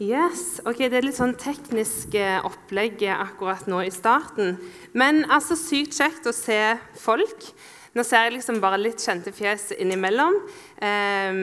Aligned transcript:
Yes, 0.00 0.62
ok, 0.64 0.88
Det 0.88 0.96
er 0.98 1.04
litt 1.04 1.18
sånn 1.18 1.34
teknisk 1.36 2.14
eh, 2.16 2.40
opplegg 2.46 3.02
akkurat 3.12 3.66
nå 3.68 3.82
i 3.84 3.92
starten. 3.92 4.56
Men 4.96 5.24
altså 5.28 5.56
sykt 5.58 5.98
kjekt 5.98 6.26
å 6.26 6.32
se 6.32 6.78
folk. 6.96 7.50
Nå 7.92 8.04
ser 8.08 8.24
jeg 8.24 8.38
liksom 8.38 8.62
bare 8.62 8.80
litt 8.80 9.02
kjente 9.04 9.34
fjes 9.36 9.70
innimellom. 9.76 10.38
Eh, 10.80 11.36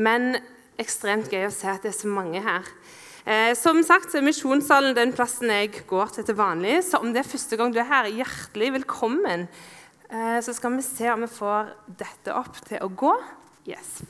men 0.00 0.32
ekstremt 0.80 1.28
gøy 1.28 1.44
å 1.50 1.52
se 1.52 1.68
at 1.68 1.84
det 1.84 1.92
er 1.92 1.98
så 1.98 2.08
mange 2.08 2.40
her. 2.40 2.72
Eh, 3.28 3.52
som 3.58 3.82
sagt 3.84 4.10
så 4.10 4.18
er 4.18 4.24
Misjonssalen 4.24 4.96
den 4.96 5.12
plassen 5.12 5.52
jeg 5.52 5.84
går 5.90 6.16
til 6.16 6.24
til 6.24 6.38
vanlig. 6.40 6.78
Så 6.88 7.02
om 7.04 7.12
det 7.12 7.20
er 7.20 7.32
første 7.34 7.58
gang 7.60 7.74
du 7.74 7.82
er 7.82 7.90
her, 7.90 8.08
hjertelig 8.08 8.72
velkommen. 8.80 9.44
Eh, 10.08 10.38
så 10.40 10.56
skal 10.56 10.78
vi 10.78 10.86
se 10.88 11.12
om 11.12 11.26
vi 11.26 11.30
får 11.36 11.74
dette 12.00 12.32
opp 12.34 12.64
til 12.64 12.80
å 12.80 12.88
gå. 12.88 13.12
Yes. 13.68 14.00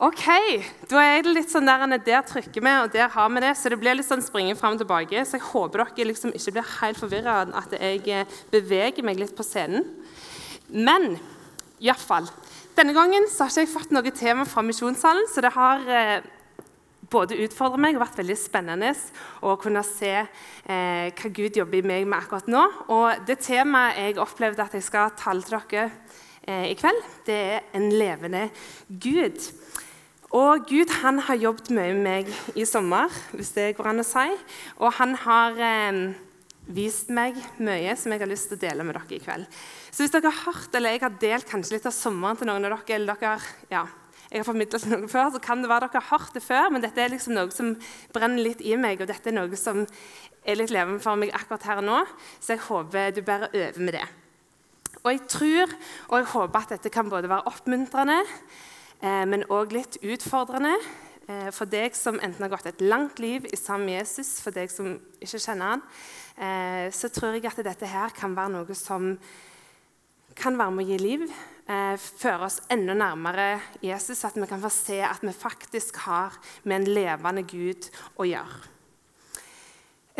Ok, 0.00 0.22
da 0.88 1.00
er 1.04 1.18
det 1.20 1.32
litt 1.34 1.50
sånn 1.52 1.66
der, 1.68 1.82
der 2.00 2.22
trykker 2.24 2.62
vi, 2.64 2.70
og 2.80 2.92
der 2.94 3.10
har 3.12 3.26
vi 3.34 3.42
det. 3.44 3.50
Så 3.60 3.68
det 3.68 3.76
blir 3.82 3.98
litt 3.98 4.08
sånn 4.08 4.24
springe 4.24 4.54
fram 4.56 4.78
og 4.78 4.80
tilbake. 4.80 5.26
Så 5.28 5.36
jeg 5.36 5.44
håper 5.50 5.82
dere 5.82 6.06
liksom 6.08 6.32
ikke 6.32 6.54
blir 6.56 6.70
helt 6.78 7.00
forvirra 7.02 7.34
at 7.60 7.74
jeg 7.76 8.00
eh, 8.08 8.38
beveger 8.48 9.04
meg 9.04 9.20
litt 9.20 9.34
på 9.36 9.44
scenen. 9.44 9.84
Men 10.72 11.18
iallfall 11.82 12.30
Denne 12.78 12.94
gangen 12.96 13.26
så 13.28 13.44
har 13.44 13.52
ikke 13.52 13.66
jeg 13.66 13.72
fått 13.74 13.92
noe 13.92 14.12
tema 14.14 14.46
fra 14.48 14.62
Misjonssalen, 14.64 15.26
så 15.28 15.44
det 15.44 15.52
har 15.52 15.84
eh, 15.92 16.24
både 17.12 17.36
utfordret 17.44 17.82
meg 17.84 17.98
og 17.98 18.04
vært 18.06 18.22
veldig 18.22 18.38
spennende 18.40 18.94
å 19.44 19.58
kunne 19.60 19.82
se 19.84 20.14
eh, 20.16 21.12
hva 21.12 21.32
Gud 21.36 21.60
jobber 21.60 21.82
i 21.82 21.88
meg 21.92 22.08
med 22.08 22.22
akkurat 22.22 22.48
nå. 22.48 22.62
Og 22.88 23.26
det 23.28 23.42
temaet 23.44 24.00
jeg 24.00 24.20
opplevde 24.22 24.64
at 24.64 24.78
jeg 24.78 24.86
skal 24.86 25.12
tale 25.18 25.44
til 25.44 25.60
dere 25.60 25.90
eh, 26.46 26.70
i 26.70 26.76
kveld, 26.78 27.02
det 27.28 27.42
er 27.58 27.74
en 27.76 27.90
levende 27.92 28.48
Gud. 28.88 29.50
Og 30.30 30.66
Gud 30.70 30.92
han 31.00 31.18
har 31.26 31.38
jobbet 31.42 31.72
mye 31.74 31.94
med 31.96 32.04
meg 32.04 32.28
i 32.54 32.66
sommer, 32.68 33.10
hvis 33.34 33.50
det 33.56 33.72
går 33.74 33.88
an 33.90 34.02
å 34.02 34.06
si. 34.06 34.28
Og 34.78 34.92
han 35.00 35.16
har 35.24 35.58
eh, 35.58 35.98
vist 36.70 37.10
meg 37.10 37.38
mye 37.58 37.96
som 37.98 38.14
jeg 38.14 38.22
har 38.22 38.30
lyst 38.30 38.46
til 38.52 38.60
å 38.60 38.62
dele 38.62 38.86
med 38.86 38.94
dere 38.94 39.16
i 39.16 39.22
kveld. 39.24 39.48
Så 39.90 40.04
hvis 40.04 40.14
dere 40.14 40.30
har 40.30 40.44
hørt, 40.46 40.70
eller 40.70 40.94
jeg 40.94 41.02
har 41.02 41.18
delt 41.24 41.50
kanskje 41.50 41.74
litt 41.74 41.90
av 41.90 41.96
sommeren 41.96 42.38
til 42.38 42.46
noen 42.46 42.62
av 42.62 42.76
dere, 42.76 43.00
eller 43.00 43.18
dere, 43.18 43.50
ja, 43.74 43.82
jeg 44.30 44.44
har 44.44 44.46
formidlet 44.46 44.86
til 44.86 44.94
noen 44.94 45.10
før, 45.10 45.34
så 45.34 45.42
kan 45.42 45.64
det 45.64 45.72
være 45.72 45.88
dere 45.88 46.04
har 46.06 46.12
hørt 46.14 46.38
det 46.38 46.46
før, 46.46 46.70
men 46.70 46.86
dette 46.86 47.02
er 47.02 47.10
liksom 47.10 47.34
noe 47.34 47.50
som 47.50 47.74
brenner 48.14 48.46
litt 48.46 48.62
i 48.62 48.78
meg, 48.78 49.02
og 49.02 49.10
dette 49.10 49.32
er 49.32 49.38
noe 49.40 49.58
som 49.58 49.82
er 49.82 50.62
litt 50.62 50.70
levende 50.70 51.02
for 51.02 51.18
meg 51.18 51.34
akkurat 51.34 51.66
her 51.66 51.82
nå. 51.82 52.04
Så 52.38 52.54
jeg 52.54 52.68
håper 52.70 53.16
du 53.18 53.24
bare 53.26 53.50
øver 53.50 53.82
med 53.82 53.98
det. 53.98 54.06
Og 55.00 55.10
jeg 55.10 55.26
tror 55.32 55.72
og 55.72 56.20
jeg 56.20 56.34
håper 56.36 56.60
at 56.60 56.76
dette 56.76 56.92
kan 56.94 57.10
både 57.10 57.30
være 57.30 57.50
oppmuntrende 57.50 58.20
men 59.24 59.46
òg 59.48 59.72
litt 59.72 59.96
utfordrende 60.04 60.74
eh, 61.30 61.48
for 61.54 61.68
deg 61.70 61.94
som 61.96 62.18
enten 62.20 62.44
har 62.44 62.52
gått 62.52 62.68
et 62.68 62.82
langt 62.84 63.20
liv 63.22 63.46
i 63.48 63.58
sammen 63.58 63.88
med 63.88 64.00
Jesus, 64.00 64.38
for 64.44 64.54
deg 64.54 64.72
som 64.72 64.92
ikke 65.20 65.40
kjenner 65.40 65.74
han, 65.74 65.84
eh, 66.36 66.88
så 66.92 67.08
tror 67.12 67.38
jeg 67.38 67.48
at 67.48 67.62
dette 67.64 67.88
her 67.88 68.12
kan 68.16 68.36
være 68.36 68.54
noe 68.58 68.76
som 68.76 69.14
kan 70.36 70.58
være 70.58 70.74
med 70.74 70.84
å 70.84 70.90
gi 70.90 71.00
liv. 71.00 71.24
Føre 71.70 72.48
oss 72.48 72.56
enda 72.72 72.96
nærmere 72.98 73.60
Jesus, 73.84 74.24
at 74.26 74.34
vi 74.34 74.46
kan 74.50 74.62
få 74.62 74.70
se 74.74 74.96
at 75.06 75.22
vi 75.22 75.30
faktisk 75.36 76.00
har 76.06 76.34
med 76.64 76.80
en 76.80 76.94
levende 76.96 77.44
Gud 77.46 77.86
å 78.18 78.26
gjøre. 78.26 78.79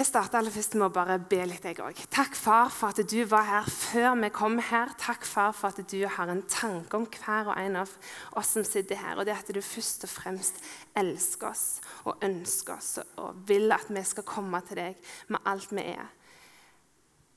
Jeg 0.01 0.07
starter 0.09 0.39
aller 0.39 0.55
først 0.55 0.75
med 0.81 0.87
å 0.87 0.95
bare 0.97 1.19
be 1.29 1.43
litt. 1.45 1.65
jeg 1.69 1.77
også. 1.85 2.07
Takk, 2.09 2.33
far, 2.33 2.71
for 2.73 2.89
at 2.89 3.11
du 3.11 3.19
var 3.29 3.43
her 3.45 3.67
før 3.69 4.15
vi 4.17 4.31
kom 4.33 4.55
her. 4.65 4.95
Takk, 4.97 5.27
far, 5.29 5.51
for 5.53 5.69
at 5.69 5.91
du 5.93 6.07
har 6.09 6.31
en 6.33 6.41
tanke 6.49 6.97
om 6.97 7.05
hver 7.05 7.51
og 7.53 7.59
en 7.61 7.77
av 7.83 7.93
oss 8.33 8.55
som 8.57 8.65
sitter 8.65 8.97
her. 8.97 9.19
Og 9.21 9.29
det 9.29 9.35
at 9.35 9.51
du 9.53 9.61
først 9.61 10.07
og 10.09 10.13
fremst 10.15 10.63
elsker 10.97 11.51
oss 11.51 11.67
og 12.07 12.25
ønsker 12.25 12.79
oss 12.79 12.89
og 13.21 13.43
vil 13.45 13.69
at 13.77 13.93
vi 13.93 14.05
skal 14.09 14.25
komme 14.25 14.63
til 14.65 14.81
deg 14.81 15.13
med 15.29 15.53
alt 15.53 15.69
vi 15.77 15.85
er. 15.93 16.09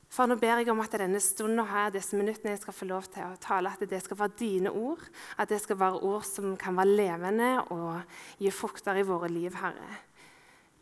For 0.08 0.32
Nå 0.32 0.40
ber 0.40 0.64
jeg 0.64 0.72
om 0.72 0.80
at 0.80 0.96
denne 1.04 1.20
stunden 1.20 1.68
her, 1.68 1.92
disse 1.92 2.16
minuttene 2.16 2.56
jeg 2.56 2.64
skal 2.64 2.80
få 2.80 2.88
lov 2.88 3.12
til 3.12 3.28
å 3.28 3.36
tale, 3.44 3.76
at 3.76 3.84
det 3.92 4.00
skal 4.06 4.22
være 4.24 4.38
dine 4.40 4.72
ord. 4.72 5.04
At 5.36 5.52
det 5.52 5.60
skal 5.60 5.82
være 5.84 6.00
ord 6.00 6.24
som 6.32 6.56
kan 6.56 6.80
være 6.80 6.96
levende 6.96 7.52
og 7.76 8.16
gi 8.40 8.56
frukter 8.56 9.04
i 9.04 9.08
våre 9.12 9.28
liv, 9.28 9.52
Herre. 9.60 10.13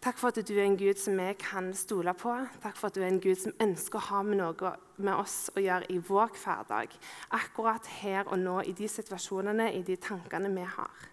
Takk 0.01 0.17
for 0.17 0.34
at 0.34 0.47
du 0.50 0.56
er 0.56 0.63
en 0.66 0.79
Gud 0.79 0.97
som 0.97 1.13
vi 1.13 1.28
kan 1.38 1.67
stole 1.78 2.16
på. 2.17 2.34
Takk 2.63 2.78
for 2.79 2.89
at 2.89 2.95
du 2.97 3.03
er 3.03 3.12
en 3.12 3.19
Gud 3.22 3.38
som 3.38 3.53
ønsker 3.62 4.00
å 4.00 4.07
ha 4.07 4.22
med 4.25 4.39
noe 4.39 4.72
med 4.97 5.13
oss 5.13 5.51
å 5.53 5.62
gjøre 5.62 5.91
i 5.94 6.00
vår 6.01 6.31
hverdag. 6.41 6.95
Akkurat 7.38 7.85
her 8.00 8.25
og 8.25 8.40
nå, 8.41 8.56
i 8.66 8.73
de 8.73 8.90
situasjonene, 8.90 9.67
i 9.78 9.84
de 9.85 10.00
tankene 10.01 10.50
vi 10.56 10.63
har. 10.66 11.03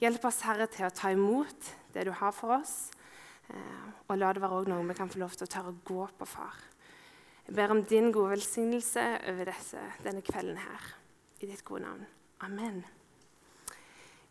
Hjelp 0.00 0.24
oss, 0.30 0.40
Herre, 0.46 0.64
til 0.72 0.88
å 0.88 0.94
ta 0.96 1.10
imot 1.12 1.68
det 1.92 2.06
du 2.08 2.12
har 2.22 2.32
for 2.32 2.56
oss. 2.56 2.88
Eh, 3.52 3.84
og 4.08 4.16
la 4.16 4.32
det 4.32 4.40
være 4.46 4.62
noe 4.72 4.88
vi 4.88 4.96
kan 4.96 5.12
få 5.12 5.20
lov 5.20 5.36
til 5.36 5.44
å 5.44 5.52
tørre 5.52 5.74
å 5.74 5.84
gå 5.92 6.08
på, 6.16 6.30
far. 6.32 6.56
Jeg 7.44 7.58
ber 7.60 7.76
om 7.76 7.84
din 7.84 8.08
gode 8.16 8.38
velsignelse 8.38 9.06
over 9.28 9.52
disse, 9.52 9.84
denne 10.08 10.24
kvelden 10.24 10.56
her. 10.64 10.88
I 11.44 11.52
ditt 11.52 11.66
gode 11.68 11.84
navn. 11.84 12.08
Amen. 12.48 12.80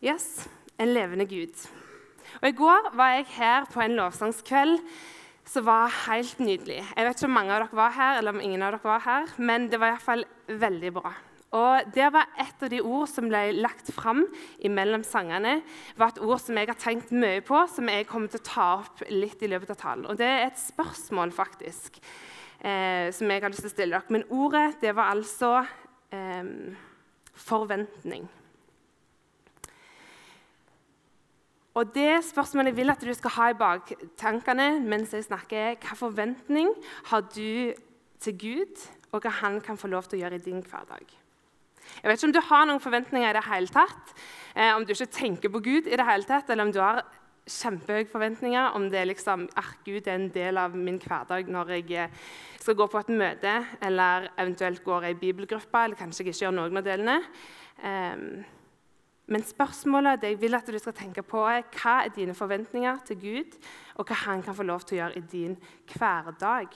Yes, 0.02 0.48
en 0.74 0.90
levende 0.90 1.30
Gud. 1.30 1.54
Og 2.42 2.48
I 2.48 2.56
går 2.58 2.92
var 2.98 3.16
jeg 3.16 3.26
her 3.36 3.66
på 3.72 3.82
en 3.84 3.96
lovsangskveld 3.98 4.78
som 5.48 5.66
var 5.66 5.90
helt 6.06 6.38
nydelig. 6.40 6.80
Jeg 6.80 7.06
vet 7.06 7.18
ikke 7.18 7.28
om 7.28 7.36
mange 7.36 7.52
av 7.54 7.64
dere 7.64 7.76
var 7.76 7.92
her, 7.96 8.18
eller 8.18 8.36
om 8.36 8.40
ingen 8.42 8.62
av 8.62 8.76
dere 8.76 8.86
var 8.86 9.04
her, 9.04 9.36
men 9.42 9.68
det 9.70 9.80
var 9.82 9.94
iallfall 9.94 10.24
veldig 10.46 10.92
bra. 11.00 11.12
Og 11.52 11.92
Det 11.92 12.06
var 12.14 12.30
et 12.40 12.62
av 12.64 12.70
de 12.72 12.80
ord 12.80 13.08
som 13.10 13.28
ble 13.28 13.42
lagt 13.58 13.90
fram 13.92 14.24
imellom 14.64 15.02
sangene. 15.04 15.62
var 15.96 16.08
et 16.08 16.22
ord 16.22 16.40
som 16.40 16.56
jeg 16.56 16.66
har 16.66 16.78
tenkt 16.80 17.12
mye 17.12 17.42
på, 17.44 17.66
som 17.68 17.88
jeg 17.88 18.06
kommer 18.06 18.28
til 18.28 18.40
å 18.40 18.48
ta 18.48 18.68
opp 18.80 19.02
litt 19.10 19.42
i 19.42 19.50
løpet 19.52 19.70
av 19.70 19.76
talen. 19.76 20.06
Og 20.06 20.16
Det 20.16 20.26
er 20.26 20.46
et 20.46 20.56
spørsmål, 20.56 21.30
faktisk, 21.30 22.00
eh, 22.64 23.10
som 23.12 23.28
jeg 23.28 23.42
har 23.42 23.50
lyst 23.50 23.60
til 23.60 23.70
å 23.70 23.74
stille 23.74 23.90
dere. 23.92 24.08
Men 24.08 24.24
ordet 24.30 24.80
det 24.80 24.96
var 24.96 25.12
altså 25.14 25.66
eh, 26.10 26.44
forventning. 27.34 28.28
Og 31.74 31.94
det 31.94 32.20
spørsmålet 32.26 32.72
jeg 32.72 32.76
vil 32.82 32.92
at 32.92 33.00
du 33.00 33.12
skal 33.16 33.32
ha 33.38 33.48
i 33.50 33.56
baktankene 33.56 34.68
mens 34.84 35.14
jeg 35.16 35.24
snakker, 35.24 35.72
er 35.72 35.80
hva 35.80 35.96
forventning 35.96 36.68
har 37.08 37.24
du 37.32 37.72
til 38.22 38.36
Gud, 38.38 38.84
og 39.12 39.24
hva 39.24 39.32
han 39.42 39.58
kan 39.64 39.80
få 39.80 39.88
lov 39.92 40.06
til 40.08 40.20
å 40.20 40.22
gjøre 40.24 40.38
i 40.40 40.44
din 40.44 40.60
hverdag? 40.64 41.16
Jeg 42.02 42.08
vet 42.08 42.20
ikke 42.20 42.28
om 42.28 42.36
du 42.36 42.44
har 42.48 42.68
noen 42.68 42.80
forventninger 42.80 43.28
i 43.28 43.36
det 43.36 43.46
hele 43.48 43.72
tatt, 43.72 44.12
eh, 44.54 44.70
om 44.76 44.84
du 44.84 44.92
ikke 44.94 45.10
tenker 45.12 45.52
på 45.52 45.64
Gud 45.64 45.88
i 45.88 45.98
det 45.98 46.06
hele 46.06 46.28
tatt, 46.28 46.50
eller 46.50 46.68
om 46.68 46.72
du 46.72 46.80
har 46.80 47.02
kjempehøye 47.48 48.06
forventninger, 48.06 48.76
om 48.76 48.86
det 48.90 49.00
er 49.00 49.08
liksom, 49.10 49.48
ah, 49.58 49.72
Gud 49.84 50.06
er 50.06 50.14
en 50.14 50.28
del 50.30 50.60
av 50.60 50.76
min 50.78 51.00
hverdag 51.02 51.48
når 51.50 51.74
jeg 51.76 51.90
eh, 52.04 52.24
skal 52.60 52.78
gå 52.78 52.86
på 52.86 53.00
et 53.00 53.12
møte, 53.16 53.54
eller 53.82 54.30
eventuelt 54.36 54.84
går 54.84 55.08
i 55.10 55.18
bibelgruppa, 55.18 55.84
eller 55.84 55.98
kanskje 55.98 56.22
jeg 56.22 56.34
ikke 56.34 56.44
gjør 56.44 56.58
noen 56.60 56.78
av 56.78 56.86
delene. 56.86 57.16
Um, 57.82 58.44
men 59.32 59.44
spørsmålet 59.48 60.20
det 60.20 60.34
jeg 60.34 60.40
vil 60.42 60.58
at 60.58 60.68
du 60.68 60.78
skal 60.80 60.96
tenke 60.96 61.24
på, 61.24 61.40
er 61.48 61.64
hva 61.78 62.02
er 62.04 62.12
dine 62.12 62.36
forventninger 62.36 63.02
til 63.08 63.20
Gud, 63.22 63.58
og 63.96 64.08
hva 64.08 64.22
han 64.26 64.44
kan 64.44 64.56
få 64.56 64.66
lov 64.68 64.84
til 64.84 64.98
å 64.98 65.02
gjøre 65.02 65.20
i 65.20 65.28
din 65.32 65.58
hverdag. 65.94 66.74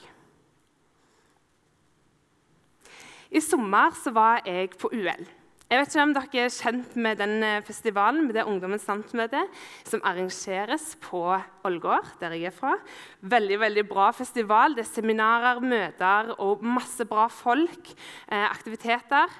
I 3.27 3.43
sommer 3.43 3.91
så 3.99 4.13
var 4.15 4.41
jeg 4.47 4.71
på 4.79 4.89
UL. 4.95 5.27
Jeg 5.67 5.81
vet 5.81 5.89
ikke 5.91 6.03
om 6.05 6.11
dere 6.15 6.43
er 6.45 6.53
kjent 6.55 6.93
med 6.95 7.17
den 7.19 7.41
eh, 7.43 7.63
festivalen, 7.67 8.21
med 8.23 8.37
det 8.37 8.45
Ungdommens 8.47 8.85
landsmøte, 8.87 9.41
som 9.83 9.99
arrangeres 10.07 10.93
på 11.03 11.19
Ålgård, 11.67 12.13
der 12.21 12.37
jeg 12.37 12.47
er 12.47 12.55
fra. 12.55 12.77
Veldig 13.19 13.57
veldig 13.65 13.83
bra 13.89 14.05
festival. 14.15 14.77
Det 14.77 14.85
er 14.85 14.93
seminarer, 14.93 15.59
møter 15.59 16.31
og 16.39 16.63
masse 16.63 17.03
bra 17.09 17.27
folk. 17.27 17.91
Eh, 18.31 18.45
aktiviteter. 18.47 19.35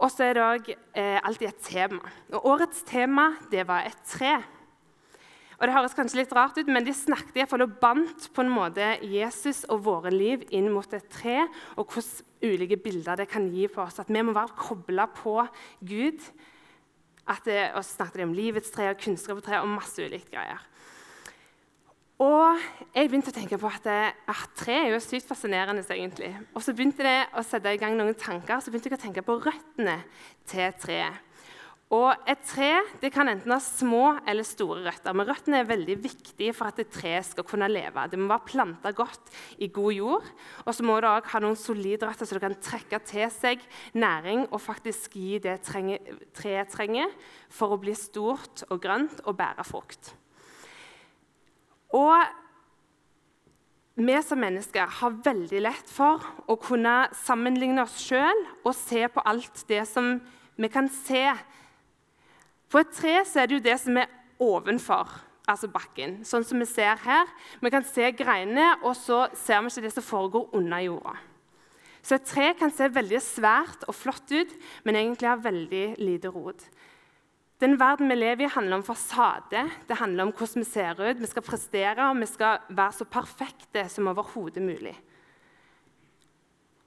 Og 0.00 0.10
så 0.10 0.28
er 0.28 0.36
det 0.36 0.42
òg 0.46 0.72
eh, 0.72 1.20
alltid 1.20 1.50
et 1.50 1.62
tema. 1.66 2.12
Og 2.32 2.48
Årets 2.54 2.82
tema 2.88 3.32
det 3.52 3.66
var 3.68 3.86
et 3.88 4.02
tre. 4.08 4.38
Og 5.62 5.68
Det 5.68 5.74
høres 5.76 5.94
kanskje 5.94 6.18
litt 6.18 6.32
rart 6.34 6.56
ut, 6.58 6.66
men 6.66 6.82
de 6.82 6.90
snakket 6.96 7.36
iallfall 7.38 7.62
og 7.68 7.76
bandt 7.78 8.24
på 8.34 8.42
en 8.42 8.50
måte 8.50 8.96
Jesus 9.06 9.62
og 9.70 9.84
våre 9.86 10.10
liv 10.10 10.42
inn 10.50 10.66
mot 10.74 10.96
et 10.96 11.06
tre, 11.06 11.44
og 11.78 11.86
hvordan 11.86 12.26
ulike 12.42 12.80
bilder 12.82 13.20
det 13.20 13.28
kan 13.30 13.46
gi 13.46 13.68
på 13.70 13.84
oss. 13.84 14.00
At 14.02 14.10
vi 14.10 14.24
må 14.26 14.34
være 14.34 14.58
kobla 14.58 15.06
på 15.14 15.36
Gud. 15.86 16.18
At 17.30 17.46
det, 17.46 17.60
og 17.76 17.84
så 17.84 18.00
snakket 18.00 18.18
de 18.18 18.26
om 18.26 18.34
livets 18.34 18.74
tre 18.74 18.88
og 18.90 18.98
kunnskap 18.98 19.38
og 19.38 19.70
masse 19.70 20.02
ulike 20.02 20.32
greier. 20.34 20.66
Og 22.22 22.60
jeg 22.94 23.08
begynte 23.10 23.32
å 23.32 23.34
tenke 23.34 23.58
på 23.58 23.66
at, 23.66 23.88
at 24.30 24.54
tre 24.54 24.76
er 24.84 24.92
jo 24.92 25.02
sykt 25.02 25.26
fascinerende. 25.26 25.82
egentlig. 25.90 26.30
Og 26.54 26.62
så 26.62 26.74
begynte 26.74 27.02
det 27.02 27.18
å 27.34 27.42
sette 27.42 27.72
i 27.74 27.80
gang 27.80 27.96
noen 27.98 28.14
tanker, 28.14 28.60
så 28.60 28.70
begynte 28.70 28.92
jeg 28.92 29.00
å 29.00 29.04
tenke 29.08 29.26
på 29.26 29.40
røttene 29.42 29.98
til 30.46 30.70
treet. 30.78 31.28
Og 31.92 32.14
Et 32.24 32.40
tre 32.48 32.70
det 33.02 33.10
kan 33.12 33.28
enten 33.28 33.52
ha 33.52 33.58
små 33.60 34.14
eller 34.24 34.46
store 34.48 34.80
røtter, 34.86 35.12
men 35.12 35.28
røttene 35.28 35.58
er 35.60 35.68
veldig 35.68 35.98
viktige 36.00 36.54
for 36.56 36.70
at 36.70 36.80
et 36.80 36.88
tre 36.88 37.18
skal 37.26 37.44
kunne 37.44 37.68
leve. 37.68 38.06
Det 38.08 38.16
må 38.16 38.30
være 38.30 38.48
planta 38.48 38.94
godt 38.96 39.28
i 39.60 39.68
god 39.68 39.92
jord, 39.92 40.30
og 40.64 40.72
så 40.72 40.86
må 40.88 40.96
det 41.02 41.10
også 41.10 41.34
ha 41.34 41.42
noen 41.44 41.60
solide 41.60 42.08
røtter 42.08 42.30
så 42.30 42.38
det 42.38 42.44
kan 42.46 42.56
trekke 42.64 43.02
til 43.10 43.28
seg 43.34 43.68
næring 43.92 44.46
og 44.48 44.64
faktisk 44.64 45.18
gi 45.20 45.36
det 45.44 45.58
treet 45.66 46.72
trenger 46.72 47.12
for 47.52 47.76
å 47.76 47.82
bli 47.82 47.92
stort 47.98 48.64
og 48.70 48.80
grønt 48.80 49.20
og 49.26 49.36
bære 49.36 49.68
frukt. 49.68 50.14
Og 51.92 52.16
vi 53.94 54.14
som 54.24 54.40
mennesker 54.40 54.88
har 55.00 55.18
veldig 55.24 55.60
lett 55.66 55.90
for 55.92 56.24
å 56.48 56.56
kunne 56.60 56.94
sammenligne 57.24 57.84
oss 57.84 57.98
sjøl 58.00 58.46
og 58.64 58.72
se 58.76 59.04
på 59.12 59.24
alt 59.28 59.64
det 59.68 59.82
som 59.90 60.14
vi 60.56 60.70
kan 60.72 60.88
se. 60.88 61.26
På 62.72 62.80
et 62.80 62.94
tre 62.96 63.18
er 63.20 63.48
det 63.48 63.58
jo 63.58 63.66
det 63.66 63.76
som 63.82 63.98
er 64.00 64.08
ovenfor, 64.42 65.10
altså 65.44 65.68
bakken. 65.68 66.22
Sånn 66.24 66.46
som 66.46 66.62
vi 66.62 66.68
ser 66.70 66.96
her. 67.04 67.28
Vi 67.60 67.72
kan 67.72 67.84
se 67.84 68.08
greinene, 68.16 68.78
og 68.80 68.96
så 68.96 69.26
ser 69.36 69.60
vi 69.60 69.74
ikke 69.74 69.84
det 69.84 69.92
som 69.98 70.06
foregår 70.06 70.56
under 70.56 70.80
jorda. 70.86 71.14
Så 72.02 72.16
et 72.16 72.26
tre 72.26 72.48
kan 72.58 72.72
se 72.74 72.88
veldig 72.90 73.20
svært 73.22 73.84
og 73.86 73.94
flott 73.94 74.32
ut, 74.32 74.56
men 74.82 74.98
egentlig 74.98 75.28
har 75.28 75.44
veldig 75.44 75.84
lite 76.00 76.32
rot. 76.34 76.64
Den 77.62 77.76
verden 77.78 78.10
vi 78.10 78.16
lever 78.18 78.42
i, 78.42 78.50
handler 78.50 78.80
om 78.80 78.82
fasade. 78.82 79.60
Det 79.86 79.96
handler 80.00 80.26
om 80.26 80.32
hvordan 80.34 80.64
vi 80.64 80.66
ser 80.66 80.98
ut. 80.98 81.20
Vi 81.20 81.30
skal 81.30 81.44
prestere, 81.46 82.08
og 82.08 82.18
vi 82.18 82.26
skal 82.26 82.64
være 82.68 82.92
så 82.96 83.04
perfekte 83.06 83.84
som 83.88 84.08
overhodet 84.10 84.62
mulig. 84.62 84.96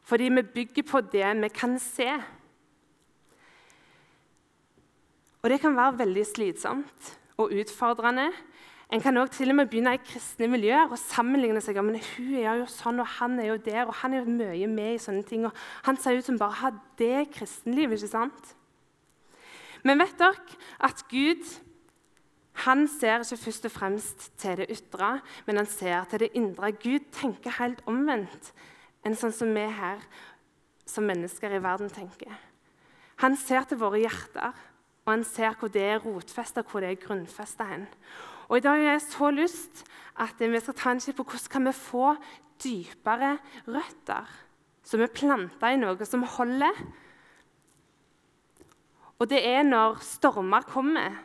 Fordi 0.04 0.24
vi 0.24 0.42
bygger 0.42 0.84
på 0.84 1.02
det 1.02 1.30
vi 1.42 1.50
kan 1.50 1.80
se. 1.80 2.10
Og 5.42 5.50
det 5.50 5.62
kan 5.62 5.78
være 5.78 5.98
veldig 5.98 6.26
slitsomt 6.26 7.16
og 7.38 7.56
utfordrende. 7.56 8.28
En 8.92 9.02
kan 9.02 9.18
også 9.18 9.34
til 9.34 9.50
og 9.50 9.56
med 9.56 9.70
begynne 9.72 9.96
i 9.96 10.04
kristne 10.04 10.48
miljøer 10.52 10.92
og 10.92 11.00
sammenligne 11.00 11.62
seg. 11.62 11.80
men 11.84 12.02
hun 12.18 12.36
er 12.36 12.60
jo 12.60 12.68
sånn, 12.70 13.00
og 13.00 13.08
han 13.18 13.40
er 13.40 13.48
jo 13.48 13.58
der, 13.58 13.86
og 13.86 13.94
han 13.94 14.14
er 14.14 14.24
jo 14.26 14.36
mye 14.44 14.68
med 14.68 14.94
i 14.96 15.02
sånne 15.02 15.24
ting. 15.24 15.46
og 15.46 15.54
Han 15.84 15.98
ser 15.98 16.18
ut 16.18 16.26
som 16.26 16.38
bare 16.38 16.52
har 16.52 16.74
det 16.98 17.32
kristenlivet. 17.32 18.04
ikke 18.04 18.12
sant? 18.12 18.56
Men 19.86 20.02
vet 20.02 20.18
dere 20.20 20.58
at 20.84 21.06
Gud 21.12 21.46
han 22.66 22.86
ser 22.88 23.20
ikke 23.20 23.38
først 23.38 23.66
og 23.68 23.72
fremst 23.72 24.30
til 24.40 24.62
det 24.62 24.70
ytre, 24.72 25.20
men 25.46 25.60
han 25.60 25.68
ser 25.68 26.06
til 26.10 26.24
det 26.24 26.30
indre. 26.40 26.72
Gud 26.72 27.10
tenker 27.12 27.58
helt 27.60 27.82
omvendt 27.86 28.54
enn 29.06 29.18
sånn 29.18 29.36
som 29.36 29.52
vi 29.54 29.66
her 29.68 30.00
som 30.88 31.06
mennesker 31.06 31.52
i 31.52 31.62
verden 31.62 31.92
tenker. 31.92 32.32
Han 33.22 33.36
ser 33.40 33.68
til 33.68 33.80
våre 33.82 34.00
hjerter, 34.02 34.56
og 35.06 35.12
han 35.12 35.26
ser 35.28 35.54
hvor 35.60 35.70
det 35.72 35.84
er 35.84 36.02
rotfesta, 36.02 36.64
hvor 36.64 36.82
det 36.82 36.94
er 36.94 37.04
grunnfesta 37.04 37.68
hen. 37.70 37.86
Og 38.48 38.58
I 38.58 38.64
dag 38.66 38.80
har 38.80 38.96
jeg 38.96 39.04
så 39.06 39.30
lyst 39.34 39.84
at 40.22 40.40
vi 40.40 40.62
skal 40.62 40.78
ta 40.80 40.94
en 40.94 41.02
kikk 41.04 41.20
på 41.20 41.28
hvordan 41.30 41.52
kan 41.52 41.68
vi 41.68 41.76
få 41.78 42.16
dypere 42.64 43.36
røtter, 43.68 44.30
som 44.86 45.02
er 45.02 45.14
planta 45.14 45.74
i 45.74 45.80
noe 45.82 46.08
som 46.08 46.24
holder. 46.38 46.82
Og 49.20 49.30
det 49.32 49.40
er 49.48 49.64
når 49.64 50.02
stormer 50.04 50.66
kommer 50.68 51.16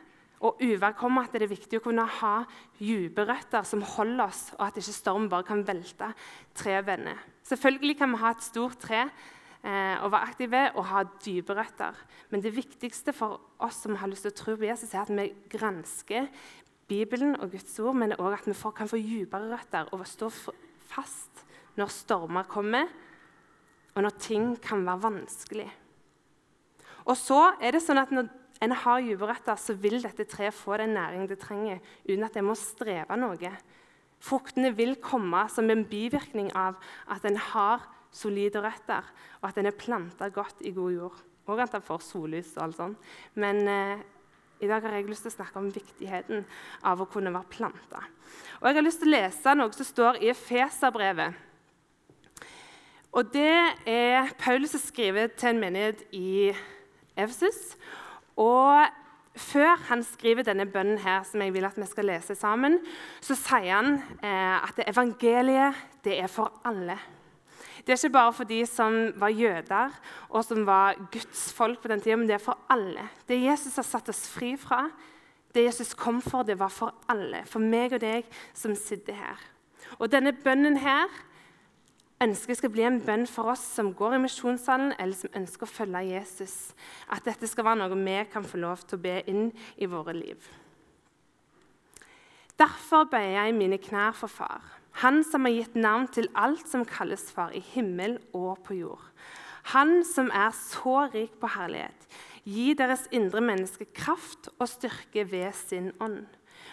og 0.40 0.62
uvær 0.64 0.94
kommer, 0.96 1.26
at 1.26 1.34
det 1.37 1.44
er 1.44 1.52
viktig 1.52 1.81
å 1.81 1.84
kunne 1.84 2.06
ha 2.20 2.37
dype 2.78 3.26
røtter 3.28 3.66
som 3.69 3.82
holder 3.84 4.22
oss, 4.25 4.46
og 4.56 4.62
at 4.70 4.78
ikke 4.81 4.94
stormen 4.96 5.28
bare 5.28 5.44
kan 5.50 5.60
velte 5.69 6.08
trevenner. 6.56 7.19
Selvfølgelig 7.44 7.98
kan 8.00 8.14
vi 8.14 8.22
ha 8.22 8.31
et 8.32 8.46
stort 8.46 8.78
tre 8.81 9.02
eh, 9.02 9.96
og 10.00 10.08
være 10.14 10.31
aktive 10.31 10.62
og 10.70 10.87
ha 10.88 11.04
dype 11.20 11.56
røtter. 11.58 11.98
Men 12.32 12.44
det 12.44 12.54
viktigste 12.56 13.12
for 13.16 13.37
oss 13.60 13.82
som 13.84 13.98
har 14.00 14.08
lyst 14.08 14.25
til 14.25 14.32
å 14.32 14.38
tro 14.40 14.56
på 14.56 14.69
Jesus, 14.70 14.94
er 14.94 15.04
at 15.04 15.12
vi 15.12 15.28
gransker 15.52 16.31
Bibelen 16.90 17.37
og 17.37 17.52
Guds 17.52 17.76
ord, 17.84 18.00
men 18.00 18.16
òg 18.16 18.38
at 18.38 18.48
vi 18.48 18.56
får, 18.56 18.75
kan 18.81 18.88
få 18.90 19.02
dypere 19.02 19.52
røtter 19.52 19.92
og 19.92 20.08
stå 20.08 20.31
fast 20.90 21.44
når 21.76 21.92
stormer 21.92 22.48
kommer, 22.48 22.88
og 23.92 24.02
når 24.06 24.16
ting 24.22 24.54
kan 24.62 24.87
være 24.87 25.04
vanskelig. 25.04 25.69
Og 27.06 27.17
så 27.19 27.52
er 27.61 27.75
det 27.75 27.82
sånn 27.85 28.00
at 28.00 28.12
Når 28.14 28.29
en 28.61 28.73
har 28.76 29.00
dype 29.00 29.56
så 29.56 29.75
vil 29.81 30.02
dette 30.02 30.26
treet 30.29 30.55
få 30.55 30.76
den 30.76 30.93
næring 30.93 31.29
det 31.29 31.38
trenger, 31.41 31.81
uten 32.05 32.25
at 32.26 32.37
en 32.37 32.44
må 32.44 32.56
streve 32.58 33.17
noe. 33.17 33.52
Fruktene 34.20 34.75
vil 34.76 34.99
komme 35.00 35.47
som 35.49 35.70
en 35.70 35.85
bivirkning 35.88 36.50
av 36.52 36.76
at 37.08 37.25
en 37.25 37.38
har 37.41 37.87
solide 38.12 38.61
røtter, 38.61 39.06
og 39.41 39.49
at 39.49 39.58
en 39.58 39.70
er 39.70 39.76
planta 39.81 40.29
godt 40.29 40.61
i 40.61 40.75
god 40.76 40.93
jord. 40.93 41.20
Og 41.49 41.61
at 41.62 41.75
en 41.75 41.82
får 41.82 42.02
sollys 42.05 42.52
og 42.58 42.64
alt 42.67 42.76
sånt. 42.76 43.12
Men 43.35 43.62
eh, 43.67 44.02
i 44.61 44.69
dag 44.69 44.85
har 44.85 44.93
jeg 44.93 45.08
lyst 45.08 45.25
til 45.25 45.32
å 45.32 45.38
snakke 45.38 45.58
om 45.58 45.70
viktigheten 45.73 46.44
av 46.87 47.00
å 47.00 47.08
kunne 47.08 47.32
være 47.32 47.49
planta. 47.50 48.02
Og 48.61 48.69
jeg 48.69 48.76
har 48.76 48.85
lyst 48.85 49.00
til 49.00 49.08
å 49.08 49.14
lese 49.17 49.55
noe 49.56 49.73
som 49.73 49.88
står 49.88 50.20
i 50.20 50.29
Efeserbrevet. 50.35 51.47
Og 53.11 53.32
det 53.32 53.56
er 53.88 54.29
Paulus 54.38 54.76
som 54.76 54.82
skriver 54.85 55.32
til 55.32 55.55
en 55.55 55.62
menighet 55.64 56.05
i 56.14 56.52
Efesus. 57.16 57.76
Og 58.36 58.86
før 59.36 59.76
han 59.88 60.02
skriver 60.04 60.46
denne 60.46 60.66
bønnen 60.66 60.98
her, 61.02 61.22
som 61.26 61.42
jeg 61.42 61.54
vil 61.54 61.68
at 61.68 61.78
vi 61.78 61.86
skal 61.88 62.08
lese 62.10 62.34
sammen, 62.38 62.78
så 63.22 63.36
sier 63.38 63.72
han 63.76 63.96
eh, 64.22 64.58
at 64.58 64.82
evangeliet 64.88 65.78
det 66.04 66.18
er 66.20 66.30
for 66.30 66.60
alle. 66.66 66.98
Det 67.80 67.94
er 67.94 68.00
ikke 68.00 68.12
bare 68.12 68.32
for 68.36 68.48
de 68.48 68.58
som 68.68 68.96
var 69.16 69.32
jøder 69.32 69.94
og 70.28 70.44
som 70.44 70.66
var 70.68 70.98
Guds 71.12 71.48
folk 71.56 71.80
på 71.80 71.88
den 71.88 72.02
tida, 72.02 72.16
men 72.16 72.28
det 72.28 72.36
er 72.36 72.44
for 72.44 72.58
alle. 72.70 73.06
Det 73.28 73.40
Jesus 73.40 73.78
har 73.80 73.86
satt 73.88 74.10
oss 74.12 74.26
fri 74.28 74.52
fra, 74.60 74.84
det 75.54 75.64
Jesus 75.64 75.94
kom 75.98 76.20
for, 76.22 76.44
det 76.46 76.58
var 76.60 76.70
for 76.70 76.94
alle. 77.10 77.42
For 77.48 77.62
meg 77.62 77.96
og 77.96 78.02
deg 78.04 78.28
som 78.54 78.76
sitter 78.78 79.16
her. 79.18 79.40
Og 79.98 80.10
denne 80.12 80.32
bønnen 80.36 80.76
her 80.78 81.10
ønsker 82.20 82.58
skal 82.58 82.72
bli 82.75 82.84
en 82.87 83.00
bønn 83.05 83.26
for 83.31 83.52
oss 83.52 83.62
som 83.76 83.93
går 83.96 84.17
i 84.17 84.22
misjonssalen, 84.25 84.94
eller 84.99 85.17
som 85.17 85.32
ønsker 85.37 85.67
å 85.67 85.70
følge 85.70 86.02
Jesus. 86.11 86.56
At 87.08 87.25
dette 87.28 87.49
skal 87.49 87.67
være 87.69 87.82
noe 87.82 88.00
vi 88.00 88.19
kan 88.32 88.44
få 88.44 88.61
lov 88.61 88.84
til 88.84 88.99
å 88.99 89.05
be 89.06 89.20
inn 89.31 89.49
i 89.76 89.88
våre 89.88 90.17
liv. 90.17 90.50
Derfor 92.61 93.06
bøyer 93.08 93.38
jeg 93.38 93.56
mine 93.56 93.81
knær 93.81 94.12
for 94.12 94.28
Far 94.28 94.76
han 94.99 95.22
som 95.25 95.46
har 95.46 95.55
gitt 95.55 95.76
navn 95.78 96.08
til 96.12 96.28
alt 96.38 96.67
som 96.69 96.84
kalles 96.88 97.31
far 97.32 97.55
i 97.56 97.62
himmel 97.72 98.19
og 98.37 98.58
på 98.66 98.76
jord. 98.81 99.05
Han 99.75 100.00
som 100.05 100.31
er 100.34 100.50
så 100.56 101.06
rik 101.12 101.37
på 101.40 101.50
herlighet. 101.55 102.06
Gi 102.44 102.73
deres 102.75 103.06
indre 103.14 103.43
menneske 103.44 103.87
kraft 103.94 104.50
og 104.58 104.69
styrke 104.69 105.26
ved 105.31 105.52
sin 105.56 105.93
ånd. 106.00 106.25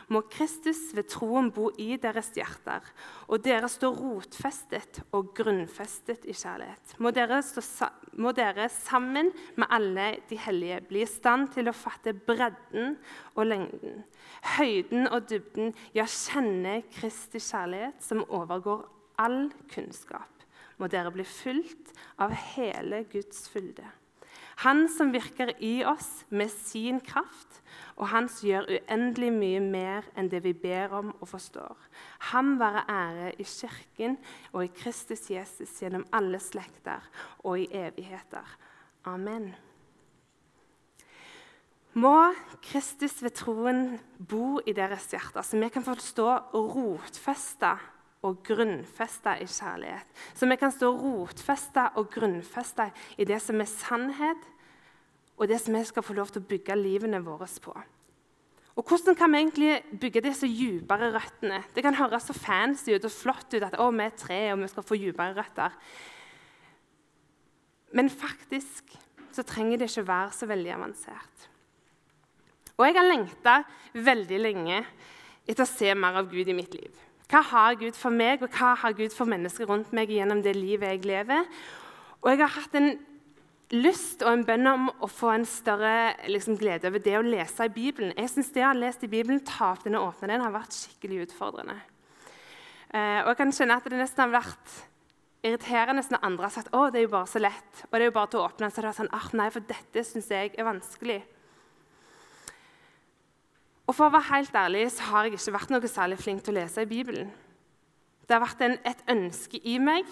Må 0.07 0.21
Kristus 0.31 0.93
ved 0.95 1.09
troen 1.11 1.49
bo 1.51 1.67
i 1.83 1.97
deres 1.99 2.29
hjerter, 2.37 2.85
og 3.27 3.41
dere 3.43 3.67
stå 3.67 3.89
rotfestet 3.91 5.01
og 5.11 5.33
grunnfestet 5.35 6.23
i 6.23 6.35
kjærlighet. 6.37 6.93
Må 7.03 7.11
dere, 7.15 7.41
stå, 7.43 7.89
må 8.15 8.31
dere 8.35 8.69
sammen 8.71 9.33
med 9.59 9.67
alle 9.67 10.07
de 10.29 10.39
hellige 10.39 10.79
bli 10.87 11.03
i 11.03 11.09
stand 11.11 11.51
til 11.57 11.67
å 11.67 11.75
fatte 11.75 12.15
bredden 12.15 12.95
og 13.35 13.49
lengden, 13.49 14.01
høyden 14.55 15.11
og 15.11 15.27
dybden, 15.27 15.75
ja, 15.97 16.07
kjenne 16.07 16.79
Kristi 16.95 17.43
kjærlighet, 17.43 17.99
som 18.03 18.23
overgår 18.23 18.87
all 19.19 19.49
kunnskap. 19.73 20.31
Må 20.77 20.87
dere 20.93 21.11
bli 21.11 21.25
fulgt 21.27 21.91
av 22.21 22.31
hele 22.55 23.03
Guds 23.11 23.47
fylde. 23.51 23.85
Han 24.63 24.87
som 24.89 25.11
virker 25.13 25.51
i 25.61 25.83
oss 25.85 26.23
med 26.33 26.49
sin 26.49 27.01
kraft, 27.03 27.59
og 27.95 28.09
han 28.11 28.29
som 28.31 28.49
gjør 28.49 28.69
uendelig 28.77 29.31
mye 29.33 29.61
mer 29.63 30.07
enn 30.17 30.29
det 30.31 30.43
vi 30.45 30.53
ber 30.57 30.95
om 30.97 31.13
og 31.19 31.27
forstår. 31.29 31.77
Ham 32.31 32.55
være 32.59 32.85
ære 32.89 33.31
i 33.41 33.45
Kirken 33.47 34.17
og 34.53 34.65
i 34.65 34.73
Kristus 34.73 35.29
Jesus 35.31 35.79
gjennom 35.81 36.05
alle 36.13 36.39
slekter 36.43 37.05
og 37.43 37.59
i 37.59 37.69
evigheter. 37.71 38.57
Amen. 39.07 39.53
Må 41.97 42.33
Kristus 42.61 43.15
ved 43.23 43.33
troen 43.39 43.95
bo 44.19 44.59
i 44.65 44.73
deres 44.77 45.07
hjerter, 45.09 45.41
så 45.41 45.57
vi 45.57 45.69
kan 45.73 45.85
få 45.85 45.95
stå 45.97 46.27
rotfesta 46.53 47.77
og 48.27 48.43
grunnfesta 48.45 49.37
i 49.41 49.47
kjærlighet. 49.49 50.07
Så 50.35 50.49
vi 50.49 50.57
kan 50.59 50.73
stå 50.73 50.91
rotfesta 50.93 51.87
og 51.97 52.11
grunnfesta 52.13 52.89
i 53.17 53.25
det 53.25 53.39
som 53.41 53.61
er 53.61 53.69
sannhet, 53.71 54.45
og 55.37 55.47
det 55.49 55.59
som 55.61 55.77
vi 55.77 55.83
skal 55.85 56.05
få 56.05 56.15
lov 56.17 56.31
til 56.33 56.41
å 56.41 56.49
bygge 56.49 56.75
livene 56.79 57.21
våre 57.23 57.47
på. 57.61 57.73
Og 58.77 58.85
Hvordan 58.85 59.15
kan 59.17 59.31
vi 59.31 59.39
egentlig 59.41 59.99
bygge 60.01 60.21
disse 60.21 60.47
dypere 60.47 61.09
røttene? 61.15 61.63
Det 61.73 61.81
kan 61.83 61.97
høres 61.97 62.27
så 62.29 62.33
fancy 62.37 62.93
ut 62.93 63.05
og 63.05 63.13
flott 63.13 63.53
ut 63.53 63.65
at 63.65 63.77
å, 63.81 63.89
vi 63.89 64.05
er 64.05 64.13
tre 64.13 64.41
og 64.53 64.61
vi 64.61 64.69
skal 64.69 64.85
få 64.85 64.99
dypere 65.01 65.33
røtter. 65.37 65.73
Men 67.97 68.09
faktisk 68.09 68.93
så 69.33 69.45
trenger 69.45 69.81
det 69.81 69.89
ikke 69.89 70.05
være 70.07 70.33
så 70.33 70.49
veldig 70.49 70.73
avansert. 70.75 71.47
Og 72.77 72.85
jeg 72.85 72.97
har 72.99 73.07
lengta 73.09 73.57
veldig 73.93 74.39
lenge 74.43 74.83
etter 75.47 75.63
å 75.65 75.69
se 75.69 75.93
mer 75.97 76.19
av 76.21 76.29
Gud 76.29 76.49
i 76.49 76.55
mitt 76.57 76.73
liv. 76.77 76.93
Hva 77.27 77.41
har 77.49 77.77
Gud 77.79 77.97
for 77.97 78.13
meg, 78.13 78.43
og 78.45 78.53
hva 78.53 78.75
har 78.77 78.93
Gud 78.95 79.11
for 79.15 79.27
mennesker 79.27 79.67
rundt 79.67 79.89
meg 79.95 80.13
gjennom 80.13 80.43
det 80.45 80.53
livet 80.55 80.93
jeg 80.93 81.07
lever? 81.09 81.49
Og 82.21 82.29
jeg 82.29 82.41
har 82.43 82.53
hatt 82.53 82.77
en 82.77 82.93
lyst 83.75 84.23
og 84.23 84.31
en 84.31 84.45
bønn 84.47 84.69
om 84.69 84.87
å 85.03 85.09
få 85.11 85.33
en 85.33 85.45
større 85.47 86.15
liksom, 86.29 86.55
glede 86.59 86.87
over 86.87 87.03
det 87.03 87.17
å 87.17 87.25
lese 87.25 87.67
i 87.67 87.73
Bibelen. 87.73 88.13
Jeg 88.15 88.31
synes 88.31 88.51
Det 88.55 88.63
å 88.63 88.69
ha 88.69 88.75
lest 88.77 89.03
i 89.03 89.11
Bibelen, 89.11 89.43
ta 89.43 89.73
opp 89.73 89.83
den 89.83 89.97
og 89.99 90.13
åpne 90.13 90.31
den, 90.31 90.43
har 90.45 90.53
vært 90.55 90.75
skikkelig 90.75 91.27
utfordrende. 91.27 91.75
Eh, 92.95 93.19
og 93.25 93.33
jeg 93.33 93.39
kan 93.41 93.51
kjenne 93.51 93.77
at 93.77 93.89
det 93.89 93.99
nesten 93.99 94.23
har 94.23 94.37
vært 94.37 94.77
irriterende 95.47 96.03
når 96.07 96.23
andre 96.23 96.47
har 96.47 96.55
sagt 96.55 96.71
å, 96.75 96.85
det 96.91 97.01
er 97.01 97.07
jo 97.07 97.15
bare 97.15 97.29
så 97.29 97.41
lett. 97.41 97.81
og 97.89 97.91
det 97.91 98.05
er 98.05 98.09
jo 98.09 98.15
bare 98.15 98.31
til 98.31 98.39
å 98.39 98.45
åpne 98.47 98.65
den, 98.65 98.71
så 98.71 98.83
det 98.83 98.91
er 98.91 98.99
sånn, 99.01 99.15
ah, 99.15 99.27
nei, 99.33 99.49
for 99.51 99.67
dette 99.67 100.03
syns 100.07 100.31
jeg 100.31 100.53
er 100.55 100.67
vanskelig. 100.67 101.19
Og 103.87 103.95
For 103.95 104.07
å 104.07 104.11
være 104.11 104.31
helt 104.33 104.55
ærlig 104.55 104.87
så 104.91 105.11
har 105.11 105.27
jeg 105.27 105.37
ikke 105.37 105.55
vært 105.55 105.69
noe 105.71 105.91
særlig 105.91 106.17
flink 106.19 106.43
til 106.43 106.55
å 106.55 106.59
lese 106.59 106.83
i 106.83 106.89
Bibelen. 106.89 107.29
Det 108.27 108.35
har 108.35 108.43
vært 108.43 108.63
en, 108.65 108.75
et 108.83 109.03
ønske 109.07 109.59
i 109.63 109.77
meg, 109.79 110.07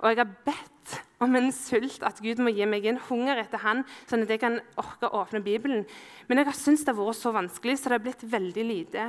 og 0.00 0.10
jeg 0.10 0.18
har 0.18 0.30
bedt 0.46 0.94
om 1.22 1.36
en 1.38 1.52
sult, 1.54 2.02
at 2.02 2.18
Gud 2.18 2.40
må 2.42 2.50
gi 2.50 2.66
meg 2.66 2.88
en 2.90 2.98
hunger 3.06 3.38
etter 3.38 3.62
Han, 3.62 3.84
sånn 4.10 4.24
at 4.24 4.32
jeg 4.34 4.40
kan 4.42 4.56
orke 4.80 5.06
å 5.06 5.20
åpne 5.20 5.42
Bibelen. 5.44 5.84
Men 6.26 6.40
jeg 6.40 6.48
har 6.48 6.58
syntes 6.58 6.82
det 6.86 6.96
har 6.96 6.98
vært 6.98 7.20
så 7.20 7.32
vanskelig, 7.36 7.76
så 7.78 7.92
det 7.92 7.98
har 7.98 8.06
blitt 8.08 8.24
veldig 8.32 8.64
lite 8.66 9.04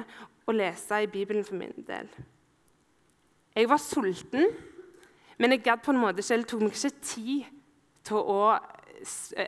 å 0.46 0.54
lese 0.54 1.02
i 1.02 1.10
Bibelen 1.10 1.48
for 1.48 1.58
min 1.58 1.74
del. 1.88 2.12
Jeg 3.58 3.72
var 3.72 3.82
sulten, 3.82 4.52
men 5.42 5.56
jeg 5.56 5.66
gadd 5.66 5.82
på 5.82 5.96
en 5.96 6.04
måte 6.04 6.22
ikke, 6.22 6.36
eller 6.38 6.52
tok 6.52 6.62
meg 6.68 6.78
ikke 6.78 6.94
tid 7.02 7.50
til 8.06 8.22
å 8.22 8.44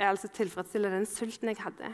altså 0.10 0.32
tilfredsstille 0.34 0.90
den 0.90 1.06
sulten 1.06 1.52
jeg 1.52 1.62
hadde. 1.62 1.94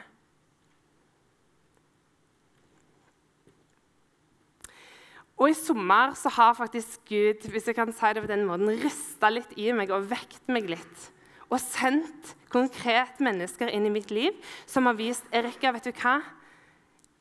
Og 5.40 5.54
i 5.54 5.56
sommer 5.56 6.18
så 6.20 6.32
har 6.36 6.58
faktisk 6.58 7.00
Gud 7.08 7.48
hvis 7.48 7.70
jeg 7.72 7.78
kan 7.78 7.94
si 7.96 8.12
det 8.16 8.26
på 8.26 8.32
den 8.32 8.44
måten, 8.48 8.74
rista 8.84 9.32
litt 9.32 9.56
i 9.56 9.72
meg 9.76 9.92
og 9.96 10.10
vekt 10.12 10.44
meg 10.52 10.68
litt. 10.68 11.08
Og 11.50 11.58
sendt 11.64 12.36
konkret 12.52 13.22
mennesker 13.24 13.72
inn 13.72 13.88
i 13.88 13.94
mitt 13.94 14.12
liv 14.12 14.36
som 14.70 14.90
har 14.90 14.98
vist 15.00 15.26
Erika, 15.34 15.72
vet 15.74 15.88
du 15.88 15.96
hva? 15.96 16.20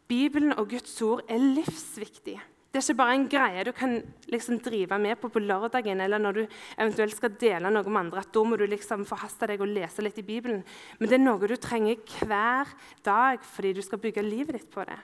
Bibelen 0.08 0.54
og 0.56 0.70
Guds 0.72 0.96
ord 1.04 1.22
er 1.28 1.40
livsviktig. 1.40 2.38
Det 2.68 2.80
er 2.82 2.84
ikke 2.84 2.98
bare 3.00 3.14
en 3.16 3.28
greie 3.32 3.62
du 3.64 3.70
kan 3.72 3.94
liksom 4.28 4.58
drive 4.60 4.98
med 5.00 5.16
på 5.20 5.30
på 5.32 5.40
lørdagen 5.40 6.02
eller 6.04 6.20
når 6.20 6.36
du 6.36 6.42
eventuelt 6.76 7.16
skal 7.16 7.36
dele 7.40 7.70
noe 7.72 7.88
med 7.88 8.00
andre. 8.02 8.20
at 8.20 8.32
Da 8.32 8.42
må 8.44 8.58
du 8.58 8.66
liksom 8.66 9.06
forhaste 9.08 9.48
deg 9.48 9.62
og 9.64 9.72
lese 9.72 10.04
litt 10.04 10.18
i 10.20 10.26
Bibelen. 10.26 10.64
Men 10.98 11.08
det 11.08 11.16
er 11.16 11.24
noe 11.24 11.48
du 11.48 11.56
trenger 11.56 11.96
hver 12.18 12.68
dag 13.04 13.40
fordi 13.40 13.72
du 13.72 13.82
skal 13.82 14.02
bygge 14.02 14.26
livet 14.26 14.58
ditt 14.58 14.70
på 14.70 14.84
det. 14.84 14.98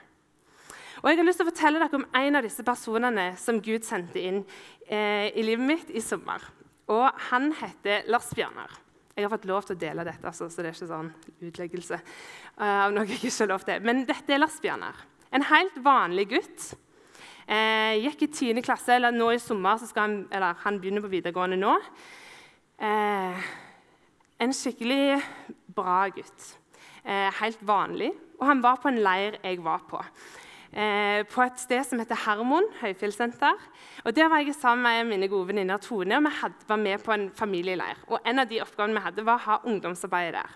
Og 1.05 1.11
Jeg 1.11 1.19
har 1.19 1.27
lyst 1.27 1.37
til 1.37 1.45
å 1.45 1.51
fortelle 1.51 1.77
dere 1.77 1.97
om 1.99 2.05
en 2.17 2.35
av 2.39 2.41
disse 2.41 2.63
personene 2.65 3.23
som 3.37 3.59
Gud 3.61 3.83
sendte 3.85 4.17
inn 4.17 4.39
eh, 4.89 5.27
i 5.37 5.43
livet 5.45 5.61
mitt 5.61 5.89
i 5.93 6.01
sommer. 6.01 6.41
Og 6.89 7.19
Han 7.27 7.51
heter 7.59 8.07
Lars 8.09 8.31
Bjørnar. 8.33 8.71
Jeg 9.13 9.27
har 9.27 9.29
fått 9.29 9.45
lov 9.45 9.67
til 9.67 9.75
å 9.75 9.81
dele 9.83 10.01
dette, 10.07 10.25
altså, 10.25 10.47
så 10.49 10.63
det 10.63 10.71
er 10.71 10.73
ikke 10.73 10.87
sånn 10.89 11.11
utleggelse 11.45 11.99
uh, 12.01 12.87
av 12.87 12.95
noe 12.95 13.05
jeg 13.05 13.19
ikke 13.19 13.43
har 13.43 13.51
lov 13.51 13.67
til. 13.67 13.85
Men 13.85 14.01
dette 14.09 14.33
er 14.33 14.41
Lars 14.41 14.57
Bjørnar. 14.63 14.97
En 15.29 15.45
helt 15.45 15.77
vanlig 15.85 16.25
gutt. 16.33 16.65
Eh, 17.45 18.01
gikk 18.01 18.25
i 18.25 18.29
10. 18.31 18.63
klasse, 18.65 18.95
eller 18.97 19.13
nå 19.13 19.27
i 19.35 19.39
sommer 19.39 19.77
så 19.77 19.85
skal 19.85 20.07
han, 20.07 20.15
eller 20.33 20.57
han 20.63 20.79
begynner 20.81 21.05
på 21.05 21.11
videregående 21.13 21.59
nå. 21.61 21.75
Eh, 22.81 23.45
en 24.41 24.57
skikkelig 24.57 25.19
bra 25.77 25.99
gutt. 26.17 26.49
Eh, 27.05 27.29
helt 27.43 27.61
vanlig. 27.61 28.09
Og 28.41 28.49
han 28.49 28.65
var 28.65 28.81
på 28.81 28.89
en 28.89 28.99
leir 29.05 29.37
jeg 29.45 29.61
var 29.63 29.85
på. 29.85 30.01
Eh, 30.75 31.21
på 31.31 31.39
et 31.39 31.59
sted 31.61 31.85
som 31.87 32.01
heter 32.01 32.17
Hermon 32.25 32.65
høyfjellssenter. 32.81 33.61
Og 34.03 34.15
Der 34.15 34.27
var 34.27 34.41
jeg 34.43 34.55
sammen 34.55 34.83
med 34.83 35.07
mine 35.07 35.29
gode 35.31 35.47
venninner 35.47 35.77
Tone, 35.77 36.17
og 36.17 36.23
vi 36.23 36.31
hadde, 36.41 36.67
var 36.67 36.75
med 36.75 36.99
på 36.99 37.11
en 37.13 37.31
familieleir. 37.31 37.95
Og 38.07 38.19
En 38.25 38.39
av 38.39 38.49
de 38.49 38.59
oppgavene 38.61 38.93
vi 38.93 39.05
hadde, 39.05 39.25
var 39.25 39.39
å 39.39 39.45
ha 39.45 39.61
ungdomsarbeid 39.63 40.33
der. 40.33 40.49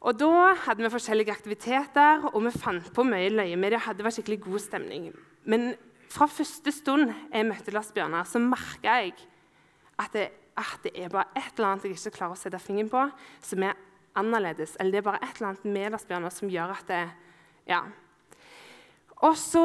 Og 0.00 0.18
Da 0.18 0.54
hadde 0.54 0.82
vi 0.82 0.88
forskjellige 0.88 1.32
aktiviteter, 1.32 2.24
og 2.32 2.42
vi 2.44 2.50
fant 2.58 2.94
på 2.94 3.04
mye 3.04 3.28
løye 3.28 3.56
med 3.56 3.72
det. 3.72 3.82
Det 3.96 4.04
var 4.04 4.10
skikkelig 4.10 4.40
god 4.40 4.60
stemning. 4.60 5.12
Men 5.44 5.74
fra 6.08 6.26
første 6.26 6.72
stund 6.72 7.12
jeg 7.30 7.44
møtte 7.44 7.70
Lars 7.70 7.92
Bjørnar, 7.92 8.24
så 8.24 8.38
merka 8.38 8.96
jeg 9.02 9.12
at 9.98 10.12
det, 10.12 10.30
at 10.56 10.80
det, 10.82 10.92
er 10.94 11.08
bare 11.08 11.28
et 11.36 11.52
eller 11.58 11.68
annet 11.68 11.84
jeg 11.84 11.98
ikke 11.98 12.16
klarer 12.16 12.32
å 12.32 12.40
sette 12.40 12.58
fingeren 12.58 12.88
på, 12.88 13.10
som 13.42 13.62
er 13.62 13.76
annerledes. 14.16 14.76
Eller 14.80 14.92
det 14.92 14.98
er 14.98 15.10
bare 15.10 15.22
et 15.22 15.36
eller 15.36 15.48
annet 15.48 15.64
med 15.64 15.92
Lars 15.92 16.06
Bjørnar 16.06 16.32
som 16.32 16.48
gjør 16.48 16.72
at 16.72 16.88
det, 16.88 17.08
ja, 17.68 17.82
og 19.18 19.34
så 19.34 19.64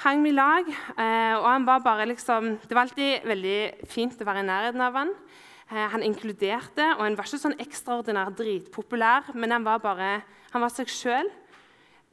hang 0.00 0.22
vi 0.24 0.30
i 0.32 0.36
lag, 0.36 0.68
eh, 0.68 1.34
og 1.36 1.44
han 1.44 1.66
var 1.68 1.82
bare 1.84 2.06
liksom, 2.08 2.54
det 2.62 2.72
var 2.72 2.86
alltid 2.86 3.26
veldig 3.28 3.58
fint 3.90 4.16
å 4.16 4.24
være 4.24 4.40
i 4.40 4.48
nærheten 4.48 4.80
av 4.80 4.96
han. 4.96 5.10
Eh, 5.68 5.88
han 5.92 6.04
inkluderte, 6.06 6.86
og 6.96 7.02
han 7.04 7.16
var 7.18 7.28
ikke 7.28 7.42
sånn 7.42 7.58
ekstraordinær 7.60 8.32
dritpopulær, 8.38 9.34
men 9.36 9.52
han 9.52 9.66
var 9.66 9.82
bare 9.84 10.08
han 10.54 10.62
var 10.62 10.72
seg 10.72 10.88
sjøl. 10.88 11.28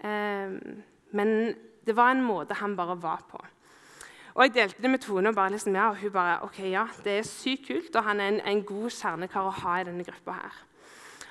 Eh, 0.04 0.56
men 1.16 1.32
det 1.86 1.96
var 1.96 2.12
en 2.12 2.24
måte 2.26 2.58
han 2.60 2.76
bare 2.76 2.98
var 3.00 3.24
på. 3.30 3.40
Og 4.32 4.44
Jeg 4.44 4.54
delte 4.56 4.82
det 4.82 4.90
med 4.90 5.02
Tone, 5.04 5.30
og, 5.30 5.36
bare 5.36 5.52
liksom, 5.52 5.76
ja, 5.76 5.90
og 5.92 6.00
hun 6.00 6.12
bare 6.12 6.42
ok, 6.44 6.60
ja, 6.72 6.86
det 7.04 7.18
er 7.20 7.28
sykt 7.28 7.68
kult, 7.68 7.96
og 7.96 8.04
han 8.04 8.20
er 8.20 8.34
en, 8.34 8.42
en 8.48 8.64
god 8.64 8.92
kjernekar 8.96 9.48
å 9.48 9.56
ha 9.64 9.78
i 9.80 9.88
denne 9.88 10.04
gruppa. 10.08 10.38
her. 10.40 10.60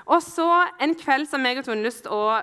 Og 0.06 0.22
så 0.22 0.48
En 0.80 0.94
kveld 0.94 1.28
som 1.28 1.44
jeg 1.44 1.58
og 1.58 1.64
Tone 1.64 1.84
lyst 1.84 2.04
til 2.04 2.12
å 2.12 2.40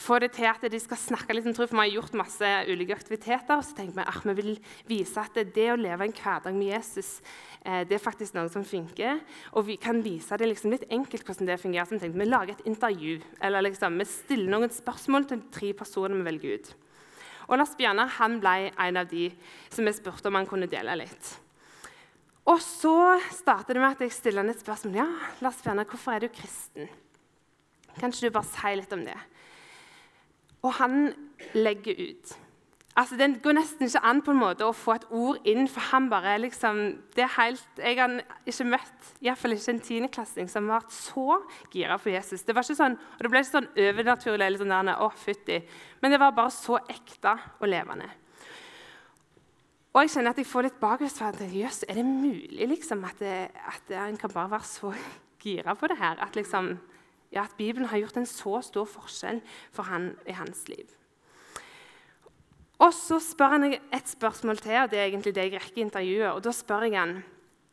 få 0.00 0.18
det 0.20 0.30
til 0.36 0.46
at 0.48 0.64
de 0.70 0.78
skal 0.80 0.98
snakke 1.00 1.34
litt 1.34 1.46
om 1.48 1.54
tro. 1.56 1.66
For 1.66 1.76
vi 1.76 1.84
har 1.84 1.94
gjort 1.96 2.16
masse 2.18 2.50
ulike 2.68 2.96
aktiviteter. 2.96 3.56
og 3.56 3.64
så 3.64 3.76
tenker 3.76 3.96
Vi 3.96 4.06
at 4.06 4.24
vi 4.26 4.34
vil 4.40 4.58
vise 4.88 5.20
at 5.20 5.34
det 5.54 5.68
å 5.72 5.76
leve 5.76 6.04
en 6.04 6.12
hverdag 6.12 6.54
med 6.54 6.72
Jesus 6.74 7.20
eh, 7.64 7.84
det 7.84 7.96
er 7.96 8.02
faktisk 8.04 8.34
noe 8.34 8.48
som 8.52 8.64
funker. 8.64 9.20
Og 9.52 9.66
vi 9.66 9.76
kan 9.76 10.02
vise 10.02 10.36
det 10.36 10.48
liksom 10.48 10.72
litt 10.72 10.88
enkelt 10.90 11.24
hvordan 11.24 11.46
det 11.46 11.60
fungerer. 11.60 11.86
Så 11.86 11.96
vi 11.96 12.00
tenkte 12.00 12.20
vi 12.20 12.28
lager 12.28 12.52
et 12.54 12.66
intervju. 12.66 13.20
Eller 13.40 13.68
liksom, 13.68 13.98
vi 13.98 14.04
stiller 14.04 14.52
noen 14.52 14.70
spørsmål 14.70 15.28
til 15.30 15.46
tre 15.50 15.72
personer 15.72 16.16
vi 16.16 16.28
velger 16.28 16.60
ut. 16.60 16.74
Og 17.46 17.58
Lars 17.58 17.76
Bjørnar 17.78 18.10
han 18.18 18.40
ble 18.42 18.72
en 18.74 18.96
av 18.98 19.06
de 19.10 19.30
som 19.70 19.86
vi 19.86 19.94
spurte 19.94 20.28
om 20.28 20.34
han 20.34 20.48
kunne 20.50 20.68
dele 20.70 20.98
litt. 20.98 21.36
Og 22.46 22.60
så 22.62 23.18
starter 23.34 23.74
det 23.74 23.82
med 23.82 23.96
at 23.96 24.02
jeg 24.04 24.14
stiller 24.14 24.44
han 24.44 24.52
et 24.52 24.62
spørsmål. 24.62 24.98
Ja, 25.00 25.06
Lars 25.42 25.62
Bjørnar, 25.62 25.86
hvorfor 25.90 26.14
er 26.14 26.26
du 26.26 26.28
kristen? 26.30 26.90
Kan 27.96 28.12
ikke 28.12 28.28
du 28.28 28.34
bare 28.34 28.50
si 28.50 28.74
litt 28.76 28.92
om 28.94 29.02
det? 29.06 29.16
Og 30.64 30.72
han 30.80 31.14
legger 31.54 31.98
ut. 32.08 32.36
Altså, 32.96 33.16
Det 33.16 33.42
går 33.42 33.52
nesten 33.52 33.86
ikke 33.86 34.04
an 34.08 34.22
på 34.24 34.32
en 34.32 34.40
måte 34.40 34.64
å 34.64 34.72
få 34.72 34.94
et 34.96 35.04
ord 35.12 35.44
inn, 35.44 35.66
for 35.68 35.84
han 35.92 36.08
bare 36.08 36.38
liksom, 36.40 36.78
det 37.14 37.26
er 37.26 37.34
helt, 37.36 37.66
Jeg 37.76 37.98
har 37.98 38.22
ikke 38.46 38.64
møtt 38.64 39.10
i 39.20 39.28
hvert 39.28 39.38
fall 39.38 39.52
ikke 39.52 39.70
en 39.74 39.80
tiendeklassing 39.80 40.48
som 40.48 40.70
har 40.70 40.80
vært 40.80 40.92
så 40.96 41.42
gira 41.72 41.98
på 41.98 42.14
Jesus. 42.14 42.42
Det 42.42 42.54
var 42.54 42.64
ikke 42.64 42.78
sånn, 42.78 42.96
og 42.96 43.20
det 43.20 43.30
ble 43.30 43.42
ikke 43.44 43.52
sånn 43.52 43.68
overnaturlig 43.76 44.46
eller 44.46 44.62
sånn 44.62 44.72
der, 44.72 44.94
å, 44.96 45.10
fytti, 45.12 45.60
men 46.00 46.10
det 46.10 46.20
var 46.20 46.32
bare 46.32 46.50
så 46.50 46.80
ekte 46.88 47.36
og 47.60 47.68
levende. 47.68 48.08
Og 49.92 50.02
jeg 50.02 50.12
kjenner 50.12 50.32
at 50.32 50.40
jeg 50.40 50.48
får 50.48 50.66
litt 50.66 50.80
bakgrunnsferd. 50.80 51.44
Jøss, 51.52 51.84
er 51.88 51.96
det 51.96 52.04
mulig 52.04 52.66
liksom, 52.68 53.04
at, 53.08 53.20
det, 53.20 53.36
at 53.52 53.92
en 53.96 54.16
kan 54.20 54.32
bare 54.32 54.50
være 54.56 54.68
så 54.68 54.90
gira 55.40 55.72
på 55.76 55.88
det 55.88 55.96
her? 55.96 56.20
At 56.20 56.36
liksom, 56.36 56.74
ja, 57.32 57.44
at 57.44 57.56
Bibelen 57.58 57.88
har 57.90 57.98
gjort 57.98 58.20
en 58.20 58.28
så 58.28 58.60
stor 58.62 58.86
forskjell 58.88 59.42
for 59.74 59.88
han 59.90 60.14
i 60.28 60.36
hans 60.36 60.68
liv. 60.68 60.86
Og 62.78 62.92
Så 62.92 63.18
spør 63.24 63.54
han 63.56 63.72
et 63.72 64.08
spørsmål 64.08 64.58
til, 64.60 64.76
og 64.82 64.90
det 64.90 64.98
er 64.98 65.08
egentlig 65.08 65.34
det 65.34 65.46
jeg 65.46 65.54
rekker 65.54 65.78
i 65.78 65.86
intervjuet. 65.86 66.32
og 66.32 66.44
Da 66.44 66.52
spør 66.52 66.84
jeg 66.84 66.98
han 66.98 67.22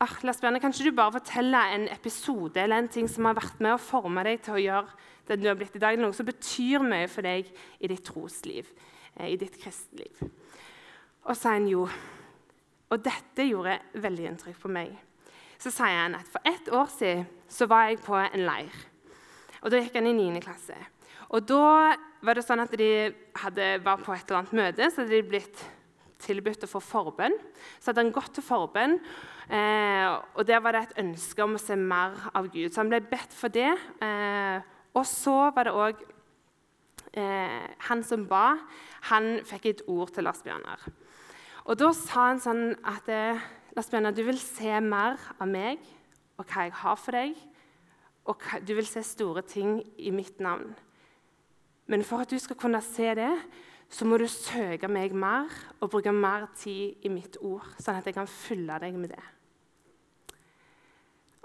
ah, 0.00 0.14
Lars 0.22 0.40
Bjørne, 0.40 0.60
kan 0.60 0.72
ikke 0.72 0.90
du 0.90 0.96
bare 0.96 1.12
fortelle 1.12 1.60
en 1.74 1.88
episode 1.92 2.60
eller 2.60 2.78
en 2.78 2.88
ting 2.88 3.08
som 3.10 3.24
har 3.28 3.36
vært 3.36 3.60
med 3.60 3.74
å 3.74 3.80
forme 3.80 4.24
deg 4.24 4.40
til 4.44 4.56
å 4.56 4.62
gjøre 4.62 4.96
det 5.28 5.38
du 5.40 5.48
har 5.48 5.58
blitt 5.60 5.76
i 5.76 5.82
dag, 5.82 5.98
noe 6.00 6.16
som 6.16 6.26
betyr 6.28 6.84
mye 6.84 7.08
for 7.08 7.24
deg 7.24 7.48
i 7.80 7.88
ditt 7.88 8.04
trosliv, 8.04 8.68
eh, 9.16 9.32
i 9.32 9.36
ditt 9.40 9.56
kristenliv? 9.60 10.24
Og 11.24 11.32
så 11.32 11.40
sier 11.40 11.58
han 11.58 11.68
jo. 11.68 11.86
Og 12.92 13.04
dette 13.04 13.46
gjorde 13.48 13.78
veldig 13.96 14.26
inntrykk 14.28 14.58
på 14.60 14.72
meg. 14.72 14.92
Så 15.58 15.72
sier 15.72 16.02
han 16.02 16.16
at 16.18 16.28
for 16.28 16.44
ett 16.48 16.68
år 16.68 16.90
siden 16.92 17.24
så 17.48 17.68
var 17.68 17.88
jeg 17.88 18.02
på 18.04 18.16
en 18.20 18.44
leir. 18.44 18.74
Og 19.64 19.72
Da 19.72 19.80
gikk 19.80 19.94
han 19.96 20.10
i 20.10 20.12
9. 20.12 20.42
klasse. 20.44 20.76
Og 21.32 21.46
Da 21.48 21.96
var 22.24 22.36
det 22.36 22.44
sånn 22.44 22.60
at 22.60 22.72
de 22.76 23.14
hadde, 23.40 23.68
var 23.84 23.96
på 24.00 24.12
et 24.12 24.28
eller 24.28 24.42
annet 24.42 24.52
møte, 24.52 24.90
så 24.90 25.02
hadde 25.02 25.16
de 25.16 25.28
blitt 25.28 25.62
tilbudt 26.24 26.64
å 26.64 26.70
få 26.70 26.80
forbønn. 26.84 27.34
Så 27.80 27.90
hadde 27.90 28.04
han 28.04 28.12
gått 28.14 28.36
til 28.36 28.44
forbønn, 28.44 28.98
eh, 29.48 30.08
og 30.36 30.44
der 30.46 30.60
var 30.60 30.72
det 30.72 30.82
et 30.84 31.00
ønske 31.04 31.44
om 31.44 31.56
å 31.56 31.60
se 31.60 31.76
mer 31.76 32.12
av 32.34 32.48
Gud. 32.52 32.72
Så 32.72 32.80
han 32.80 32.92
ble 32.92 33.00
bedt 33.00 33.32
for 33.32 33.48
det. 33.48 33.72
Eh, 34.00 34.60
og 34.94 35.04
så 35.08 35.50
var 35.52 35.64
det 35.64 35.74
òg 35.74 36.04
eh, 37.16 37.66
han 37.88 38.04
som 38.04 38.28
ba, 38.28 38.58
han 39.10 39.40
fikk 39.44 39.66
et 39.66 39.82
ord 39.88 40.14
til 40.14 40.24
Lars 40.24 40.42
Bjørnar. 40.44 40.80
Og 41.64 41.76
da 41.80 41.90
sa 41.96 42.28
han 42.30 42.40
sånn 42.40 42.76
at 42.84 43.08
eh, 43.08 43.40
Lars 43.76 43.90
Bjørnar, 43.90 44.14
du 44.14 44.22
vil 44.24 44.38
se 44.38 44.80
mer 44.80 45.18
av 45.38 45.48
meg 45.48 45.82
og 46.38 46.46
hva 46.46 46.68
jeg 46.68 46.76
har 46.80 46.96
for 47.00 47.16
deg 47.16 47.34
og 48.24 48.40
du 48.64 48.74
vil 48.74 48.86
se 48.88 49.02
store 49.04 49.42
ting 49.42 49.82
i 49.98 50.10
mitt 50.10 50.40
navn. 50.40 50.74
Men 51.86 52.04
for 52.04 52.24
at 52.24 52.30
du 52.30 52.38
skal 52.40 52.56
kunne 52.56 52.80
se 52.82 53.14
det, 53.14 53.32
så 53.88 54.06
må 54.08 54.16
du 54.18 54.26
søke 54.30 54.88
meg 54.88 55.12
mer 55.14 55.52
og 55.80 55.90
bruke 55.92 56.12
mer 56.12 56.48
tid 56.56 57.04
i 57.04 57.12
mitt 57.12 57.36
ord, 57.44 57.66
sånn 57.78 58.00
at 58.00 58.08
jeg 58.08 58.16
kan 58.16 58.30
fylle 58.30 58.78
deg 58.80 58.96
med 58.98 59.12
det. 59.12 59.24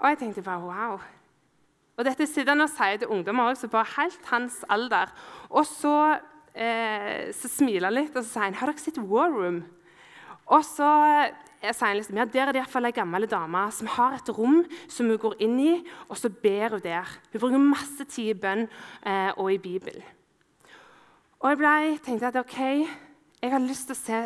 Og 0.00 0.08
jeg 0.08 0.18
tenkte 0.22 0.42
bare 0.42 0.64
wow. 0.64 1.02
Og 2.00 2.06
dette 2.08 2.24
sitter 2.24 2.54
han 2.54 2.64
og 2.64 2.72
sier 2.72 2.96
til 3.02 3.12
ungdommer 3.12 3.50
også, 3.52 3.68
på 3.68 3.82
helt 3.98 4.30
hans 4.32 4.62
alder. 4.72 5.12
Og 5.50 5.66
så, 5.68 6.16
eh, 6.54 7.28
så 7.36 7.50
smiler 7.52 7.90
han 7.90 7.98
litt 7.98 8.16
og 8.16 8.24
så 8.24 8.30
sier 8.32 8.46
han, 8.48 8.56
har 8.56 8.72
dere 8.72 8.80
sett 8.80 9.02
War 9.04 9.28
Room. 9.28 9.60
Og 10.48 10.64
så 10.64 10.88
jeg 11.60 11.76
sier 11.76 11.96
liksom, 11.98 12.16
ja, 12.16 12.24
Der 12.24 12.48
er 12.48 12.52
det 12.52 12.62
iallfall 12.62 12.88
ei 12.88 12.94
gammel 12.96 13.26
dame 13.28 13.66
som 13.76 13.90
har 13.96 14.16
et 14.16 14.32
rom 14.36 14.62
som 14.88 15.10
hun 15.10 15.20
går 15.20 15.36
inn 15.44 15.58
i, 15.60 15.74
og 16.08 16.16
så 16.16 16.30
ber 16.32 16.76
hun 16.76 16.84
der. 16.84 17.08
Hun 17.32 17.40
bruker 17.40 17.62
masse 17.62 18.06
tid 18.08 18.32
i 18.34 18.38
bønn 18.38 18.66
eh, 18.66 19.30
og 19.36 19.52
i 19.52 19.60
Bibelen. 19.60 20.04
Og 21.40 21.52
jeg 21.52 21.60
ble, 21.60 21.74
tenkte 22.04 22.28
at 22.28 22.36
ok, 22.36 22.58
jeg 23.40 23.52
har 23.52 23.64
lyst 23.64 23.88
til 23.88 23.96
å 23.96 24.00
se 24.00 24.20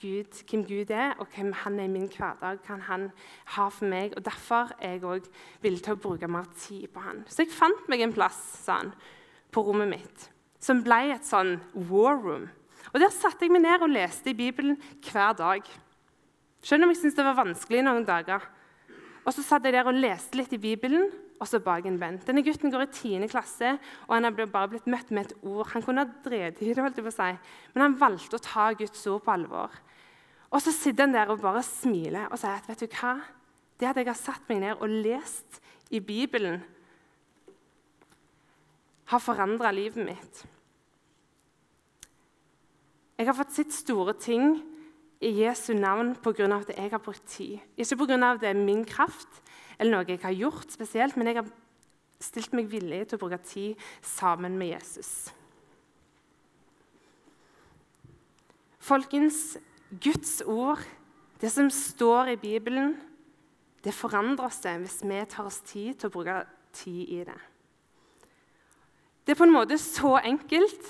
Gud, 0.00 0.38
hvem 0.48 0.62
Gud 0.64 0.90
er, 0.94 1.10
og 1.20 1.28
hvem 1.36 1.50
han 1.52 1.74
er 1.80 1.84
i 1.84 1.92
min 1.92 2.08
hverdag. 2.08 2.62
Kan 2.64 2.80
han 2.86 3.10
ha 3.56 3.66
for 3.68 3.84
meg, 3.84 4.14
og 4.16 4.24
Derfor 4.24 4.72
er 4.80 4.96
jeg 4.96 5.04
òg 5.04 5.26
villig 5.60 5.82
til 5.84 5.92
å 5.92 6.00
bruke 6.00 6.30
mer 6.32 6.48
tid 6.56 6.88
på 6.94 7.02
han. 7.04 7.26
Så 7.28 7.44
jeg 7.44 7.52
fant 7.52 7.84
meg 7.92 8.00
en 8.00 8.14
plass 8.16 8.40
han, 8.72 8.94
på 9.52 9.64
rommet 9.64 9.92
mitt 9.92 10.30
som 10.62 10.82
ble 10.84 11.12
et 11.14 11.26
sånn 11.26 11.56
war 11.88 12.16
room. 12.18 12.48
Og 12.92 13.00
Der 13.02 13.12
satte 13.12 13.44
jeg 13.44 13.52
meg 13.52 13.66
ned 13.66 13.84
og 13.84 13.92
leste 13.92 14.32
i 14.32 14.38
Bibelen 14.38 14.78
hver 15.04 15.36
dag. 15.36 15.66
Selv 16.64 16.84
om 16.84 16.92
jeg 16.92 17.00
syntes 17.00 17.18
det 17.18 17.26
var 17.26 17.38
vanskelig 17.38 17.82
noen 17.86 18.06
dager. 18.06 18.44
Og 19.26 19.34
så 19.34 19.42
satt 19.42 19.66
jeg 19.66 19.74
der 19.74 19.88
og 19.88 19.98
leste 19.98 20.38
litt 20.38 20.52
i 20.54 20.60
Bibelen, 20.62 21.10
og 21.36 21.48
så 21.50 21.60
bak 21.60 21.84
en 21.88 21.98
venn. 22.00 22.20
Denne 22.24 22.44
gutten 22.46 22.72
går 22.72 22.86
i 22.86 22.90
10. 22.92 23.26
klasse, 23.28 23.74
og 24.06 24.14
han 24.14 24.24
har 24.24 24.46
bare 24.46 24.70
blitt 24.72 24.86
møtt 24.88 25.10
med 25.12 25.26
et 25.26 25.44
ord. 25.44 25.66
Han 25.74 25.84
kunne 25.84 26.04
ha 26.06 26.22
drevet 26.24 26.62
i 26.62 26.70
det, 26.70 26.78
holdt 26.80 27.00
jeg 27.00 27.06
på 27.06 27.12
å 27.12 27.16
si, 27.16 27.32
men 27.74 27.84
han 27.84 27.98
valgte 28.00 28.38
å 28.38 28.44
ta 28.46 28.70
Guds 28.78 29.02
ord 29.10 29.24
på 29.26 29.34
alvor. 29.34 29.74
Og 30.54 30.62
så 30.62 30.72
sitter 30.72 31.04
han 31.04 31.16
der 31.16 31.32
og 31.32 31.42
bare 31.42 31.64
smiler 31.66 32.30
og 32.30 32.38
sier 32.40 32.56
at 32.56 32.68
vet 32.70 32.86
du 32.86 32.98
hva? 33.00 33.18
Det 33.76 33.88
at 33.90 33.98
jeg 34.00 34.08
har 34.08 34.16
satt 34.16 34.46
meg 34.48 34.62
ned 34.62 34.80
og 34.80 34.88
lest 35.04 35.58
i 35.92 36.00
Bibelen, 36.00 36.62
har 39.06 39.22
forandra 39.22 39.70
livet 39.70 40.02
mitt. 40.02 40.38
Jeg 43.16 43.28
har 43.28 43.36
fått 43.36 43.54
sett 43.54 43.74
store 43.74 44.16
ting 44.18 44.56
i 45.20 45.32
Jesu 45.42 45.72
navn 45.74 46.14
pga. 46.16 46.48
at 46.56 46.72
jeg 46.76 46.90
har 46.90 46.98
brukt 46.98 47.24
tid. 47.26 47.58
Ikke 47.76 47.96
pga. 47.96 48.36
det 48.40 48.48
er 48.48 48.54
min 48.54 48.84
kraft 48.84 49.42
eller 49.78 49.92
noe 49.92 50.08
jeg 50.08 50.20
har 50.22 50.32
gjort 50.32 50.72
spesielt, 50.72 51.16
men 51.16 51.26
jeg 51.26 51.36
har 51.36 51.48
stilt 52.20 52.52
meg 52.56 52.70
villig 52.72 53.08
til 53.08 53.18
å 53.18 53.24
bruke 53.26 53.38
tid 53.44 53.74
sammen 54.02 54.56
med 54.58 54.72
Jesus. 54.72 55.32
Folkens, 58.78 59.58
Guds 59.90 60.40
ord, 60.46 60.80
det 61.40 61.50
som 61.52 61.68
står 61.70 62.32
i 62.32 62.40
Bibelen, 62.40 62.94
det 63.84 63.94
forandrer 63.94 64.52
seg 64.54 64.80
hvis 64.82 65.02
vi 65.04 65.18
tar 65.28 65.48
oss 65.48 65.60
tid 65.66 65.98
til 65.98 66.08
å 66.08 66.14
bruke 66.14 66.38
tid 66.76 67.02
i 67.18 67.20
det. 67.26 67.40
Det 69.26 69.34
er 69.34 69.38
på 69.38 69.46
en 69.46 69.54
måte 69.54 69.76
så 69.82 70.16
enkelt, 70.22 70.88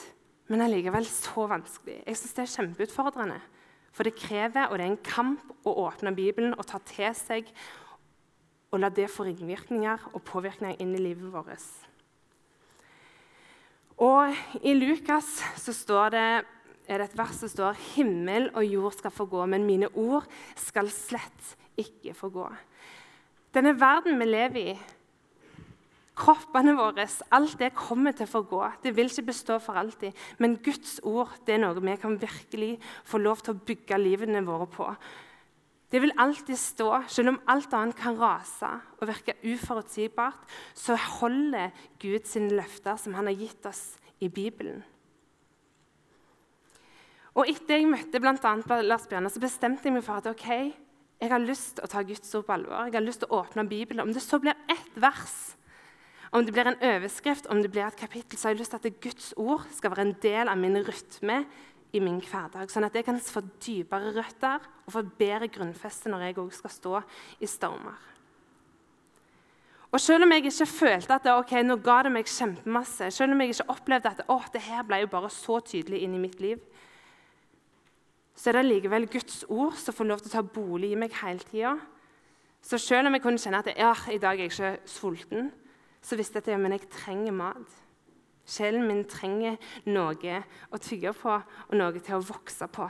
men 0.53 0.63
allikevel 0.63 1.09
så 1.09 1.47
vanskelig. 1.51 2.03
Jeg 2.05 2.19
synes 2.21 2.37
det 2.37 2.43
er 2.45 2.53
kjempeutfordrende. 2.55 3.39
For 3.97 4.05
det 4.05 4.19
krever, 4.21 4.69
og 4.69 4.77
det 4.77 4.85
er 4.85 4.93
en 4.93 5.05
kamp, 5.07 5.43
å 5.67 5.73
åpne 5.89 6.13
Bibelen 6.15 6.53
og 6.55 6.67
ta 6.69 6.79
til 6.87 7.11
seg 7.17 7.49
og 8.71 8.79
la 8.83 8.91
det 8.93 9.09
få 9.11 9.25
ringvirkninger 9.27 10.11
og 10.13 10.23
påvirkninger 10.27 10.79
inn 10.83 10.93
i 10.95 11.01
livet 11.03 11.33
vårt. 11.33 11.65
Og 13.97 14.37
I 14.61 14.75
Lukas 14.77 15.31
så 15.59 15.73
står 15.75 16.13
det, 16.13 16.27
er 16.87 17.01
det 17.01 17.09
et 17.09 17.19
vers 17.19 17.39
som 17.41 17.51
står 17.51 17.79
himmel 17.95 18.51
og 18.53 18.67
jord 18.69 18.99
skal 18.99 19.15
få 19.15 19.27
gå, 19.31 19.47
men 19.49 19.67
mine 19.67 19.89
ord 19.97 20.27
skal 20.61 20.93
slett 20.93 21.57
ikke 21.81 22.15
få 22.15 22.31
gå. 22.35 22.47
Denne 23.57 23.73
verden 23.81 24.21
vi 24.21 24.29
lever 24.29 24.61
i, 24.61 24.77
Kroppene 26.17 26.73
våre, 26.79 27.05
alt 27.37 27.59
det 27.61 27.75
kommer 27.77 28.15
til 28.17 28.25
å 28.25 28.33
forgå. 28.39 28.61
Det 28.81 28.95
vil 28.97 29.11
ikke 29.11 29.29
bestå 29.29 29.59
for 29.61 29.77
alltid. 29.77 30.17
Men 30.41 30.57
Guds 30.65 30.97
ord 31.05 31.35
det 31.45 31.59
er 31.59 31.61
noe 31.61 31.77
vi 31.77 31.97
kan 32.01 32.17
virkelig 32.21 32.77
få 33.05 33.21
lov 33.21 33.43
til 33.45 33.53
å 33.53 33.65
bygge 33.69 33.99
livene 34.01 34.41
våre 34.47 34.69
på. 34.73 34.89
Det 35.93 36.01
vil 36.03 36.15
alltid 36.19 36.59
stå, 36.59 36.89
selv 37.13 37.35
om 37.35 37.39
alt 37.53 37.75
annet 37.77 37.99
kan 38.01 38.17
rase 38.19 38.69
og 38.99 39.07
virke 39.07 39.37
uforutsigbart. 39.45 40.49
Så 40.75 40.97
holder 41.21 41.71
Gud 42.03 42.27
sine 42.27 42.57
løfter, 42.57 42.97
som 42.99 43.15
han 43.15 43.29
har 43.29 43.37
gitt 43.37 43.69
oss 43.69 43.85
i 44.19 44.33
Bibelen. 44.33 44.81
Og 47.37 47.45
Etter 47.53 47.77
jeg 47.77 47.93
møtte 47.93 48.19
bl.a. 48.25 48.81
Lars 48.81 49.05
Bjørnar, 49.07 49.31
så 49.31 49.43
bestemte 49.43 49.85
jeg 49.85 49.95
meg 49.95 50.05
for 50.07 50.17
at 50.17 50.31
ok, 50.33 50.49
jeg 51.21 51.33
har 51.33 51.45
lyst 51.45 51.77
til 51.77 51.85
å 51.85 51.93
ta 51.93 52.01
Guds 52.05 52.35
ord 52.37 52.49
på 52.49 52.57
alvor. 52.57 52.89
Jeg 52.89 52.97
har 52.97 53.05
lyst 53.05 53.23
til 53.23 53.31
å 53.31 53.43
åpne 53.43 53.69
Bibelen. 53.69 54.09
Om 54.09 54.17
det 54.17 54.25
så 54.25 54.41
blir 54.41 54.57
ett 54.73 54.97
vers 54.97 55.37
om 56.33 56.45
det 56.45 56.55
blir 56.55 56.71
en 56.71 56.83
overskrift, 56.83 57.47
om 57.53 57.63
det 57.63 57.71
blir 57.71 57.87
et 57.87 57.99
kapittel, 57.99 58.39
så 58.39 58.49
har 58.49 58.55
jeg 58.55 58.63
lyst 58.65 58.75
til 58.75 58.83
at 58.83 59.01
Guds 59.03 59.33
ord 59.37 59.67
skal 59.75 59.93
være 59.93 60.09
en 60.09 60.17
del 60.23 60.51
av 60.51 60.59
min 60.59 60.79
rytme 60.87 61.45
i 61.95 62.03
min 62.03 62.19
hverdag. 62.25 62.71
Sånn 62.73 62.87
at 62.89 62.97
jeg 62.97 63.07
kan 63.07 63.21
få 63.23 63.45
dypere 63.63 64.13
røtter 64.17 64.67
og 64.85 64.93
få 64.95 65.05
bedre 65.19 65.49
grunnfeste 65.53 66.11
når 66.13 66.27
jeg 66.27 66.39
òg 66.43 66.53
skal 66.57 66.75
stå 66.75 67.01
i 67.41 67.51
stormer. 67.51 68.13
Og 69.95 70.01
Selv 70.03 70.27
om 70.27 70.33
jeg 70.35 70.45
ikke 70.45 70.67
følte 70.67 71.15
at 71.15 71.25
det, 71.25 71.33
okay, 71.33 71.63
nå 71.65 71.79
ga 71.81 72.03
det 72.05 72.11
meg 72.13 72.29
kjempemasse, 72.29 73.09
selv 73.15 73.33
om 73.33 73.41
jeg 73.41 73.55
ikke 73.55 73.71
opplevde 73.73 74.11
at 74.11 74.25
å, 74.29 74.41
det 74.53 74.61
her 74.67 74.83
ble 74.85 74.99
jo 75.05 75.13
bare 75.13 75.31
så 75.33 75.61
tydelig 75.65 76.03
inn 76.05 76.17
i 76.19 76.21
mitt 76.21 76.41
liv, 76.43 76.61
så 78.37 78.51
er 78.51 78.59
det 78.59 78.67
likevel 78.67 79.07
Guds 79.09 79.47
ord 79.49 79.79
som 79.81 79.97
får 79.97 80.09
lov 80.11 80.21
til 80.21 80.29
å 80.29 80.35
ta 80.35 80.43
bolig 80.45 80.91
i 80.93 80.99
meg 81.01 81.15
hele 81.23 81.41
tida. 81.49 81.77
Så 82.61 82.77
selv 82.83 83.09
om 83.09 83.17
jeg 83.17 83.25
kunne 83.25 83.41
kjenne 83.41 83.63
at 83.63 83.71
ja, 83.73 83.95
i 84.13 84.21
dag 84.21 84.37
er 84.37 84.45
jeg 84.45 84.53
ikke 84.53 84.91
sulten, 84.91 85.49
så 86.07 86.19
visste 86.19 86.39
jeg 86.39 86.47
at 86.47 86.53
ja, 86.55 86.73
jeg 86.77 86.91
trenger 86.93 87.35
mat. 87.35 87.81
Sjelen 88.47 88.87
min 88.87 89.03
trenger 89.11 89.57
noe 89.91 90.37
å 90.71 90.79
tygge 90.79 91.11
på 91.19 91.33
og 91.35 91.75
noe 91.75 91.99
til 91.99 92.19
å 92.19 92.27
vokse 92.29 92.69
på. 92.71 92.87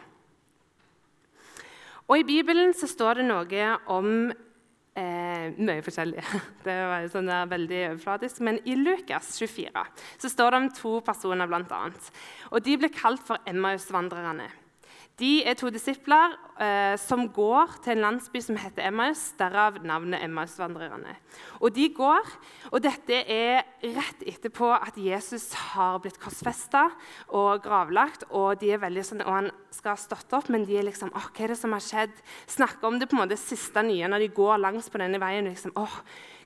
Og 2.07 2.21
I 2.21 2.27
Bibelen 2.29 2.75
så 2.77 2.87
står 2.87 3.23
det 3.23 3.25
noe 3.31 3.71
om 3.91 4.11
eh, 4.29 5.49
mye 5.57 5.83
forskjellig. 5.83 6.23
Det 6.67 6.77
var 6.91 7.09
sånn 7.11 7.31
der 7.31 7.49
veldig 7.51 7.81
overflatisk. 7.89 8.45
Men 8.47 8.61
i 8.69 8.77
Lukas 8.79 9.33
24 9.41 9.87
så 10.23 10.31
står 10.31 10.53
det 10.53 10.61
om 10.61 10.71
to 10.77 10.95
personer, 11.07 11.51
blant 11.51 11.73
annet. 11.75 12.13
Og 12.53 12.63
De 12.63 12.77
ble 12.79 12.93
kalt 12.95 13.25
for 13.27 13.41
Emmaus-vandrerne. 13.49 14.51
De 15.17 15.39
er 15.49 15.55
to 15.57 15.71
disipler 15.73 16.35
eh, 16.61 16.93
som 17.01 17.23
går 17.33 17.79
til 17.81 17.95
en 17.95 18.03
landsby 18.05 18.41
som 18.45 18.59
heter 18.61 18.85
Emmaus, 18.85 19.31
derav 19.39 19.79
navnet 19.81 20.21
Emmausvandrerne. 20.27 21.15
Og 21.65 21.73
de 21.73 21.87
går, 21.97 22.29
og 22.69 22.83
dette 22.85 23.23
er 23.25 23.63
rett 23.97 24.27
etterpå 24.29 24.69
at 24.77 24.99
Jesus 25.01 25.47
har 25.73 26.03
blitt 26.05 26.21
korsfesta 26.21 26.91
og 27.33 27.65
gravlagt. 27.65 28.27
Og 28.29 28.61
de 28.61 28.75
er 28.75 28.83
veldig 28.83 29.07
sånn, 29.09 29.25
og 29.25 29.39
han 29.39 29.49
skal 29.73 29.95
ha 29.95 30.03
stått 30.03 30.37
opp, 30.37 30.53
men 30.53 30.69
de 30.69 30.77
er 30.77 30.85
liksom 30.91 31.15
åh, 31.17 31.31
hva 31.33 31.47
er 31.47 31.55
det 31.55 31.59
som 31.63 31.73
har 31.73 31.87
skjedd? 31.87 32.21
Snakker 32.59 32.91
om 32.91 33.01
det 33.01 33.09
på 33.09 33.17
en 33.17 33.25
måte 33.25 33.41
siste 33.41 33.87
nye 33.89 34.13
når 34.13 34.27
de 34.27 34.31
går 34.37 34.61
langs 34.61 34.93
på 34.93 35.01
denne 35.01 35.23
veien. 35.23 35.49
liksom, 35.49 35.73
åh, 35.81 35.97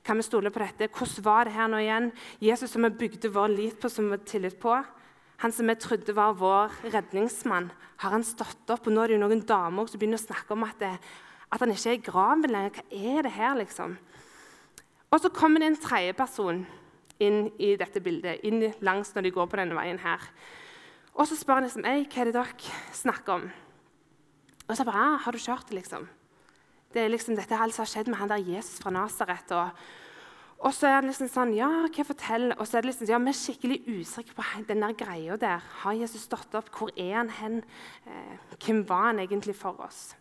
Kan 0.01 0.17
vi 0.17 0.23
stole 0.23 0.49
på 0.49 0.63
dette? 0.63 0.87
Hvordan 0.87 1.27
var 1.27 1.43
det 1.45 1.57
her 1.59 1.67
nå 1.67 1.83
igjen? 1.83 2.11
Jesus 2.39 2.71
som 2.71 2.87
vi 2.87 2.95
bygde 3.03 3.35
vår 3.35 3.51
lit 3.51 3.79
på, 3.83 3.89
som 3.91 4.07
vi 4.07 4.15
har 4.15 4.23
tillit 4.25 4.59
på 4.63 4.79
han 5.41 5.53
som 5.55 5.69
vi 5.69 5.75
trodde 5.81 6.13
var 6.13 6.35
vår 6.37 6.75
redningsmann, 6.93 7.71
har 8.01 8.13
han 8.13 8.25
stått 8.25 8.69
opp. 8.69 8.85
Og 8.85 8.93
nå 8.93 9.01
er 9.01 9.11
det 9.11 9.17
jo 9.17 9.23
noen 9.23 9.43
damer 9.47 9.89
som 9.89 10.01
begynner 10.01 10.21
å 10.21 10.25
snakke 10.27 10.53
om 10.53 10.65
at, 10.67 10.77
det, 10.81 10.91
at 11.49 11.63
han 11.63 11.73
ikke 11.73 11.89
er 11.89 11.97
i 11.97 12.03
graven 12.05 12.53
lenger. 12.53 12.77
Hva 12.77 13.15
er 13.15 13.25
det 13.25 13.33
her, 13.37 13.55
liksom? 13.57 13.97
Og 15.11 15.23
så 15.23 15.31
kommer 15.33 15.63
det 15.63 15.71
en 15.71 15.81
tredje 15.81 16.13
person 16.15 16.61
inn 17.21 17.49
i 17.61 17.73
dette 17.77 18.01
bildet, 18.01 18.41
inn 18.47 18.63
langs 18.85 19.11
når 19.15 19.27
de 19.27 19.33
går 19.35 19.49
på 19.49 19.59
denne 19.59 19.77
veien 19.77 19.99
her. 20.01 20.23
Og 21.17 21.27
så 21.27 21.35
spør 21.37 21.59
han 21.59 21.67
liksom, 21.67 21.85
Ei, 21.89 22.05
hva 22.05 22.21
er 22.21 22.29
det 22.29 22.37
dere 22.37 22.77
snakker 22.95 23.35
om. 23.35 23.49
Og 24.67 24.77
så 24.77 24.85
bare, 24.87 25.01
ah, 25.03 25.17
har 25.25 25.35
du 25.35 25.41
kjørt 25.41 25.67
det, 25.69 25.81
liksom? 25.81 26.05
Det 26.91 27.01
er 27.01 27.11
liksom 27.11 27.35
dette 27.35 27.57
alt 27.57 27.75
som 27.75 27.85
har 27.85 27.91
skjedd 27.91 28.11
med 28.11 28.19
han 28.21 28.31
der 28.31 28.45
Jesus 28.45 28.79
fra 28.83 28.93
Nasaret. 28.93 29.51
Og, 29.57 29.83
og 30.61 30.73
så 30.77 30.87
er 30.87 30.99
han 30.99 31.07
liksom 31.09 31.29
sånn 31.31 31.55
Ja, 31.57 31.69
hva 31.89 32.03
fortell? 32.05 32.51
Og 32.53 32.67
så 32.69 32.77
er 32.77 32.83
det 32.83 32.91
liksom, 32.91 33.09
ja, 33.09 33.19
vi 33.21 33.31
er 33.31 33.37
skikkelig 33.37 33.79
usikre 33.87 34.35
på 34.37 34.65
den 34.67 34.83
der 34.85 34.93
greia 34.97 35.37
der. 35.41 35.63
Har 35.81 35.97
Jesus 35.97 36.27
stått 36.27 36.53
opp? 36.57 36.69
Hvor 36.75 36.91
er 36.93 37.15
han 37.17 37.31
hen? 37.39 37.61
Eh, 38.05 38.35
hvem 38.61 38.83
var 38.89 39.07
han 39.09 39.23
egentlig 39.23 39.55
for 39.57 39.81
oss? 39.81 40.11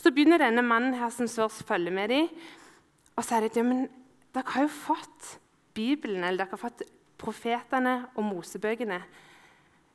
Så 0.00 0.12
begynner 0.12 0.40
denne 0.40 0.64
mannen 0.64 0.96
her 0.96 1.12
som 1.12 1.28
står 1.28 1.50
og 1.50 1.68
følger 1.68 1.92
med 1.92 2.08
dem, 2.12 2.32
og 3.16 3.24
sier 3.24 3.44
at 3.44 3.56
ja, 3.56 3.64
men 3.64 3.86
dere 4.32 4.54
har 4.54 4.64
jo 4.64 4.72
fått 4.72 5.36
Bibelen, 5.76 6.24
eller 6.24 6.44
dere 6.44 6.54
har 6.56 6.60
fått 6.60 6.84
profetene 7.20 7.94
og 8.16 8.26
Mosebøkene, 8.26 9.00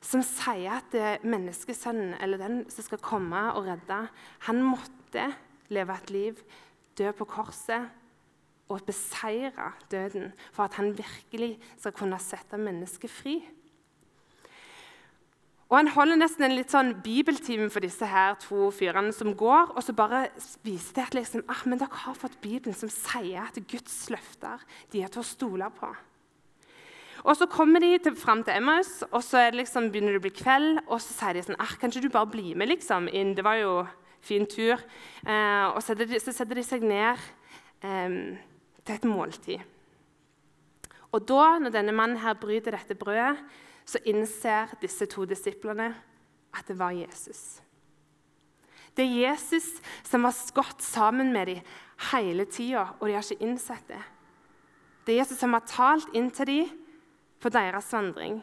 som 0.02 0.22
sier 0.22 0.78
at 0.78 0.94
menneskesønnen, 1.26 2.14
eller 2.22 2.38
den 2.38 2.60
som 2.70 2.86
skal 2.86 3.02
komme 3.02 3.48
og 3.58 3.66
redde, 3.66 4.02
han 4.46 4.62
måtte 4.62 5.26
leve 5.74 5.94
et 5.98 6.12
liv, 6.14 6.42
dø 6.98 7.10
på 7.14 7.26
korset 7.30 7.90
og 8.68 8.84
beseire 8.86 9.72
døden 9.90 10.32
for 10.52 10.66
at 10.68 10.76
han 10.80 10.92
virkelig 10.98 11.56
skal 11.78 11.94
kunne 11.96 12.18
sette 12.20 12.60
mennesket 12.60 13.10
fri. 13.10 13.38
Og 15.68 15.76
Han 15.76 15.90
holder 15.92 16.16
nesten 16.16 16.46
en 16.46 16.54
litt 16.56 16.72
sånn 16.72 16.94
bibeltime 17.04 17.68
for 17.68 17.84
disse 17.84 18.06
her 18.08 18.38
to 18.40 18.70
fyrene 18.72 19.12
som 19.12 19.34
går, 19.36 19.74
og 19.76 19.84
så 19.84 19.92
bare 19.92 20.30
viser 20.64 20.96
det 20.96 21.02
at 21.10 21.16
liksom, 21.18 21.42
ah, 21.44 21.60
men 21.68 21.80
dere 21.80 22.04
har 22.06 22.16
fått 22.16 22.40
Bibelen 22.40 22.76
som 22.76 22.88
sier 22.88 23.42
at 23.44 23.58
Guds 23.68 24.06
løfter 24.08 24.64
de 24.94 25.02
er 25.04 25.12
til 25.12 25.20
å 25.20 25.28
stole 25.28 25.68
på. 25.76 25.90
Og 27.28 27.36
Så 27.36 27.46
kommer 27.50 27.80
de 27.84 27.98
til, 27.98 28.16
fram 28.16 28.40
til 28.44 28.56
Emmaus, 28.56 29.02
og 29.10 29.20
så 29.22 29.50
liksom, 29.52 29.90
begynner 29.92 30.16
det 30.16 30.22
å 30.22 30.24
bli 30.24 30.32
kveld. 30.32 30.78
Og 30.86 31.02
så 31.02 31.12
sier 31.12 31.36
de 31.36 31.42
sånn 31.44 31.60
ah, 31.60 31.74
Kan 31.76 31.90
ikke 31.90 32.06
du 32.06 32.14
bare 32.14 32.30
bli 32.32 32.54
med 32.56 32.70
liksom, 32.70 33.10
inn? 33.12 33.34
Det 33.36 33.44
var 33.44 33.58
jo 33.60 33.72
fin 34.24 34.46
tur. 34.48 34.80
Eh, 35.26 35.66
og 35.68 35.82
så 35.82 35.92
setter, 35.92 36.08
de, 36.08 36.20
så 36.22 36.32
setter 36.32 36.56
de 36.56 36.64
seg 36.64 36.86
ned. 36.86 37.26
Eh, 37.84 38.16
til 38.88 38.96
et 38.96 39.08
måltid. 39.08 39.60
Og 41.12 41.24
da, 41.28 41.56
når 41.60 41.72
denne 41.72 41.94
mannen 41.96 42.20
her 42.20 42.36
bryter 42.36 42.76
dette 42.76 42.96
brødet, 42.98 43.38
så 43.88 44.00
innser 44.04 44.74
disse 44.82 45.06
to 45.08 45.24
disiplene 45.28 45.92
at 46.56 46.68
det 46.68 46.76
var 46.78 46.96
Jesus. 46.96 47.62
Det 48.96 49.06
er 49.06 49.30
Jesus 49.30 49.78
som 50.04 50.26
har 50.26 50.34
skått 50.34 50.82
sammen 50.82 51.30
med 51.32 51.46
dem 51.46 51.72
hele 52.10 52.44
tida, 52.50 52.88
og 52.98 53.08
de 53.08 53.14
har 53.14 53.24
ikke 53.24 53.46
innsett 53.46 53.88
det. 53.88 54.02
Det 55.06 55.14
er 55.14 55.22
Jesus 55.22 55.38
som 55.40 55.54
har 55.54 55.64
talt 55.68 56.10
inn 56.18 56.28
til 56.34 56.50
dem 56.50 56.72
på 57.40 57.52
deres 57.54 57.92
vandring, 57.94 58.40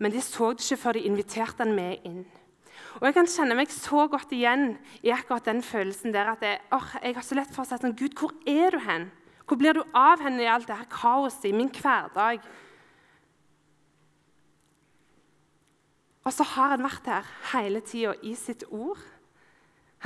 men 0.00 0.12
de 0.14 0.22
så 0.24 0.54
det 0.54 0.64
ikke 0.64 0.80
før 0.80 0.96
de 0.96 1.06
inviterte 1.06 1.62
han 1.62 1.76
med 1.76 2.06
inn. 2.08 2.24
Og 2.98 3.06
Jeg 3.06 3.14
kan 3.14 3.28
kjenne 3.28 3.54
meg 3.58 3.70
så 3.70 4.06
godt 4.10 4.32
igjen 4.34 4.72
i 5.04 5.12
akkurat 5.14 5.46
den 5.46 5.60
følelsen 5.62 6.14
der 6.14 6.32
at 6.32 6.42
jeg, 6.42 6.58
oh, 6.74 6.88
jeg 7.02 7.14
har 7.14 7.26
så 7.26 7.36
lett 7.36 7.52
for 7.54 7.62
å 7.62 7.68
si 7.68 7.78
sånn 7.78 7.96
Gud, 7.98 8.16
hvor 8.18 8.32
er 8.48 8.74
du 8.74 8.80
hen? 8.82 9.10
Hvor 9.50 9.58
blir 9.58 9.74
du 9.74 9.80
av 9.98 10.20
henne 10.22 10.44
i 10.44 10.46
alt 10.46 10.68
det 10.70 10.76
her 10.78 10.86
kaoset 10.86 11.48
i 11.48 11.56
min 11.58 11.72
hverdag? 11.74 12.44
Og 16.22 16.36
så 16.36 16.46
har 16.52 16.76
han 16.76 16.84
vært 16.86 17.08
her 17.10 17.32
hele 17.50 17.80
tida 17.82 18.12
i 18.22 18.36
sitt 18.38 18.62
ord. 18.70 19.00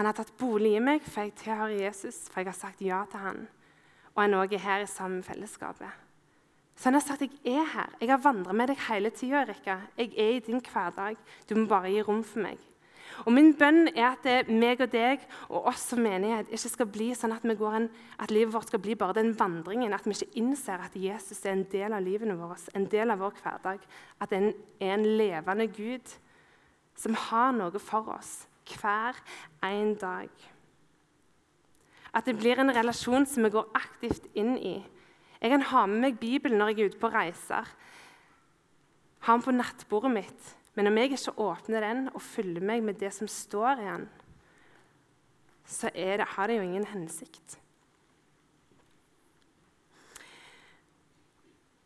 Han 0.01 0.09
har 0.09 0.17
tatt 0.17 0.33
bolig 0.41 0.73
i 0.79 0.81
meg, 0.81 1.05
for 1.05 1.27
jeg 1.27 1.37
tilhører 1.43 1.77
Jesus, 1.77 2.23
for 2.31 2.41
jeg 2.41 2.55
har 2.55 2.57
sagt 2.57 2.81
ja 2.81 3.03
til 3.13 3.21
han. 3.21 3.45
Og 4.15 4.23
han 4.23 4.41
òg 4.41 4.57
er 4.57 4.65
her 4.65 4.87
i 4.87 4.89
samme 4.89 5.21
fellesskapet. 5.27 5.93
Så 6.73 6.89
han 6.89 6.97
har 6.97 7.05
sagt 7.05 7.29
jeg 7.29 7.45
er 7.45 7.69
her. 7.75 7.93
Jeg 8.01 8.15
har 8.15 8.25
vandret 8.25 8.57
med 8.57 8.73
deg 8.73 8.81
hele 8.89 9.13
tida, 9.13 9.45
Erika. 9.45 9.83
Jeg 10.01 10.17
er 10.17 10.39
i 10.39 10.45
din 10.49 10.65
hverdag. 10.65 11.21
Du 11.45 11.59
må 11.59 11.69
bare 11.69 11.93
gi 11.93 12.01
rom 12.01 12.25
for 12.25 12.49
meg. 12.49 12.65
Og 13.23 13.33
Min 13.33 13.53
bønn 13.57 13.89
er 13.95 14.09
at 14.11 14.25
det, 14.27 14.49
meg 14.51 14.83
og 14.83 14.91
deg 14.93 15.23
og 15.49 15.69
oss 15.71 15.87
som 15.93 16.03
menighet 16.03 16.51
ikke 16.51 16.73
skal 16.73 16.89
bli 16.91 17.11
sånn 17.17 17.35
at, 17.37 17.45
en, 17.47 17.89
at, 18.19 18.33
livet 18.35 18.55
vårt 18.55 18.73
skal 18.73 18.83
bli 18.83 18.97
bare 18.99 19.17
den 19.21 19.33
vandringen. 19.39 19.95
At 19.95 20.07
vi 20.07 20.17
ikke 20.17 20.41
innser 20.43 20.83
at 20.83 20.97
Jesus 20.99 21.45
er 21.45 21.55
en 21.55 21.67
del 21.71 21.95
av 21.95 22.03
livene 22.05 22.37
våre, 22.39 22.59
en 22.75 22.89
del 22.91 23.15
av 23.15 23.23
vår 23.23 23.39
hverdag. 23.43 23.85
At 24.21 24.35
det 24.35 24.43
er 24.81 24.97
en 24.97 25.07
levende 25.07 25.69
Gud 25.71 26.17
som 26.99 27.15
har 27.29 27.55
noe 27.55 27.83
for 27.83 28.11
oss 28.17 28.45
hver 28.75 29.17
en 29.63 29.95
dag. 30.01 30.31
At 32.15 32.27
det 32.27 32.37
blir 32.39 32.61
en 32.63 32.73
relasjon 32.75 33.27
som 33.27 33.47
vi 33.47 33.55
går 33.55 33.73
aktivt 33.75 34.29
inn 34.39 34.55
i. 34.59 34.77
Jeg 35.41 35.53
kan 35.53 35.67
ha 35.73 35.87
med 35.91 36.01
meg 36.01 36.21
Bibelen 36.21 36.61
når 36.61 36.73
jeg 36.73 36.79
er 36.81 36.93
ute 36.93 37.01
på 37.03 37.11
reiser. 37.13 37.67
Ha 39.27 39.35
den 39.35 39.43
på 39.45 39.53
nattbordet 39.57 40.13
mitt. 40.15 40.53
Men 40.75 40.91
om 40.91 40.99
jeg 40.99 41.13
ikke 41.15 41.37
åpner 41.39 41.85
den 41.87 42.07
og 42.13 42.23
fyller 42.23 42.65
meg 42.65 42.83
med 42.83 42.99
det 42.99 43.13
som 43.15 43.31
står 43.31 43.83
i 43.83 43.91
den, 43.91 44.09
så 45.65 45.91
det, 45.95 46.27
har 46.35 46.51
det 46.51 46.59
jo 46.59 46.65
ingen 46.67 46.87
hensikt. 46.91 47.59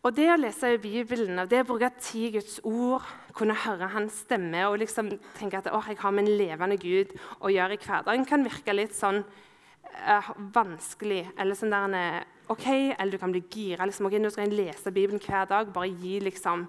Og 0.06 0.14
Det 0.14 0.28
å 0.30 0.38
lese 0.38 0.70
i 0.72 0.78
Bibelen 0.80 1.40
og 1.42 1.50
det 1.50 1.60
å 1.64 1.66
bruke 1.68 1.90
tid 2.00 2.28
i 2.30 2.38
Guds 2.38 2.60
ord, 2.64 3.04
kunne 3.36 3.56
høre 3.66 3.90
hans 3.92 4.22
stemme 4.24 4.62
og 4.70 4.78
liksom 4.80 5.10
tenke 5.36 5.58
at 5.58 5.68
jeg 5.68 5.98
har 6.00 6.14
med 6.14 6.24
en 6.24 6.38
levende 6.38 6.78
Gud 6.80 7.12
å 7.44 7.50
gjøre 7.52 7.76
i 7.76 7.82
hverdagen, 7.82 8.24
kan 8.26 8.46
virke 8.46 8.74
litt 8.74 8.96
sånn 8.96 9.20
uh, 9.20 10.30
vanskelig. 10.54 11.26
Eller 11.36 11.58
sånn 11.58 11.74
der, 11.74 11.98
uh, 12.22 12.48
ok, 12.54 12.66
eller 12.94 13.12
du 13.12 13.20
kan 13.20 13.34
bli 13.34 13.44
gira. 13.52 13.86
Liksom, 13.86 14.08
ok, 14.08 14.16
nå 14.22 14.32
skal 14.32 14.46
jeg 14.46 14.56
lese 14.62 14.94
Bibelen 14.94 15.22
hver 15.22 15.50
dag. 15.50 15.70
Bare 15.74 15.92
gi 15.92 16.18
liksom 16.24 16.64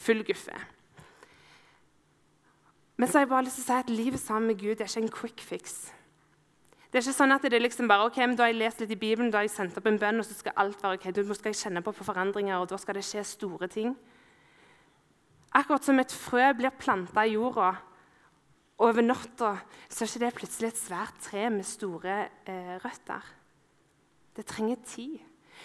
full 0.00 0.24
guffe. 0.26 0.56
Men 2.98 3.06
så 3.06 3.18
har 3.18 3.24
jeg 3.26 3.30
bare 3.30 3.46
lyst 3.46 3.60
til 3.60 3.64
å 3.64 3.68
si 3.68 3.78
at 3.78 3.90
livet 3.94 4.20
sammen 4.20 4.50
med 4.50 4.58
Gud 4.58 4.74
det 4.74 4.82
er 4.82 4.90
ikke 4.90 5.04
en 5.06 5.16
quick 5.20 5.42
fix. 5.46 5.76
Det 6.88 6.98
er 6.98 7.04
ikke 7.04 7.18
sånn 7.18 7.34
at 7.34 7.44
det 7.44 7.54
er 7.54 7.62
liksom 7.62 7.88
bare, 7.90 8.08
ok, 8.08 8.16
men 8.24 8.34
da 8.34 8.46
har 8.46 8.50
jeg 8.50 8.58
lest 8.62 8.80
litt 8.82 8.94
i 8.94 8.98
Bibelen, 8.98 9.28
da 9.30 9.38
har 9.38 9.46
jeg 9.46 9.52
sendt 9.54 9.76
opp 9.78 9.86
en 9.86 9.98
bønn, 10.00 10.18
og 10.18 10.26
så 10.26 10.34
skal 10.34 10.56
alt 10.58 10.80
være 10.82 10.96
ok. 10.98 11.04
Da 11.14 11.36
skal 11.36 11.52
jeg 11.52 11.58
kjenne 11.60 11.82
på, 11.84 11.92
på 11.94 12.06
forandringer, 12.06 12.56
og 12.58 12.70
da 12.72 12.78
skal 12.80 12.96
det 12.96 13.04
skje 13.06 13.22
store 13.28 13.68
ting. 13.70 13.92
Akkurat 15.54 15.84
som 15.84 16.00
et 16.00 16.14
frø 16.14 16.46
blir 16.56 16.74
planta 16.80 17.26
i 17.28 17.36
jorda, 17.36 17.74
og 18.78 18.86
over 18.88 19.04
natta 19.04 19.52
så 19.90 20.04
er 20.04 20.10
ikke 20.10 20.22
det 20.24 20.32
plutselig 20.38 20.70
et 20.70 20.80
svært 20.80 21.20
tre 21.22 21.44
med 21.52 21.66
store 21.66 22.16
eh, 22.48 22.74
røtter. 22.82 23.30
Det 24.38 24.46
trenger 24.48 24.80
tid. 24.86 25.18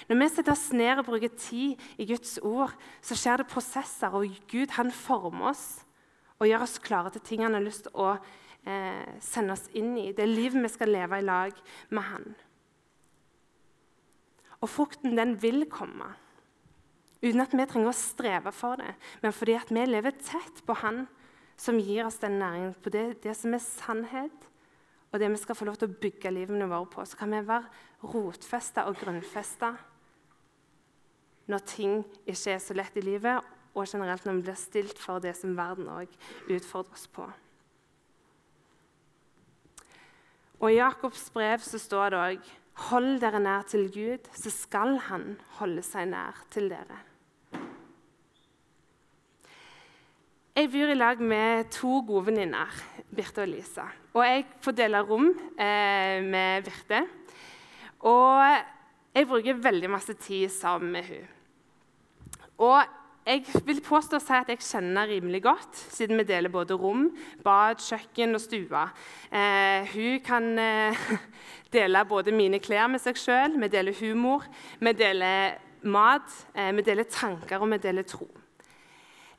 Når 0.10 0.20
vi 0.20 0.30
setter 0.34 0.56
oss 0.56 0.68
ned 0.74 1.00
og 1.00 1.08
bruker 1.08 1.34
tid 1.38 1.82
i 2.02 2.08
Guds 2.10 2.36
ord, 2.42 2.74
så 3.02 3.16
skjer 3.16 3.42
det 3.42 3.50
prosesser, 3.50 4.12
og 4.12 4.28
Gud 4.52 4.76
han 4.76 4.92
former 4.92 5.54
oss 5.54 5.66
og 6.40 6.50
gjøre 6.50 6.66
oss 6.66 6.80
klare 6.84 7.14
til 7.14 7.24
ting 7.28 7.44
han 7.46 7.58
har 7.58 7.64
lyst 7.64 7.88
til 7.88 8.00
å 8.00 8.10
eh, 8.14 9.20
sende 9.24 9.56
oss 9.56 9.68
inn 9.78 9.94
i. 10.00 10.12
Det 10.16 10.26
er 10.26 10.32
livet 10.32 10.64
vi 10.64 10.72
skal 10.74 10.94
leve 10.94 11.20
i 11.20 11.26
lag 11.26 11.58
med 11.94 12.08
han. 12.10 12.28
Og 14.64 14.72
frukten, 14.72 15.18
den 15.20 15.36
vil 15.42 15.66
komme. 15.72 16.14
Uten 17.24 17.44
at 17.44 17.54
vi 17.56 17.66
trenger 17.68 17.92
å 17.92 17.96
streve 17.96 18.52
for 18.56 18.80
det, 18.80 18.96
men 19.24 19.36
fordi 19.36 19.56
at 19.56 19.72
vi 19.72 19.84
lever 19.88 20.16
tett 20.20 20.64
på 20.68 20.76
Han 20.82 21.06
som 21.60 21.78
gir 21.80 22.08
oss 22.08 22.18
den 22.20 22.40
næringen, 22.42 22.74
på 22.84 22.92
det, 22.92 23.22
det 23.24 23.36
som 23.38 23.54
er 23.56 23.62
sannhet, 23.64 24.50
og 25.14 25.22
det 25.22 25.30
vi 25.30 25.40
skal 25.40 25.56
få 25.56 25.68
lov 25.70 25.78
til 25.80 25.92
å 25.92 26.00
bygge 26.02 26.32
livene 26.34 26.68
våre 26.68 26.90
på. 26.90 27.06
Så 27.06 27.20
kan 27.20 27.32
vi 27.32 27.44
være 27.46 28.10
rotfesta 28.12 28.88
og 28.90 28.98
grunnfesta 29.00 29.76
når 31.52 31.66
ting 31.68 32.00
ikke 32.24 32.56
er 32.56 32.62
så 32.64 32.76
lett 32.76 32.98
i 32.98 33.04
livet, 33.04 33.44
og 33.74 33.88
generelt 33.90 34.26
når 34.26 34.38
vi 34.38 34.46
blir 34.48 34.60
stilt 34.60 35.00
for 35.02 35.24
det 35.24 35.34
som 35.38 35.56
verden 35.58 35.90
òg 35.90 36.12
utfordrer 36.54 36.94
oss 36.94 37.08
på. 37.10 37.26
Og 40.64 40.70
I 40.72 40.78
Jakobs 40.78 41.26
brev 41.34 41.64
så 41.66 41.82
står 41.82 42.14
det 42.14 42.22
òg 42.26 42.52
Hold 42.90 43.20
dere 43.22 43.38
nær 43.38 43.66
til 43.70 43.86
Gud, 43.94 44.30
så 44.34 44.50
skal 44.50 44.96
Han 45.10 45.36
holde 45.60 45.84
seg 45.86 46.08
nær 46.10 46.40
til 46.54 46.72
dere. 46.72 47.04
Jeg 50.54 50.70
bor 50.70 50.90
i 50.90 50.96
lag 50.98 51.22
med 51.22 51.70
to 51.74 52.00
gode 52.06 52.28
venninner, 52.28 52.70
Birte 53.14 53.42
og 53.42 53.50
Lisa. 53.50 53.88
Og 54.14 54.26
jeg 54.26 54.44
får 54.62 54.76
dele 54.78 55.00
rom 55.06 55.32
eh, 55.58 56.22
med 56.22 56.66
Birte. 56.66 57.00
Og 58.06 58.42
jeg 59.14 59.30
bruker 59.30 59.62
veldig 59.62 59.90
masse 59.90 60.14
tid 60.14 60.50
sammen 60.54 60.92
med 60.94 61.10
hun. 61.10 61.32
Og 62.58 62.84
jeg 63.24 63.46
vil 63.64 63.80
påstå 63.84 64.20
å 64.20 64.24
si 64.24 64.36
at 64.36 64.50
jeg 64.52 64.60
kjenner 64.64 65.08
rimelig 65.08 65.40
godt, 65.46 65.78
siden 65.96 66.20
vi 66.20 66.26
deler 66.28 66.52
både 66.52 66.76
rom, 66.76 67.06
bad, 67.44 67.80
kjøkken 67.80 68.36
og 68.36 68.42
stue. 68.44 68.82
Eh, 69.32 69.94
hun 69.94 70.20
kan 70.26 70.50
eh, 70.60 71.06
dele 71.76 72.04
både 72.10 72.34
mine 72.36 72.60
klær 72.64 72.90
med 72.92 73.04
seg 73.04 73.20
sjøl, 73.20 73.56
vi 73.62 73.72
deler 73.72 73.96
humor, 74.02 74.44
vi 74.84 74.96
deler 75.00 75.56
mat, 75.88 76.36
eh, 76.52 76.74
vi 76.76 76.84
deler 76.84 77.08
tanker 77.08 77.64
og 77.64 77.72
vi 77.72 77.80
deler 77.86 78.08
tro. 78.08 78.28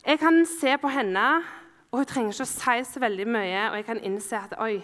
Jeg 0.04 0.20
kan 0.20 0.42
se 0.48 0.74
på 0.80 0.88
henne, 0.92 1.28
og 1.92 2.00
hun 2.00 2.08
trenger 2.08 2.34
ikke 2.34 2.48
å 2.48 2.54
si 2.54 2.80
så 2.88 3.04
veldig 3.04 3.28
mye, 3.36 3.68
og 3.68 3.78
jeg 3.78 3.88
kan 3.88 4.02
innse 4.04 4.40
at 4.48 4.56
oi, 4.64 4.78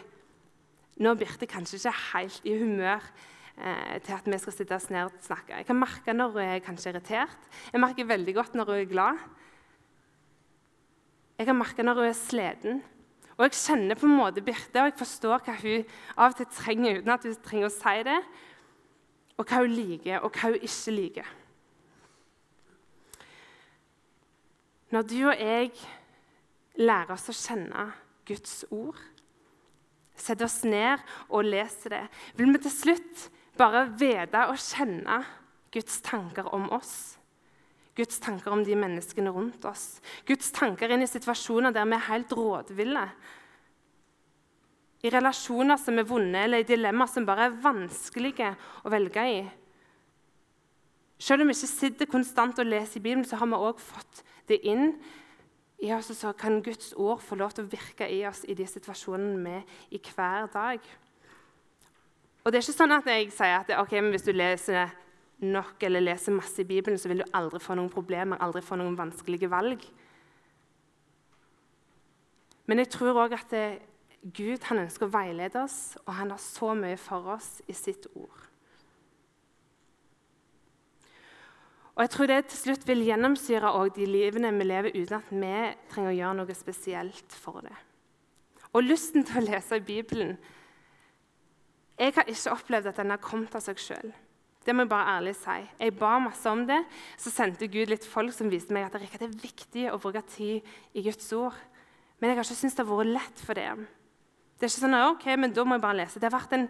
nå 1.01 1.13
er 1.15 1.21
Birte 1.21 1.49
kanskje 1.49 1.81
ikke 1.81 1.99
helt 2.13 2.49
i 2.49 2.61
humør 2.61 3.05
til 4.07 4.15
at 4.17 4.29
vi 4.31 4.39
skal 4.41 4.55
sitte 4.57 4.77
oss 4.77 4.89
ned 4.93 5.09
og 5.09 5.19
snakke. 5.25 5.59
Jeg 5.59 5.67
kan 5.69 5.79
merke 5.79 6.15
når 6.17 6.33
hun 6.35 6.45
er 6.45 6.63
kanskje 6.65 6.95
irritert. 6.95 7.51
Jeg 7.73 7.83
merker 7.83 8.09
veldig 8.09 8.35
godt 8.37 8.57
når 8.57 8.73
hun 8.73 8.81
er 8.81 8.89
glad. 8.89 9.21
Jeg 11.41 11.49
kan 11.49 11.57
merke 11.57 11.85
når 11.85 12.01
hun 12.01 12.09
er 12.09 12.17
sliten. 12.17 12.81
Og 13.41 13.47
jeg 13.47 13.57
kjenner 13.57 13.97
på 13.97 14.05
en 14.05 14.19
måte 14.19 14.43
Birte, 14.45 14.83
og 14.83 14.91
jeg 14.91 14.99
forstår 15.01 15.45
hva 15.47 15.55
hun 15.63 15.85
av 16.17 16.35
og 16.35 16.35
til 16.37 16.49
trenger 16.53 16.99
uten 16.99 17.13
at 17.15 17.23
hun 17.25 17.37
trenger 17.41 17.71
å 17.71 17.73
si 17.73 18.03
det. 18.05 18.17
Og 19.41 19.47
hva 19.49 19.61
hun 19.63 19.73
liker, 19.73 20.19
og 20.21 20.35
hva 20.37 20.51
hun 20.51 20.67
ikke 20.69 20.93
liker. 20.93 21.31
Når 24.91 25.07
du 25.09 25.17
og 25.23 25.41
jeg 25.41 25.73
lærer 26.83 27.15
oss 27.15 27.29
å 27.31 27.37
kjenne 27.37 27.87
Guds 28.29 28.65
ord, 28.69 29.01
setter 30.21 30.45
oss 30.45 30.61
ned 30.69 31.01
og 31.31 31.47
leser 31.49 31.95
det, 31.95 32.03
vil 32.37 32.53
vi 32.53 32.61
til 32.67 32.75
slutt 32.75 33.29
bare 33.61 33.87
vite 34.01 34.47
og 34.49 34.59
kjenne 34.59 35.21
Guds 35.71 36.01
tanker 36.05 36.49
om 36.55 36.69
oss. 36.75 37.21
Guds 37.99 38.21
tanker 38.23 38.55
om 38.55 38.63
de 38.65 38.77
menneskene 38.79 39.33
rundt 39.35 39.65
oss. 39.69 40.01
Guds 40.27 40.51
tanker 40.57 40.93
inn 40.93 41.05
i 41.05 41.11
situasjoner 41.11 41.75
der 41.75 41.89
vi 41.89 41.99
er 41.99 42.09
helt 42.09 42.33
rådville. 42.33 43.05
I 45.01 45.13
relasjoner 45.13 45.81
som 45.81 45.99
er 45.99 46.09
vonde, 46.09 46.39
eller 46.39 46.61
i 46.61 46.69
dilemmaer 46.69 47.09
som 47.09 47.27
bare 47.29 47.49
er 47.49 47.57
vanskelige 47.63 48.51
å 48.85 48.93
velge 48.93 49.25
i. 49.33 49.41
Selv 51.21 51.45
om 51.45 51.51
vi 51.51 51.57
ikke 51.57 51.71
sitter 51.71 52.09
konstant 52.09 52.61
og 52.61 52.69
leser 52.69 53.01
i 53.01 53.05
Bibelen, 53.05 53.25
så 53.29 53.37
har 53.41 53.49
vi 53.49 53.57
også 53.59 53.91
fått 53.95 54.23
det 54.49 54.61
inn 54.65 54.95
i 55.81 55.93
oss, 55.97 56.11
Og 56.11 56.17
så 56.17 56.33
kan 56.33 56.63
Guds 56.63 56.93
ord 56.97 57.21
få 57.21 57.37
lov 57.37 57.53
til 57.53 57.65
å 57.65 57.73
virke 57.73 58.09
i 58.09 58.25
oss 58.29 58.45
i 58.45 58.55
de 58.55 58.67
situasjonene 58.67 59.41
vi 59.45 59.57
er 59.57 59.65
i 59.97 60.01
hver 60.01 60.49
dag. 60.53 60.81
Og 62.41 62.53
det 62.53 62.59
er 62.59 62.65
ikke 62.65 62.79
sånn 62.79 62.97
at 62.97 63.09
jeg 63.11 63.31
sier 63.35 63.59
at 63.61 63.73
okay, 63.77 64.01
hvis 64.13 64.25
du 64.25 64.33
leser 64.33 64.93
nok 65.41 65.83
eller 65.85 66.05
leser 66.05 66.37
masse 66.37 66.61
i 66.61 66.69
Bibelen, 66.69 66.99
så 67.01 67.11
vil 67.11 67.23
du 67.23 67.33
aldri 67.37 67.61
få 67.63 67.77
noen 67.77 67.93
problemer, 67.93 68.41
aldri 68.41 68.63
få 68.65 68.79
noen 68.81 68.97
vanskelige 68.99 69.51
valg. 69.53 69.85
Men 72.69 72.83
jeg 72.83 72.93
tror 72.93 73.25
òg 73.25 73.35
at 73.37 73.53
det, 73.53 73.65
Gud 74.21 74.67
han 74.69 74.85
ønsker 74.85 75.09
å 75.09 75.15
veilede 75.15 75.63
oss, 75.65 75.97
og 76.05 76.13
han 76.19 76.33
har 76.33 76.41
så 76.43 76.75
mye 76.77 76.99
for 77.01 77.33
oss 77.35 77.59
i 77.69 77.77
sitt 77.77 78.07
ord. 78.13 78.47
Og 81.97 82.05
jeg 82.05 82.13
tror 82.15 82.29
det 82.31 82.39
til 82.49 82.61
slutt 82.61 82.85
vil 82.89 83.03
gjennomsyre 83.05 83.73
de 83.97 84.07
livene 84.09 84.53
vi 84.57 84.65
lever 84.65 84.95
uten 84.95 85.19
at 85.19 85.33
vi 85.33 85.57
trenger 85.91 86.13
å 86.13 86.17
gjøre 86.17 86.37
noe 86.39 86.57
spesielt 86.57 87.35
for 87.37 87.61
det. 87.67 87.75
Og 88.73 88.87
lysten 88.87 89.27
til 89.27 89.41
å 89.41 89.47
lese 89.49 89.81
i 89.81 89.85
Bibelen 89.85 90.37
Jeg 92.01 92.15
har 92.17 92.29
ikke 92.33 92.55
opplevd 92.55 92.89
at 92.89 92.99
den 93.03 93.13
har 93.13 93.21
kommet 93.21 93.55
av 93.59 93.61
seg 93.61 93.81
sjøl. 93.81 94.13
Det 94.65 94.73
må 94.77 94.85
jeg 94.85 94.91
bare 94.93 95.17
ærlig 95.19 95.35
si. 95.37 95.57
Jeg 95.81 95.97
ba 95.97 96.15
masse 96.21 96.49
om 96.49 96.63
det. 96.69 96.79
Så 97.21 97.33
sendte 97.33 97.69
Gud 97.69 97.93
litt 97.93 98.07
folk 98.09 98.33
som 98.33 98.49
viste 98.53 98.73
meg 98.77 98.87
at 98.87 98.97
det 98.97 99.21
er 99.25 99.41
viktig 99.43 99.87
å 99.93 99.99
bruke 100.01 100.23
tid 100.33 100.67
i 100.97 101.05
Guds 101.05 101.29
ord. 101.37 101.57
Men 102.21 102.31
jeg 102.31 102.39
har 102.39 102.45
ikke 102.45 102.57
syntes 102.59 102.77
det 102.77 102.85
har 102.87 103.01
vært 103.01 103.13
lett 103.17 103.43
for 103.45 103.57
det. 103.57 103.69
Det 104.57 104.67
er 104.67 104.73
ikke 104.73 104.85
sånn 104.85 104.97
ok, 105.01 105.27
men 105.41 105.57
da 105.57 105.65
må 105.65 105.77
jeg 105.77 105.85
bare 105.85 105.99
lese. 106.03 106.21
Det 106.21 106.29
har 106.29 106.37
vært 106.37 106.57
en 106.57 106.69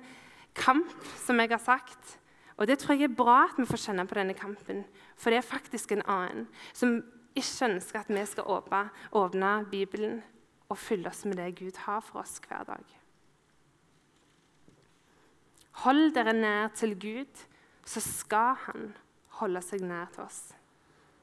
kamp, 0.59 0.95
som 1.25 1.43
jeg 1.43 1.51
har 1.51 1.63
sagt. 1.63 2.17
Og 2.59 2.67
det 2.71 2.79
tror 2.79 2.99
jeg 2.99 3.09
er 3.09 3.19
bra 3.19 3.45
at 3.49 3.59
vi 3.59 3.67
får 3.71 3.85
kjenne 3.87 4.07
på 4.07 4.19
denne 4.19 4.37
kampen. 4.39 4.85
For 5.19 5.31
det 5.31 5.41
er 5.41 5.47
faktisk 5.47 5.95
en 5.95 6.07
annen 6.11 6.47
som 6.71 6.99
ikke 7.39 7.71
ønsker 7.71 8.03
at 8.03 8.11
vi 8.11 8.25
skal 8.27 8.51
åpne, 8.51 8.83
åpne 9.15 9.53
Bibelen 9.71 10.19
og 10.71 10.79
fylle 10.79 11.11
oss 11.11 11.25
med 11.27 11.39
det 11.39 11.55
Gud 11.59 11.79
har 11.87 12.03
for 12.05 12.23
oss 12.23 12.39
hver 12.47 12.67
dag. 12.67 13.00
Hold 15.81 16.11
dere 16.13 16.35
nær 16.37 16.73
til 16.77 16.93
Gud, 17.01 17.45
så 17.89 18.03
skal 18.05 18.59
Han 18.67 18.91
holde 19.41 19.63
seg 19.65 19.81
nær 19.87 20.11
til 20.13 20.27
oss. 20.27 20.51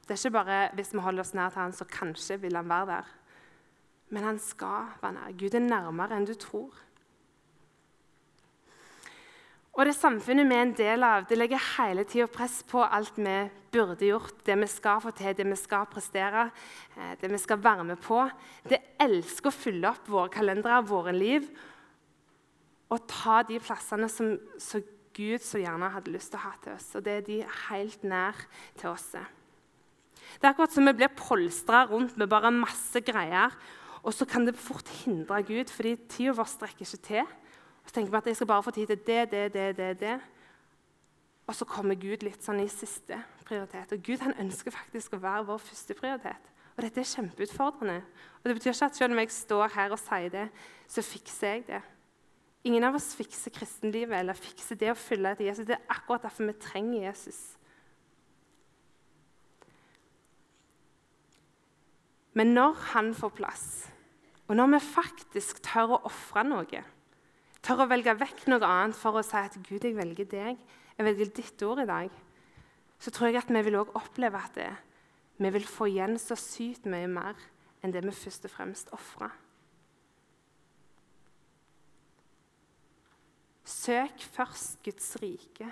Det 0.07 0.15
er 0.15 0.21
ikke 0.21 0.37
bare 0.39 0.57
hvis 0.77 0.93
vi 0.95 1.03
holder 1.03 1.25
oss 1.25 1.35
nær 1.37 1.53
til 1.53 1.61
Han, 1.61 1.75
så 1.75 1.85
kanskje 1.85 2.39
vil 2.41 2.57
Han 2.57 2.69
være 2.69 2.89
der. 2.89 3.13
Men 4.09 4.23
Han 4.23 4.39
skal 4.41 4.93
være 5.01 5.13
nær. 5.19 5.37
Gud 5.37 5.53
er 5.53 5.65
nærmere 5.67 6.17
enn 6.17 6.25
du 6.25 6.33
tror. 6.33 6.73
Og 9.77 9.85
det 9.85 9.93
samfunnet 9.93 10.47
vi 10.49 10.55
er 10.57 10.63
en 10.65 10.73
del 10.73 11.05
av, 11.05 11.27
det 11.29 11.37
legger 11.37 11.61
hele 11.75 12.01
tida 12.09 12.25
press 12.25 12.63
på 12.65 12.81
alt 12.81 13.19
vi 13.21 13.35
burde 13.69 14.07
gjort, 14.07 14.39
det 14.47 14.55
vi 14.57 14.69
skal 14.73 15.03
få 15.03 15.11
til, 15.13 15.35
det 15.37 15.45
vi 15.45 15.57
skal 15.59 15.85
prestere, 15.91 16.47
eh, 16.97 17.13
det 17.21 17.29
vi 17.29 17.37
skal 17.37 17.61
være 17.61 17.83
med 17.85 18.01
på. 18.01 18.23
Det 18.65 18.79
elsker 19.05 19.51
å 19.51 19.53
fylle 19.53 19.91
opp 19.91 20.09
våre 20.09 20.33
kalendere, 20.33 20.81
våre 20.81 21.13
liv, 21.13 21.45
og 22.89 23.07
ta 23.09 23.41
de 23.47 23.59
plassene 23.59 24.07
som, 24.11 24.37
som 24.61 24.83
Gud 25.17 25.41
så 25.43 25.59
gjerne 25.59 25.89
hadde 25.91 26.13
lyst 26.13 26.31
til 26.31 26.39
å 26.39 26.45
ha 26.45 26.53
til 26.63 26.75
oss. 26.75 26.91
Og 26.95 27.03
det 27.05 27.15
er 27.17 27.25
de 27.25 27.39
helt 27.67 28.05
nær 28.07 28.37
til 28.77 28.91
oss. 28.91 29.09
Det 29.11 30.45
er 30.45 30.53
akkurat 30.53 30.73
som 30.73 30.87
vi 30.87 30.93
blir 30.99 31.11
polstra 31.17 31.83
rundt 31.89 32.17
med 32.17 32.29
bare 32.31 32.53
masse 32.53 33.01
greier. 33.05 33.55
Og 34.03 34.13
så 34.13 34.27
kan 34.29 34.45
det 34.47 34.55
fort 34.55 34.87
hindre 35.01 35.41
Gud, 35.43 35.71
fordi 35.73 35.95
tida 36.07 36.35
vår 36.37 36.47
strekker 36.47 36.85
ikke 36.85 37.03
til. 37.09 37.23
Og 37.83 37.89
Så 37.89 37.95
tenker 37.95 38.11
vi 38.11 38.17
at 38.17 38.27
jeg 38.27 38.35
skal 38.39 38.47
bare 38.47 38.63
få 38.63 38.71
tid 38.71 38.87
til 38.87 38.99
det, 39.07 39.31
det, 39.31 39.53
det, 39.53 39.77
det, 39.77 39.99
det. 39.99 40.19
Og 41.47 41.55
så 41.55 41.65
kommer 41.65 41.95
Gud 41.95 42.23
litt 42.23 42.43
sånn 42.43 42.61
i 42.61 42.69
siste 42.71 43.19
prioritet. 43.47 43.91
Og 43.95 44.03
Gud 44.03 44.23
han 44.23 44.35
ønsker 44.39 44.75
faktisk 44.75 45.15
å 45.15 45.23
være 45.23 45.47
vår 45.47 45.61
første 45.63 45.95
prioritet. 45.95 46.49
Og 46.75 46.83
dette 46.85 47.01
er 47.01 47.09
kjempeutfordrende. 47.09 48.01
Og 48.43 48.49
det 48.49 48.55
betyr 48.59 48.75
ikke 48.75 48.89
at 48.91 48.99
selv 48.99 49.15
om 49.15 49.21
jeg 49.23 49.31
står 49.33 49.71
her 49.73 49.95
og 49.95 50.01
sier 50.01 50.33
det, 50.33 50.47
så 50.87 51.01
fikser 51.01 51.55
jeg 51.55 51.63
det. 51.71 51.81
Ingen 52.65 52.83
av 52.87 52.97
oss 52.97 53.13
fikser 53.15 53.53
kristenlivet 53.53 54.17
eller 54.17 54.37
fikser 54.37 54.79
det 54.79 54.89
å 54.91 54.97
følge 54.97 55.35
etter 55.35 55.47
Jesus. 55.47 55.67
Det 55.67 55.77
er 55.77 55.93
akkurat 55.93 56.25
derfor 56.25 56.49
vi 56.49 56.57
trenger 56.61 57.05
Jesus. 57.05 57.39
Men 62.37 62.53
når 62.53 62.75
han 62.93 63.13
får 63.17 63.33
plass, 63.37 63.67
og 64.47 64.55
når 64.57 64.75
vi 64.75 64.83
faktisk 64.83 65.61
tør 65.65 65.97
å 65.97 66.03
ofre 66.09 66.43
noe 66.47 66.83
Tør 67.65 67.81
å 67.83 67.87
velge 67.89 68.13
vekk 68.15 68.45
noe 68.47 68.63
annet 68.63 68.95
for 68.95 69.17
å 69.17 69.23
si 69.25 69.35
at 69.35 69.57
Gud, 69.65 69.83
jeg 69.83 69.97
velger 69.97 70.27
deg. 70.29 70.59
Jeg 70.95 71.03
velger 71.03 71.31
ditt 71.35 71.63
ord 71.67 71.81
i 71.83 71.87
dag. 71.89 72.13
Så 73.01 73.11
tror 73.11 73.27
jeg 73.27 73.41
at 73.41 73.49
vi 73.51 73.63
vil 73.65 73.79
også 73.81 73.97
oppleve 73.99 74.39
at 74.39 74.53
det, 74.55 74.69
vi 75.41 75.51
vil 75.53 75.65
få 75.67 75.89
igjen 75.89 76.15
så 76.21 76.37
sykt 76.39 76.87
mye 76.89 77.09
mer 77.11 77.41
enn 77.83 77.91
det 77.93 78.05
vi 78.05 78.13
først 78.15 78.47
og 78.47 78.53
fremst 78.53 78.93
ofrer. 78.95 79.33
Søk 83.67 84.23
først 84.31 84.79
Guds 84.85 85.17
rike. 85.21 85.67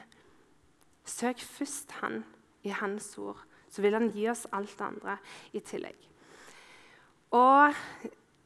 Søk 1.05 1.39
først 1.39 1.91
Han 2.01 2.23
i 2.63 2.73
Hans 2.75 3.17
ord. 3.17 3.39
Så 3.69 3.81
vil 3.81 3.93
Han 3.93 4.12
gi 4.12 4.27
oss 4.29 4.45
alt 4.51 4.75
det 4.77 4.86
andre 4.86 5.17
i 5.53 5.60
tillegg. 5.60 5.97
Og 7.36 7.73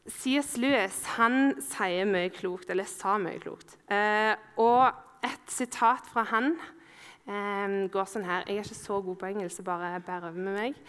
C.S. 0.09 0.55
Lewis 0.57 1.03
han 1.17 1.53
sier 1.61 2.07
mye 2.09 2.31
klokt, 2.33 2.69
eller 2.71 2.87
sa 2.89 3.17
mye 3.21 3.39
klokt. 3.41 3.75
Eh, 3.91 4.33
og 4.57 4.89
et 5.25 5.51
sitat 5.51 6.07
fra 6.09 6.23
han 6.31 6.55
eh, 7.27 7.85
går 7.91 8.09
sånn 8.09 8.25
her 8.25 8.47
Jeg 8.47 8.61
er 8.61 8.65
ikke 8.65 8.79
så 8.79 9.01
god 9.05 9.19
på 9.21 9.29
engelsk, 9.29 9.63
bare 9.67 9.99
bær 10.05 10.29
over 10.29 10.39
med 10.39 10.57
meg. 10.57 10.79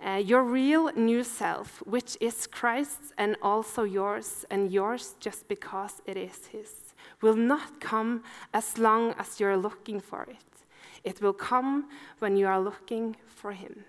Eh, 0.00 0.20
your 0.22 0.44
real 0.44 0.90
new 0.96 1.24
self, 1.24 1.82
which 1.86 2.16
is 2.20 2.46
Christ's 2.46 3.12
and 3.18 3.36
also 3.42 3.84
yours, 3.84 4.46
and 4.50 4.70
yours 4.70 5.16
just 5.20 5.48
because 5.48 6.02
it 6.06 6.16
is 6.16 6.46
His, 6.52 6.70
will 7.22 7.36
not 7.36 7.80
come 7.80 8.22
as 8.52 8.78
long 8.78 9.12
as 9.18 9.40
you're 9.40 9.56
looking 9.56 10.00
for 10.00 10.26
it. 10.30 10.50
It 11.04 11.20
will 11.20 11.32
come 11.32 11.88
when 12.18 12.36
you 12.36 12.46
are 12.46 12.60
looking 12.60 13.16
for 13.26 13.52
Him. 13.52 13.84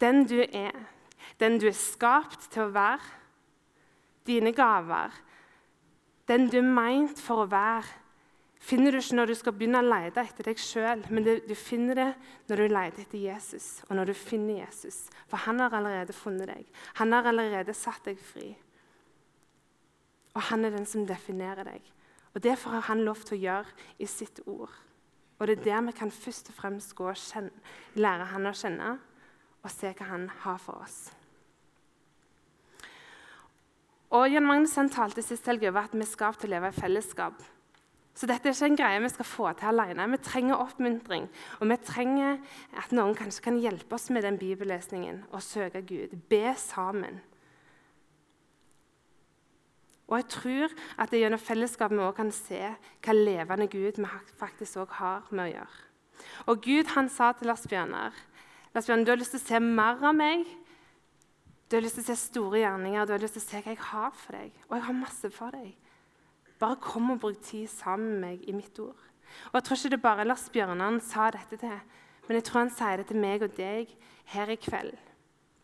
Den 0.00 0.26
du 0.26 0.40
er, 0.52 0.72
den 1.40 1.58
du 1.58 1.66
er 1.68 1.76
skapt 1.76 2.50
til 2.52 2.66
å 2.66 2.72
være, 2.74 3.04
dine 4.26 4.52
gaver, 4.52 5.12
den 6.28 6.48
du 6.48 6.58
er 6.58 6.66
meint 6.66 7.20
for 7.20 7.44
å 7.44 7.50
være, 7.50 8.00
finner 8.64 8.94
du 8.94 8.98
ikke 8.98 9.18
når 9.18 9.28
du 9.28 9.34
skal 9.36 9.56
begynne 9.56 9.82
å 9.82 9.86
lete 9.86 10.24
etter 10.24 10.48
deg 10.48 10.60
sjøl, 10.60 11.04
men 11.12 11.26
du 11.44 11.54
finner 11.58 12.00
det 12.00 12.10
når 12.48 12.62
du 12.62 12.72
leter 12.72 13.04
etter 13.04 13.20
Jesus, 13.20 13.66
og 13.88 13.98
når 13.98 14.12
du 14.12 14.14
finner 14.16 14.62
Jesus. 14.62 15.02
For 15.28 15.44
han 15.44 15.60
har 15.60 15.76
allerede 15.76 16.16
funnet 16.16 16.48
deg. 16.48 16.64
Han 17.00 17.12
har 17.12 17.28
allerede 17.28 17.76
satt 17.76 18.08
deg 18.08 18.20
fri. 18.20 18.54
Og 20.34 20.42
han 20.50 20.64
er 20.64 20.74
den 20.74 20.86
som 20.86 21.06
definerer 21.06 21.64
deg. 21.64 21.82
Og 22.34 22.42
Det 22.42 22.58
har 22.64 22.80
han 22.80 23.04
lov 23.04 23.22
til 23.22 23.38
å 23.38 23.42
gjøre 23.42 23.90
i 23.98 24.06
sitt 24.06 24.40
ord. 24.46 24.72
Og 25.38 25.46
Det 25.46 25.58
er 25.58 25.64
der 25.64 25.80
vi 25.86 25.92
kan 25.92 26.10
først 26.10 26.48
og 26.48 26.54
fremst 26.54 26.94
gå 26.94 27.08
og 27.08 27.16
kjenne, 27.16 27.50
lære 27.94 28.24
han 28.24 28.46
å 28.46 28.52
kjenne 28.52 28.98
og 29.62 29.70
se 29.70 29.92
hva 29.92 30.06
han 30.06 30.28
har 30.44 30.58
for 30.58 30.82
oss. 30.82 31.12
Og 34.14 34.30
Jan 34.30 34.46
Magnussen 34.46 34.90
talte 34.90 35.22
sist 35.22 35.46
helg 35.46 35.64
over 35.66 35.88
at 35.88 35.94
vi 35.96 36.06
skal 36.06 36.36
til 36.38 36.52
å 36.52 36.54
leve 36.54 36.70
i 36.70 36.76
fellesskap. 36.76 37.40
Så 38.14 38.28
dette 38.30 38.46
er 38.46 38.54
ikke 38.54 38.68
en 38.70 38.76
greie 38.78 39.00
vi 39.02 39.10
skal 39.10 39.26
få 39.26 39.48
til 39.58 39.72
alene. 39.72 40.06
Vi 40.12 40.20
trenger 40.22 40.60
oppmuntring. 40.62 41.26
Og 41.58 41.66
vi 41.66 41.78
trenger 41.82 42.36
at 42.78 42.92
noen 42.94 43.16
kanskje 43.18 43.42
kan 43.48 43.58
hjelpe 43.58 43.96
oss 43.96 44.06
med 44.14 44.22
den 44.22 44.38
bibellesningen 44.38 45.24
og 45.32 45.42
søke 45.42 45.82
Gud. 45.82 46.14
Be 46.30 46.54
sammen. 46.54 47.18
Og 50.14 50.20
jeg 50.20 50.28
tror 50.30 50.74
at 51.02 51.10
det 51.10 51.24
gjennom 51.24 51.42
fellesskapet 51.42 51.98
vi 51.98 52.04
også 52.04 52.16
kan 52.20 52.30
se 52.34 52.60
hva 53.02 53.14
levende 53.16 53.66
Gud 53.66 53.98
vi 53.98 54.10
faktisk 54.38 54.84
også 54.84 55.00
har 55.00 55.32
med 55.32 55.48
å 55.48 55.52
gjøre. 55.56 55.80
Og 56.46 56.60
Gud 56.62 56.92
han 56.94 57.08
sa 57.10 57.32
til 57.34 57.50
Lars 57.50 57.66
Bjørnar 57.66 58.14
Lars 58.74 58.86
Bjørnar, 58.86 59.06
du 59.06 59.10
har 59.10 59.18
lyst 59.18 59.34
til 59.34 59.42
å 59.42 59.46
se 59.48 59.58
mer 59.62 60.00
av 60.02 60.14
meg. 60.18 60.46
Du 61.70 61.76
har 61.76 61.82
lyst 61.82 61.98
til 61.98 62.04
å 62.04 62.08
se 62.08 62.16
store 62.18 62.60
gjerninger, 62.62 63.06
du 63.06 63.12
har 63.14 63.22
lyst 63.22 63.36
til 63.38 63.42
å 63.42 63.46
se 63.46 63.60
hva 63.62 63.74
jeg 63.74 63.82
har 63.88 64.14
for 64.18 64.36
deg. 64.38 64.56
Og 64.68 64.76
jeg 64.76 64.86
har 64.86 64.96
masse 64.98 65.30
for 65.34 65.54
deg. 65.54 65.72
Bare 66.62 66.78
kom 66.82 67.12
og 67.14 67.20
bruk 67.22 67.40
tid 67.42 67.68
sammen 67.70 68.12
med 68.14 68.22
meg 68.24 68.48
i 68.50 68.54
mitt 68.54 68.78
ord. 68.82 68.98
Og 69.50 69.58
Jeg 69.58 69.66
tror 69.66 69.78
ikke 69.78 69.92
det 69.94 70.02
bare 70.02 70.26
Lars 70.26 70.46
Bjørnar 70.54 70.98
sa 71.02 71.30
dette 71.34 71.58
til, 71.58 71.78
men 72.26 72.38
jeg 72.38 72.46
tror 72.46 72.64
han 72.64 72.74
sier 72.74 72.98
det 72.98 73.06
til 73.10 73.20
meg 73.22 73.42
og 73.42 73.56
deg 73.56 73.94
her 74.34 74.50
i 74.50 74.58
kveld. 74.58 74.94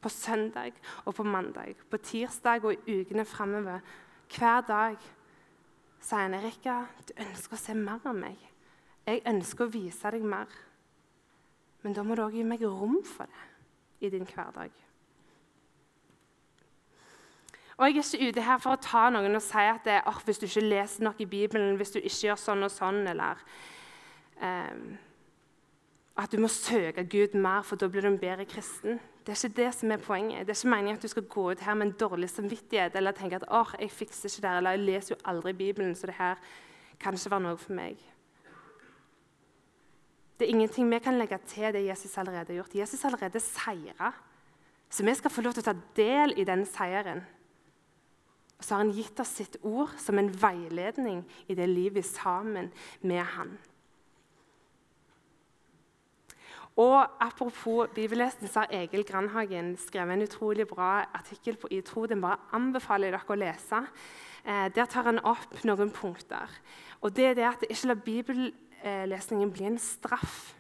På 0.01 0.09
søndag 0.09 0.79
og 1.05 1.15
på 1.15 1.27
mandag, 1.27 1.75
på 1.91 1.99
tirsdag 1.99 2.65
og 2.65 2.75
i 2.75 3.01
ukene 3.03 3.27
framover. 3.27 3.83
Hver 4.31 4.61
dag 4.67 4.97
sier 6.01 6.23
han 6.23 6.35
Erika, 6.39 6.85
du 7.09 7.15
ønsker 7.19 7.57
å 7.57 7.61
se 7.61 7.75
mer 7.75 8.05
av 8.07 8.15
meg. 8.17 8.39
Jeg 9.07 9.25
ønsker 9.27 9.67
å 9.67 9.73
vise 9.73 10.13
deg 10.15 10.23
mer. 10.27 10.51
Men 11.83 11.97
da 11.97 12.05
må 12.05 12.15
du 12.15 12.23
òg 12.23 12.37
gi 12.37 12.45
meg 12.47 12.63
rom 12.63 13.01
for 13.07 13.27
det 13.27 14.07
i 14.07 14.11
din 14.13 14.29
hverdag. 14.29 14.71
Og 17.81 17.87
Jeg 17.87 17.97
er 17.97 18.03
ikke 18.05 18.29
ute 18.29 18.43
her 18.45 18.59
for 18.61 18.77
å 18.77 18.83
ta 18.85 19.07
noen 19.09 19.39
og 19.39 19.41
si 19.41 19.63
at 19.65 19.87
det, 19.89 20.03
oh, 20.07 20.19
hvis 20.25 20.39
du 20.39 20.45
ikke 20.45 20.67
leser 20.67 21.05
nok 21.07 21.21
i 21.25 21.27
Bibelen, 21.27 21.79
hvis 21.81 21.95
du 21.95 21.99
ikke 21.99 22.27
gjør 22.27 22.41
sånn 22.43 22.67
og 22.67 22.73
sånn, 22.75 22.99
eller 23.09 23.41
um, 24.37 24.83
at 26.21 26.33
du 26.33 26.43
må 26.43 26.51
søke 26.53 27.07
Gud 27.09 27.39
mer, 27.41 27.65
for 27.65 27.81
da 27.81 27.89
blir 27.89 28.05
du 28.05 28.11
en 28.11 28.21
bedre 28.21 28.45
kristen. 28.45 29.01
Det 29.27 29.35
er 29.35 29.45
ikke 29.45 29.57
det 29.57 29.75
som 29.77 29.91
er 29.93 30.01
poenget. 30.01 30.47
Det 30.47 30.55
er 30.55 30.59
ikke 30.59 30.75
meningen 30.75 30.97
at 30.97 31.03
du 31.03 31.09
skal 31.09 31.27
gå 31.29 31.51
ut 31.51 31.61
her 31.61 31.75
med 31.75 31.87
en 31.87 31.99
dårlig 32.01 32.31
samvittighet 32.31 32.97
eller 32.97 33.13
tenke 33.13 33.37
at 33.37 33.45
oh, 33.49 33.75
jeg 33.81 33.91
fikser 33.91 34.29
ikke 34.29 34.47
det, 34.47 34.57
eller 34.57 34.77
jeg 34.77 34.87
leser 34.87 35.15
jo 35.15 35.21
aldri 35.25 35.53
Bibelen, 35.53 35.95
så 35.95 36.09
det 36.09 36.17
her 36.19 36.41
kan 37.01 37.15
ikke 37.15 37.31
være 37.31 37.45
noe 37.45 37.61
for 37.61 37.77
meg. 37.77 38.01
Det 40.41 40.47
er 40.47 40.55
ingenting 40.55 40.89
vi 40.89 40.99
kan 41.05 41.19
legge 41.21 41.37
til 41.47 41.73
det 41.75 41.85
Jesus 41.85 42.17
allerede 42.19 42.47
har 42.47 42.55
gjort. 42.55 42.75
Jesus 42.75 43.05
allerede 43.05 43.41
seira. 43.41 44.13
Så 44.91 45.05
vi 45.05 45.15
skal 45.15 45.31
få 45.31 45.45
lov 45.45 45.53
til 45.53 45.63
å 45.63 45.69
ta 45.69 45.75
del 45.97 46.33
i 46.41 46.47
den 46.49 46.65
seieren. 46.67 47.21
Og 48.57 48.65
så 48.65 48.75
har 48.75 48.83
han 48.83 48.95
gitt 48.97 49.21
oss 49.21 49.35
sitt 49.37 49.59
ord 49.63 49.93
som 50.01 50.19
en 50.19 50.31
veiledning 50.33 51.23
i 51.49 51.57
det 51.57 51.69
livet 51.69 52.09
sammen 52.09 52.73
med 53.01 53.23
han. 53.37 53.53
Og 56.81 57.07
Apropos 57.21 57.89
bibellesning, 57.95 58.49
så 58.49 58.63
har 58.63 58.73
Egil 58.73 59.05
Grandhagen 59.05 59.75
skrevet 59.77 60.17
en 60.17 60.25
utrolig 60.25 60.65
bra 60.69 61.05
artikkel 61.13 61.59
på 61.61 61.69
i 61.71 61.81
tro. 61.85 62.07
Den 62.09 62.23
bare 62.23 62.41
anbefaler 62.57 63.13
dere 63.13 63.29
å 63.29 63.37
lese. 63.37 63.83
Eh, 64.45 64.69
der 64.73 64.89
tar 64.89 65.11
han 65.11 65.21
opp 65.29 65.59
noen 65.69 65.91
punkter. 65.93 66.49
Og 67.05 67.13
det 67.17 67.27
er 67.27 67.37
det 67.37 67.45
at 67.49 67.67
ikke 67.69 67.91
la 67.91 67.99
bibellesningen 68.07 69.53
bli 69.53 69.67
en 69.69 69.77
straff. 69.83 70.55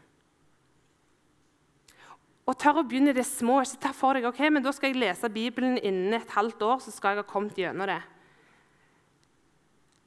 Og 2.45 2.59
tør 2.59 2.83
å 2.83 2.85
begynne 2.85 3.15
det 3.17 3.25
små. 3.25 3.63
Ikke 3.65 3.81
ta 3.87 3.95
for 3.97 4.19
deg 4.19 4.29
ok, 4.29 4.43
men 4.53 4.65
da 4.65 4.75
skal 4.77 4.93
jeg 4.93 5.01
lese 5.01 5.33
Bibelen 5.33 5.79
innen 5.79 6.19
et 6.19 6.37
halvt 6.37 6.67
år. 6.67 6.85
så 6.85 6.93
skal 6.93 7.15
jeg 7.15 7.25
ha 7.25 7.33
kommet 7.33 7.57
gjennom 7.57 7.89
det. 7.89 8.03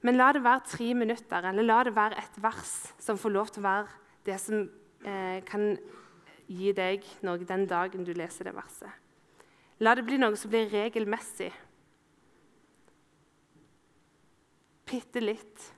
Men 0.04 0.19
la 0.19 0.30
det 0.36 0.43
være 0.43 0.67
tre 0.67 0.93
minutter, 0.93 1.49
eller 1.49 1.63
la 1.63 1.84
det 1.88 1.95
være 1.95 2.21
et 2.21 2.39
vers 2.43 2.93
som 2.99 3.17
får 3.17 3.32
lov 3.32 3.49
til 3.49 3.63
å 3.63 3.69
være 3.69 3.88
det 4.28 4.39
som 4.41 4.65
eh, 5.08 5.39
kan 5.47 5.78
gi 6.53 6.73
deg 6.75 7.05
noe 7.25 7.41
den 7.47 7.67
dagen 7.69 8.05
du 8.05 8.13
leser 8.15 8.49
det 8.49 8.55
verset. 8.55 8.91
La 9.83 9.95
det 9.97 10.05
bli 10.07 10.19
noe 10.21 10.37
som 10.39 10.51
blir 10.51 10.69
regelmessig. 10.71 11.51
Bitte 14.89 15.23
litt. 15.23 15.69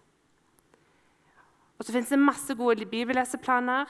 Og 1.79 1.85
så 1.85 1.95
fins 1.95 2.11
det 2.11 2.19
masse 2.19 2.55
gode 2.55 2.87
bibelleseplaner. 2.89 3.89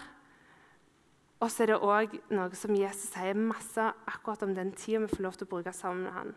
Og 1.44 1.52
så 1.52 1.66
er 1.66 1.74
det 1.74 1.82
òg 1.84 2.16
noe 2.34 2.58
som 2.58 2.74
Jesus 2.78 3.12
sier 3.14 3.38
masse 3.38 3.92
akkurat 4.08 4.46
om 4.46 4.56
den 4.56 4.72
tida 4.78 5.04
vi 5.04 5.12
får 5.12 5.26
lov 5.26 5.38
til 5.38 5.48
å 5.48 5.52
bruke 5.52 5.74
sammen 5.76 6.08
med 6.08 6.16
han. 6.16 6.34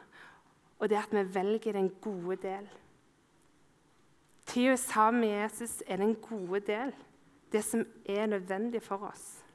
Og 0.78 0.90
det 0.90 0.98
er 0.98 1.06
at 1.06 1.14
vi 1.14 1.24
velger 1.34 1.78
den 1.78 1.90
gode 2.02 2.36
del. 2.42 2.68
Tida 4.48 4.76
sammen 4.80 5.22
med 5.22 5.34
Jesus 5.34 5.82
er 5.86 6.00
den 6.00 6.14
gode 6.24 6.60
del, 6.66 6.92
det 7.52 7.62
som 7.64 7.84
er 8.06 8.26
nødvendig 8.26 8.82
for 8.82 9.08
oss. 9.10 9.47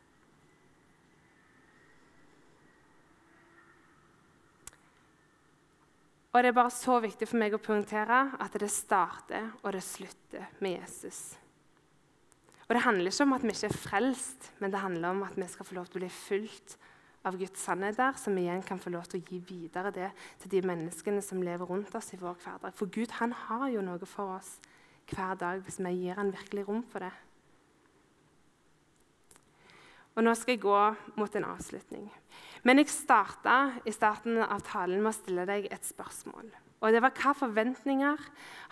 Og 6.33 6.41
Det 6.41 6.49
er 6.49 6.55
bare 6.57 6.73
så 6.73 6.97
viktig 6.97 7.27
for 7.29 7.37
meg 7.37 7.53
å 7.53 7.61
poengtere 7.61 8.23
at 8.41 8.55
det 8.57 8.71
starter 8.73 9.51
og 9.61 9.75
det 9.75 9.83
slutter 9.85 10.47
med 10.65 10.79
Jesus. 10.79 11.35
Og 12.65 12.73
Det 12.73 12.81
handler 12.87 13.11
ikke 13.11 13.27
om 13.27 13.35
at 13.35 13.43
vi 13.43 13.53
ikke 13.53 13.69
er 13.69 13.77
frelst, 13.77 14.47
men 14.59 14.71
det 14.71 14.81
handler 14.81 15.13
om 15.13 15.21
at 15.27 15.37
vi 15.37 15.47
skal 15.47 15.65
få 15.65 15.75
lov 15.77 15.91
til 15.91 15.99
å 15.99 16.01
bli 16.01 16.09
fulgt 16.09 16.77
av 17.23 17.37
Guds 17.37 17.61
sannheter, 17.61 18.17
som 18.17 18.37
igjen 18.37 18.63
kan 18.65 18.79
få 18.81 18.89
lov 18.89 19.05
til 19.07 19.21
å 19.21 19.27
gi 19.29 19.37
videre 19.45 19.91
det 19.93 20.09
til 20.41 20.55
de 20.55 20.63
menneskene 20.67 21.21
som 21.21 21.43
lever 21.43 21.69
rundt 21.69 21.93
oss 21.95 22.09
i 22.15 22.19
vår 22.19 22.39
hverdag. 22.41 22.73
For 22.73 22.89
Gud 22.89 23.13
han 23.19 23.35
har 23.45 23.67
jo 23.69 23.85
noe 23.85 24.09
for 24.09 24.39
oss 24.39 24.57
hver 25.13 25.37
dag 25.37 25.61
hvis 25.61 25.79
vi 25.83 25.93
gir 26.01 26.17
han 26.17 26.33
virkelig 26.33 26.65
rom 26.67 26.81
for 26.89 27.05
det. 27.05 27.13
Og 30.13 30.25
Nå 30.25 30.33
skal 30.37 30.53
jeg 30.53 30.65
gå 30.65 30.81
mot 31.17 31.35
en 31.35 31.47
avslutning. 31.49 32.09
Men 32.63 32.79
jeg 32.79 32.91
starta 32.91 33.57
i 33.83 33.91
starten 33.91 34.39
av 34.39 34.63
talen 34.63 35.01
med 35.03 35.11
å 35.11 35.17
stille 35.17 35.43
deg 35.47 35.67
et 35.71 35.83
spørsmål. 35.83 36.47
Og 36.83 36.91
det 36.91 37.01
var 37.03 37.15
Hva 37.15 37.33
forventninger 37.35 38.27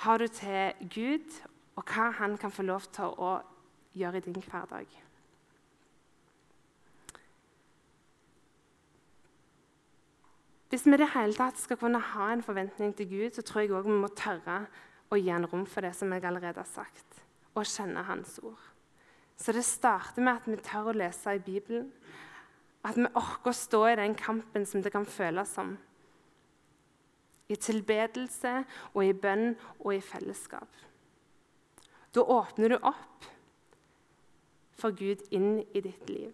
har 0.06 0.20
du 0.20 0.28
til 0.32 0.88
Gud, 0.92 1.40
og 1.76 1.88
hva 1.88 2.10
han 2.20 2.38
kan 2.40 2.52
få 2.52 2.64
lov 2.68 2.88
til 2.92 3.12
å 3.20 3.38
gjøre 3.96 4.20
i 4.20 4.26
din 4.28 4.44
hverdag. 4.44 4.88
Hvis 10.72 10.86
vi 10.88 10.94
i 10.96 11.00
det 11.02 11.10
hele 11.12 11.36
tatt 11.36 11.60
skal 11.60 11.80
kunne 11.80 12.00
ha 12.00 12.30
en 12.32 12.44
forventning 12.44 12.94
til 12.96 13.10
Gud, 13.10 13.34
så 13.36 13.44
tror 13.44 13.62
jeg 13.62 13.74
også 13.76 13.92
vi 13.92 13.98
må 14.00 14.10
tørre 14.16 14.60
å 15.12 15.18
gi 15.20 15.28
han 15.28 15.48
rom 15.52 15.66
for 15.68 15.84
det 15.84 15.92
som 15.98 16.12
jeg 16.16 16.24
allerede 16.24 16.64
har 16.64 16.70
sagt, 16.70 17.24
og 17.52 17.68
kjenne 17.68 18.06
Hans 18.08 18.38
ord. 18.40 18.70
Så 19.36 19.52
det 19.52 19.66
starter 19.68 20.24
med 20.24 20.40
at 20.40 20.48
vi 20.48 20.60
tør 20.64 20.92
å 20.92 20.96
lese 20.96 21.36
i 21.36 21.44
Bibelen. 21.44 21.90
At 22.88 22.98
vi 22.98 23.06
orker 23.14 23.52
å 23.52 23.58
stå 23.58 23.82
i 23.92 23.98
den 24.00 24.16
kampen 24.18 24.66
som 24.66 24.82
det 24.82 24.94
kan 24.94 25.06
føles 25.06 25.54
som. 25.54 25.76
I 27.52 27.58
tilbedelse 27.60 28.62
og 28.94 29.04
i 29.06 29.14
bønn 29.14 29.54
og 29.80 29.94
i 29.96 30.02
fellesskap. 30.02 30.70
Da 32.12 32.24
åpner 32.24 32.74
du 32.74 32.78
opp 32.80 33.28
for 34.82 34.96
Gud 34.98 35.22
inn 35.32 35.62
i 35.76 35.84
ditt 35.84 36.10
liv. 36.10 36.34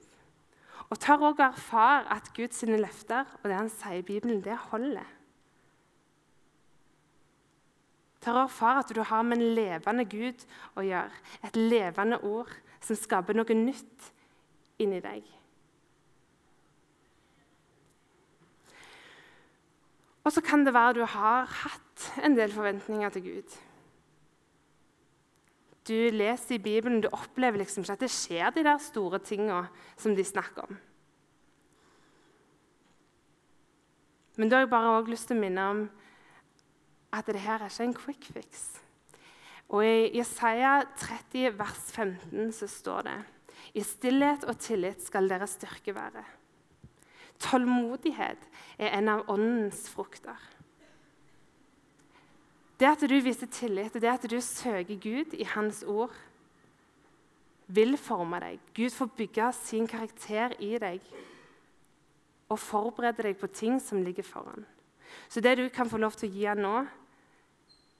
Og 0.87 0.99
tør 1.03 1.25
òg 1.31 1.41
erfare 1.43 2.07
at 2.15 2.31
Guds 2.37 2.63
løfter 2.63 3.27
og 3.41 3.49
det 3.49 3.57
han 3.57 3.71
sier 3.71 3.99
i 3.99 4.05
Bibelen, 4.07 4.39
det 4.41 4.55
holder. 4.69 5.07
Tør 8.23 8.41
å 8.41 8.45
erfare 8.47 8.83
at 8.83 8.93
du 8.95 9.01
har 9.03 9.25
med 9.27 9.41
en 9.41 9.55
levende 9.57 10.05
Gud 10.07 10.45
å 10.79 10.85
gjøre. 10.85 11.11
Et 11.43 11.59
levende 11.59 12.21
ord 12.23 12.53
som 12.83 12.97
skaper 12.99 13.35
noe 13.35 13.57
nytt 13.57 14.11
inni 14.79 15.01
deg. 15.03 15.36
Og 20.27 20.33
så 20.35 20.43
kan 20.43 20.65
det 20.67 20.75
være 20.75 20.99
du 20.99 21.05
har 21.07 21.47
hatt 21.63 22.09
en 22.27 22.35
del 22.35 22.51
forventninger 22.51 23.15
til 23.15 23.25
Gud 23.29 23.57
du 25.87 25.95
leser 26.11 26.57
i 26.57 26.61
Bibelen, 26.61 27.01
du 27.01 27.07
opplever 27.15 27.61
liksom 27.61 27.85
ikke 27.85 27.95
at 27.95 28.03
det 28.03 28.11
skjer 28.11 28.51
de 28.55 28.63
der 28.65 28.81
store 28.81 29.19
tinga 29.23 29.61
som 29.99 30.15
de 30.15 30.25
snakker 30.25 30.67
om. 30.67 30.79
Men 34.37 34.49
da 34.49 34.57
har 34.57 34.67
jeg 34.67 34.73
bare 34.73 34.97
også 34.97 35.13
lyst 35.13 35.29
til 35.29 35.37
å 35.37 35.41
minne 35.41 35.69
om 35.71 35.85
at 37.15 37.31
det 37.31 37.41
her 37.41 37.63
er 37.63 37.71
ikke 37.71 37.87
en 37.87 37.97
quick 37.97 38.27
fix. 38.35 38.65
Og 39.73 39.83
I 39.83 40.11
Jesaja 40.19 40.81
30, 40.99 41.55
vers 41.57 41.87
15 41.95 42.51
så 42.55 42.69
står 42.71 43.07
det 43.07 43.17
I 43.79 43.83
stillhet 43.83 44.45
og 44.47 44.59
tillit 44.63 45.01
skal 45.03 45.27
deres 45.31 45.57
styrke 45.57 45.95
være. 45.95 46.23
Tålmodighet 47.39 48.47
er 48.77 48.97
en 48.97 49.09
av 49.09 49.25
åndens 49.29 49.85
frukter. 49.89 50.37
Det 52.77 52.85
at 52.85 53.01
du 53.09 53.15
viser 53.21 53.49
tillit, 53.49 53.93
det 53.93 54.09
at 54.09 54.25
du 54.29 54.37
søker 54.41 54.99
Gud 55.01 55.33
i 55.33 55.45
Hans 55.49 55.83
ord, 55.87 56.13
vil 57.67 57.97
forme 57.97 58.39
deg. 58.39 58.59
Gud 58.73 58.93
får 58.93 59.09
bygge 59.17 59.51
sin 59.53 59.87
karakter 59.87 60.53
i 60.63 60.77
deg 60.79 61.01
og 62.47 62.59
forberede 62.59 63.25
deg 63.25 63.39
på 63.39 63.49
ting 63.51 63.81
som 63.83 64.03
ligger 64.03 64.23
foran. 64.23 64.65
Så 65.29 65.41
det 65.41 65.57
du 65.57 65.67
kan 65.69 65.89
få 65.89 65.97
lov 65.97 66.15
til 66.15 66.29
å 66.29 66.33
gi 66.33 66.45
ham 66.47 66.61
nå, 66.63 66.75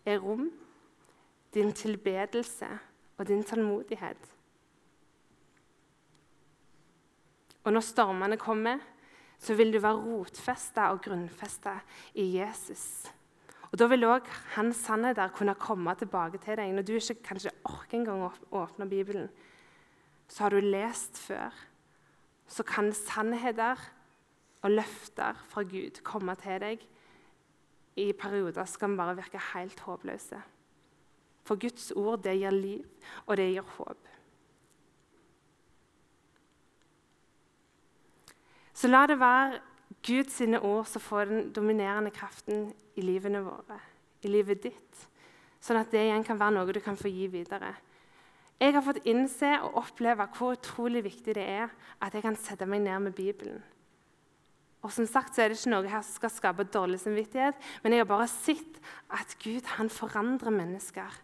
er 0.08 0.22
rom, 0.24 0.48
din 1.54 1.74
tilbedelse 1.76 2.68
og 3.18 3.28
din 3.28 3.44
tålmodighet. 3.44 4.34
Og 7.64 7.74
når 7.74 7.84
stormene 7.84 8.38
kommer, 8.40 8.80
så 9.40 9.56
vil 9.58 9.72
du 9.74 9.80
være 9.80 10.02
rotfesta 10.02 10.90
og 10.94 11.02
grunnfesta 11.06 11.78
i 12.16 12.26
Jesus. 12.38 13.08
Og 13.72 13.80
Da 13.80 13.88
vil 13.92 14.08
òg 14.08 14.28
hans 14.56 14.80
sannheter 14.88 15.30
kunne 15.36 15.56
komme 15.60 15.94
tilbake 15.96 16.40
til 16.42 16.58
deg. 16.58 16.72
Når 16.74 16.86
du 16.88 16.94
ikke 16.96 17.24
kanskje 17.24 17.52
orker 17.66 18.00
engang 18.00 18.24
å 18.24 18.32
åpne 18.64 18.88
Bibelen, 18.90 19.30
så 20.28 20.44
har 20.44 20.56
du 20.56 20.60
lest 20.64 21.20
før. 21.20 21.54
Så 22.48 22.64
kan 22.64 22.94
sannheter 22.96 23.80
og 24.64 24.72
løfter 24.72 25.36
fra 25.52 25.64
Gud 25.64 26.02
komme 26.04 26.36
til 26.40 26.60
deg 26.64 26.86
i 27.98 28.12
perioder 28.14 28.66
som 28.66 28.94
vi 28.94 29.00
bare 29.00 29.18
virke 29.18 29.42
helt 29.54 29.80
håpløse. 29.80 30.40
For 31.48 31.60
Guds 31.60 31.92
ord 31.96 32.24
det 32.24 32.38
gir 32.40 32.52
liv, 32.52 32.86
og 33.26 33.38
det 33.38 33.52
gir 33.54 33.68
håp. 33.78 34.17
Så 38.78 38.90
la 38.90 39.08
det 39.10 39.18
være 39.18 39.60
Guds 40.06 40.42
ord 40.62 40.86
som 40.86 41.02
får 41.02 41.26
den 41.26 41.52
dominerende 41.54 42.12
kraften 42.14 42.70
i 42.96 43.02
livene 43.02 43.42
våre, 43.42 43.80
i 44.22 44.30
livet 44.30 44.62
ditt, 44.68 45.08
sånn 45.60 45.80
at 45.80 45.90
det 45.92 46.04
igjen 46.06 46.26
kan 46.28 46.38
være 46.38 46.54
noe 46.60 46.76
du 46.76 46.82
kan 46.84 47.00
få 47.00 47.10
gi 47.10 47.26
videre. 47.34 47.74
Jeg 48.58 48.74
har 48.74 48.86
fått 48.86 49.06
innse 49.10 49.50
og 49.66 49.80
oppleve 49.84 50.28
hvor 50.38 50.56
utrolig 50.58 51.04
viktig 51.06 51.36
det 51.38 51.46
er 51.46 51.74
at 52.02 52.14
jeg 52.14 52.26
kan 52.26 52.38
sette 52.38 52.66
meg 52.70 52.84
ned 52.86 53.08
med 53.08 53.18
Bibelen. 53.18 53.60
Og 54.86 54.94
som 54.94 55.08
sagt 55.10 55.34
så 55.34 55.44
er 55.44 55.52
det 55.52 55.58
ikke 55.58 55.74
noe 55.74 55.90
her 55.90 56.06
som 56.06 56.20
skal 56.20 56.34
skape 56.34 56.68
dårlig 56.70 57.00
samvittighet, 57.02 57.58
men 57.82 57.94
jeg 57.94 58.04
har 58.04 58.10
bare 58.10 58.30
sett 58.30 58.78
at 59.14 59.34
Gud 59.42 59.66
han 59.78 59.90
forandrer 59.94 60.54
mennesker 60.54 61.18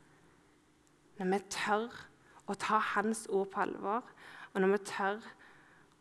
når 1.20 1.30
vi 1.30 1.42
tør 1.54 2.02
å 2.50 2.58
ta 2.58 2.82
Hans 2.96 3.28
ord 3.30 3.52
på 3.54 3.62
alvor, 3.64 4.02
og 4.54 4.62
når 4.62 4.74
vi 4.74 4.80
tør 4.90 5.20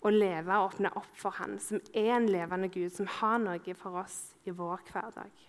å 0.02 0.10
leve 0.10 0.58
og 0.58 0.72
åpne 0.72 0.92
opp 0.98 1.14
for 1.18 1.38
Han, 1.38 1.58
som 1.62 1.80
er 1.94 2.16
en 2.16 2.28
levende 2.30 2.70
Gud, 2.72 2.90
som 2.94 3.08
har 3.20 3.40
noe 3.42 3.74
for 3.78 4.02
oss 4.02 4.20
i 4.44 4.54
vår 4.54 4.82
hverdag. 4.90 5.48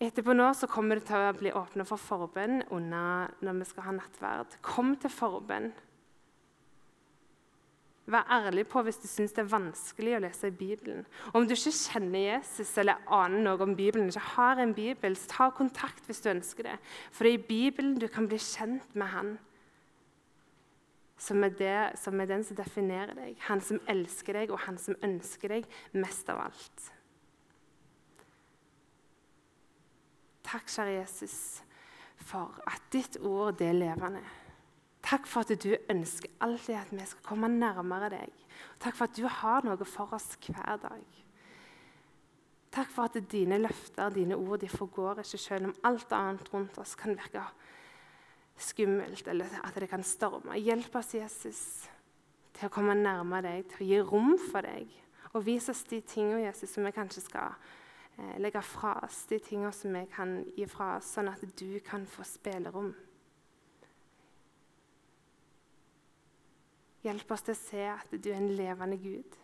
Etterpå 0.00 0.32
nå 0.32 0.46
så 0.56 0.68
kommer 0.68 0.96
det 0.96 1.10
til 1.10 1.20
å 1.20 1.36
bli 1.36 1.52
åpna 1.52 1.84
for 1.84 2.00
forbønn 2.00 2.62
når 2.72 3.56
vi 3.58 3.68
skal 3.68 3.84
ha 3.84 3.92
nattverd. 3.98 4.54
Kom 4.64 4.94
til 4.96 5.12
forbønn. 5.12 5.68
Vær 8.10 8.24
ærlig 8.32 8.64
på 8.66 8.80
hvis 8.82 8.98
du 9.02 9.04
syns 9.06 9.34
det 9.36 9.44
er 9.44 9.52
vanskelig 9.52 10.16
å 10.16 10.22
lese 10.24 10.48
i 10.48 10.56
Bibelen. 10.56 11.04
Om 11.36 11.44
du 11.44 11.52
ikke 11.54 11.74
kjenner 11.76 12.24
Jesus 12.24 12.72
eller 12.80 13.04
aner 13.12 13.44
noe 13.44 13.60
om 13.62 13.76
Bibelen, 13.76 14.08
ikke 14.08 14.24
har 14.38 14.58
en 14.58 14.72
bibel, 14.74 15.14
så 15.14 15.30
ta 15.30 15.50
kontakt 15.54 16.08
hvis 16.08 16.24
du 16.24 16.32
ønsker 16.32 16.72
det. 16.72 16.78
For 17.12 17.28
det 17.28 17.34
er 17.34 17.38
i 17.38 17.48
Bibelen 17.52 18.00
du 18.00 18.08
kan 18.10 18.26
bli 18.26 18.40
kjent 18.40 18.96
med 18.96 19.12
Han 19.12 19.36
som 21.20 21.44
er, 21.44 21.52
det, 21.52 22.00
som 22.00 22.20
er 22.20 22.30
den 22.30 22.44
som 22.46 22.56
definerer 22.56 23.12
deg. 23.18 23.36
Han 23.50 23.60
som 23.64 23.80
elsker 23.90 24.38
deg, 24.40 24.52
og 24.54 24.62
han 24.64 24.78
som 24.80 24.96
ønsker 25.04 25.52
deg 25.52 25.68
mest 25.92 26.30
av 26.32 26.40
alt. 26.46 26.86
Takk, 30.50 30.66
kjære 30.72 30.96
Jesus, 30.96 31.36
for 32.24 32.56
at 32.66 32.86
ditt 32.92 33.20
ord 33.20 33.58
det 33.60 33.68
er 33.70 33.76
levende. 33.76 34.22
Takk 35.04 35.28
for 35.28 35.44
at 35.44 35.62
du 35.62 35.74
ønsker 35.92 36.32
alltid 36.44 36.76
at 36.76 36.92
vi 36.92 37.04
skal 37.08 37.24
komme 37.24 37.48
nærmere 37.52 38.10
deg. 38.12 38.32
Takk 38.80 38.96
for 38.96 39.08
at 39.08 39.16
du 39.16 39.28
har 39.28 39.64
noe 39.64 39.88
for 39.88 40.16
oss 40.16 40.32
hver 40.40 40.80
dag. 40.82 41.20
Takk 42.70 42.90
for 42.94 43.08
at 43.08 43.30
dine 43.32 43.58
løfter, 43.58 44.12
dine 44.14 44.36
ord, 44.38 44.60
de 44.62 44.68
forgår 44.70 45.22
ikke 45.22 45.40
selv 45.42 45.70
om 45.70 45.76
alt 45.84 46.12
annet 46.14 46.52
rundt 46.52 46.78
oss 46.78 46.94
kan 46.98 47.16
virke 47.18 47.42
skummelt, 48.60 49.28
eller 49.28 49.60
at 49.64 49.76
det 49.80 49.88
kan 49.90 50.04
storme. 50.06 50.58
Hjelp 50.60 50.94
oss, 51.00 51.14
Jesus, 51.16 51.60
til 52.56 52.68
å 52.68 52.72
komme 52.72 52.96
nærmere 52.98 53.48
deg, 53.48 53.68
til 53.72 53.84
å 53.84 53.88
gi 53.90 54.00
rom 54.12 54.34
for 54.50 54.66
deg. 54.66 54.90
Og 55.32 55.44
vis 55.46 55.68
oss 55.70 55.84
de 55.88 56.00
tingene 56.02 56.44
Jesus, 56.44 56.72
som 56.74 56.84
vi 56.84 56.92
kanskje 56.94 57.22
skal 57.24 57.54
eh, 58.18 58.36
legge 58.42 58.62
fra 58.66 58.96
oss, 59.04 59.22
de 59.30 59.38
tingene 59.42 59.72
som 59.74 59.94
vi 59.94 60.04
kan 60.12 60.40
gi 60.56 60.66
fra 60.68 60.96
oss, 60.98 61.12
sånn 61.16 61.30
at 61.32 61.44
du 61.56 61.78
kan 61.86 62.04
få 62.08 62.26
spillerom. 62.26 62.90
Hjelp 67.00 67.30
oss 67.32 67.46
til 67.46 67.56
å 67.56 67.60
se 67.60 67.86
at 67.94 68.10
du 68.12 68.28
er 68.28 68.42
en 68.42 68.52
levende 68.58 68.98
Gud. 69.00 69.39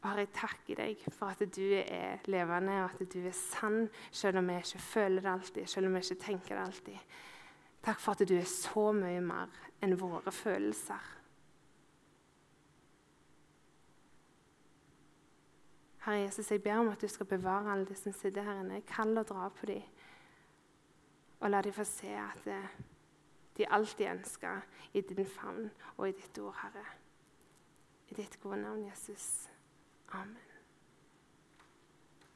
Har 0.00 0.16
jeg 0.16 0.30
takker 0.32 0.78
deg 0.80 1.02
for 1.12 1.28
at 1.28 1.42
du 1.52 1.66
er 1.76 2.22
levende 2.32 2.78
og 2.86 2.94
at 2.94 3.12
du 3.12 3.20
er 3.20 3.36
sann, 3.36 3.88
selv 4.10 4.40
om 4.40 4.48
vi 4.48 4.56
ikke 4.56 4.80
føler 4.80 5.20
det 5.20 5.30
alltid, 5.30 5.66
selv 5.66 5.86
om 5.86 5.94
vi 5.94 6.00
ikke 6.04 6.22
tenker 6.22 6.56
det 6.56 6.62
alltid. 6.64 7.16
Takk 7.84 8.00
for 8.00 8.12
at 8.12 8.28
du 8.28 8.34
er 8.36 8.48
så 8.48 8.90
mye 8.96 9.20
mer 9.24 9.52
enn 9.84 9.96
våre 10.00 10.32
følelser. 10.32 11.16
Herre 16.00 16.24
Jesus, 16.24 16.50
jeg 16.50 16.62
ber 16.62 16.80
om 16.80 16.88
at 16.88 17.00
du 17.00 17.08
skal 17.08 17.26
bevare 17.26 17.72
alle 17.72 17.84
de 17.86 17.94
som 17.94 18.12
sitter 18.12 18.42
her 18.42 18.62
inne. 18.62 18.80
Kall 18.88 19.18
og 19.20 19.28
dra 19.28 19.48
på 19.52 19.68
dem. 19.68 19.82
Og 21.40 21.50
la 21.50 21.60
dem 21.62 21.76
få 21.76 21.84
se 21.84 22.08
at 22.16 22.48
de 23.56 23.68
alltid 23.68 24.06
ønsker 24.08 24.60
i 24.92 25.00
din 25.00 25.26
favn 25.26 25.70
og 25.96 26.08
i 26.08 26.12
ditt 26.12 26.38
ord, 26.38 26.56
Herre. 26.62 26.84
I 28.08 28.14
ditt 28.14 28.40
gode 28.40 28.62
navn, 28.62 28.86
Jesus. 28.88 29.49
Amen. 30.14 30.49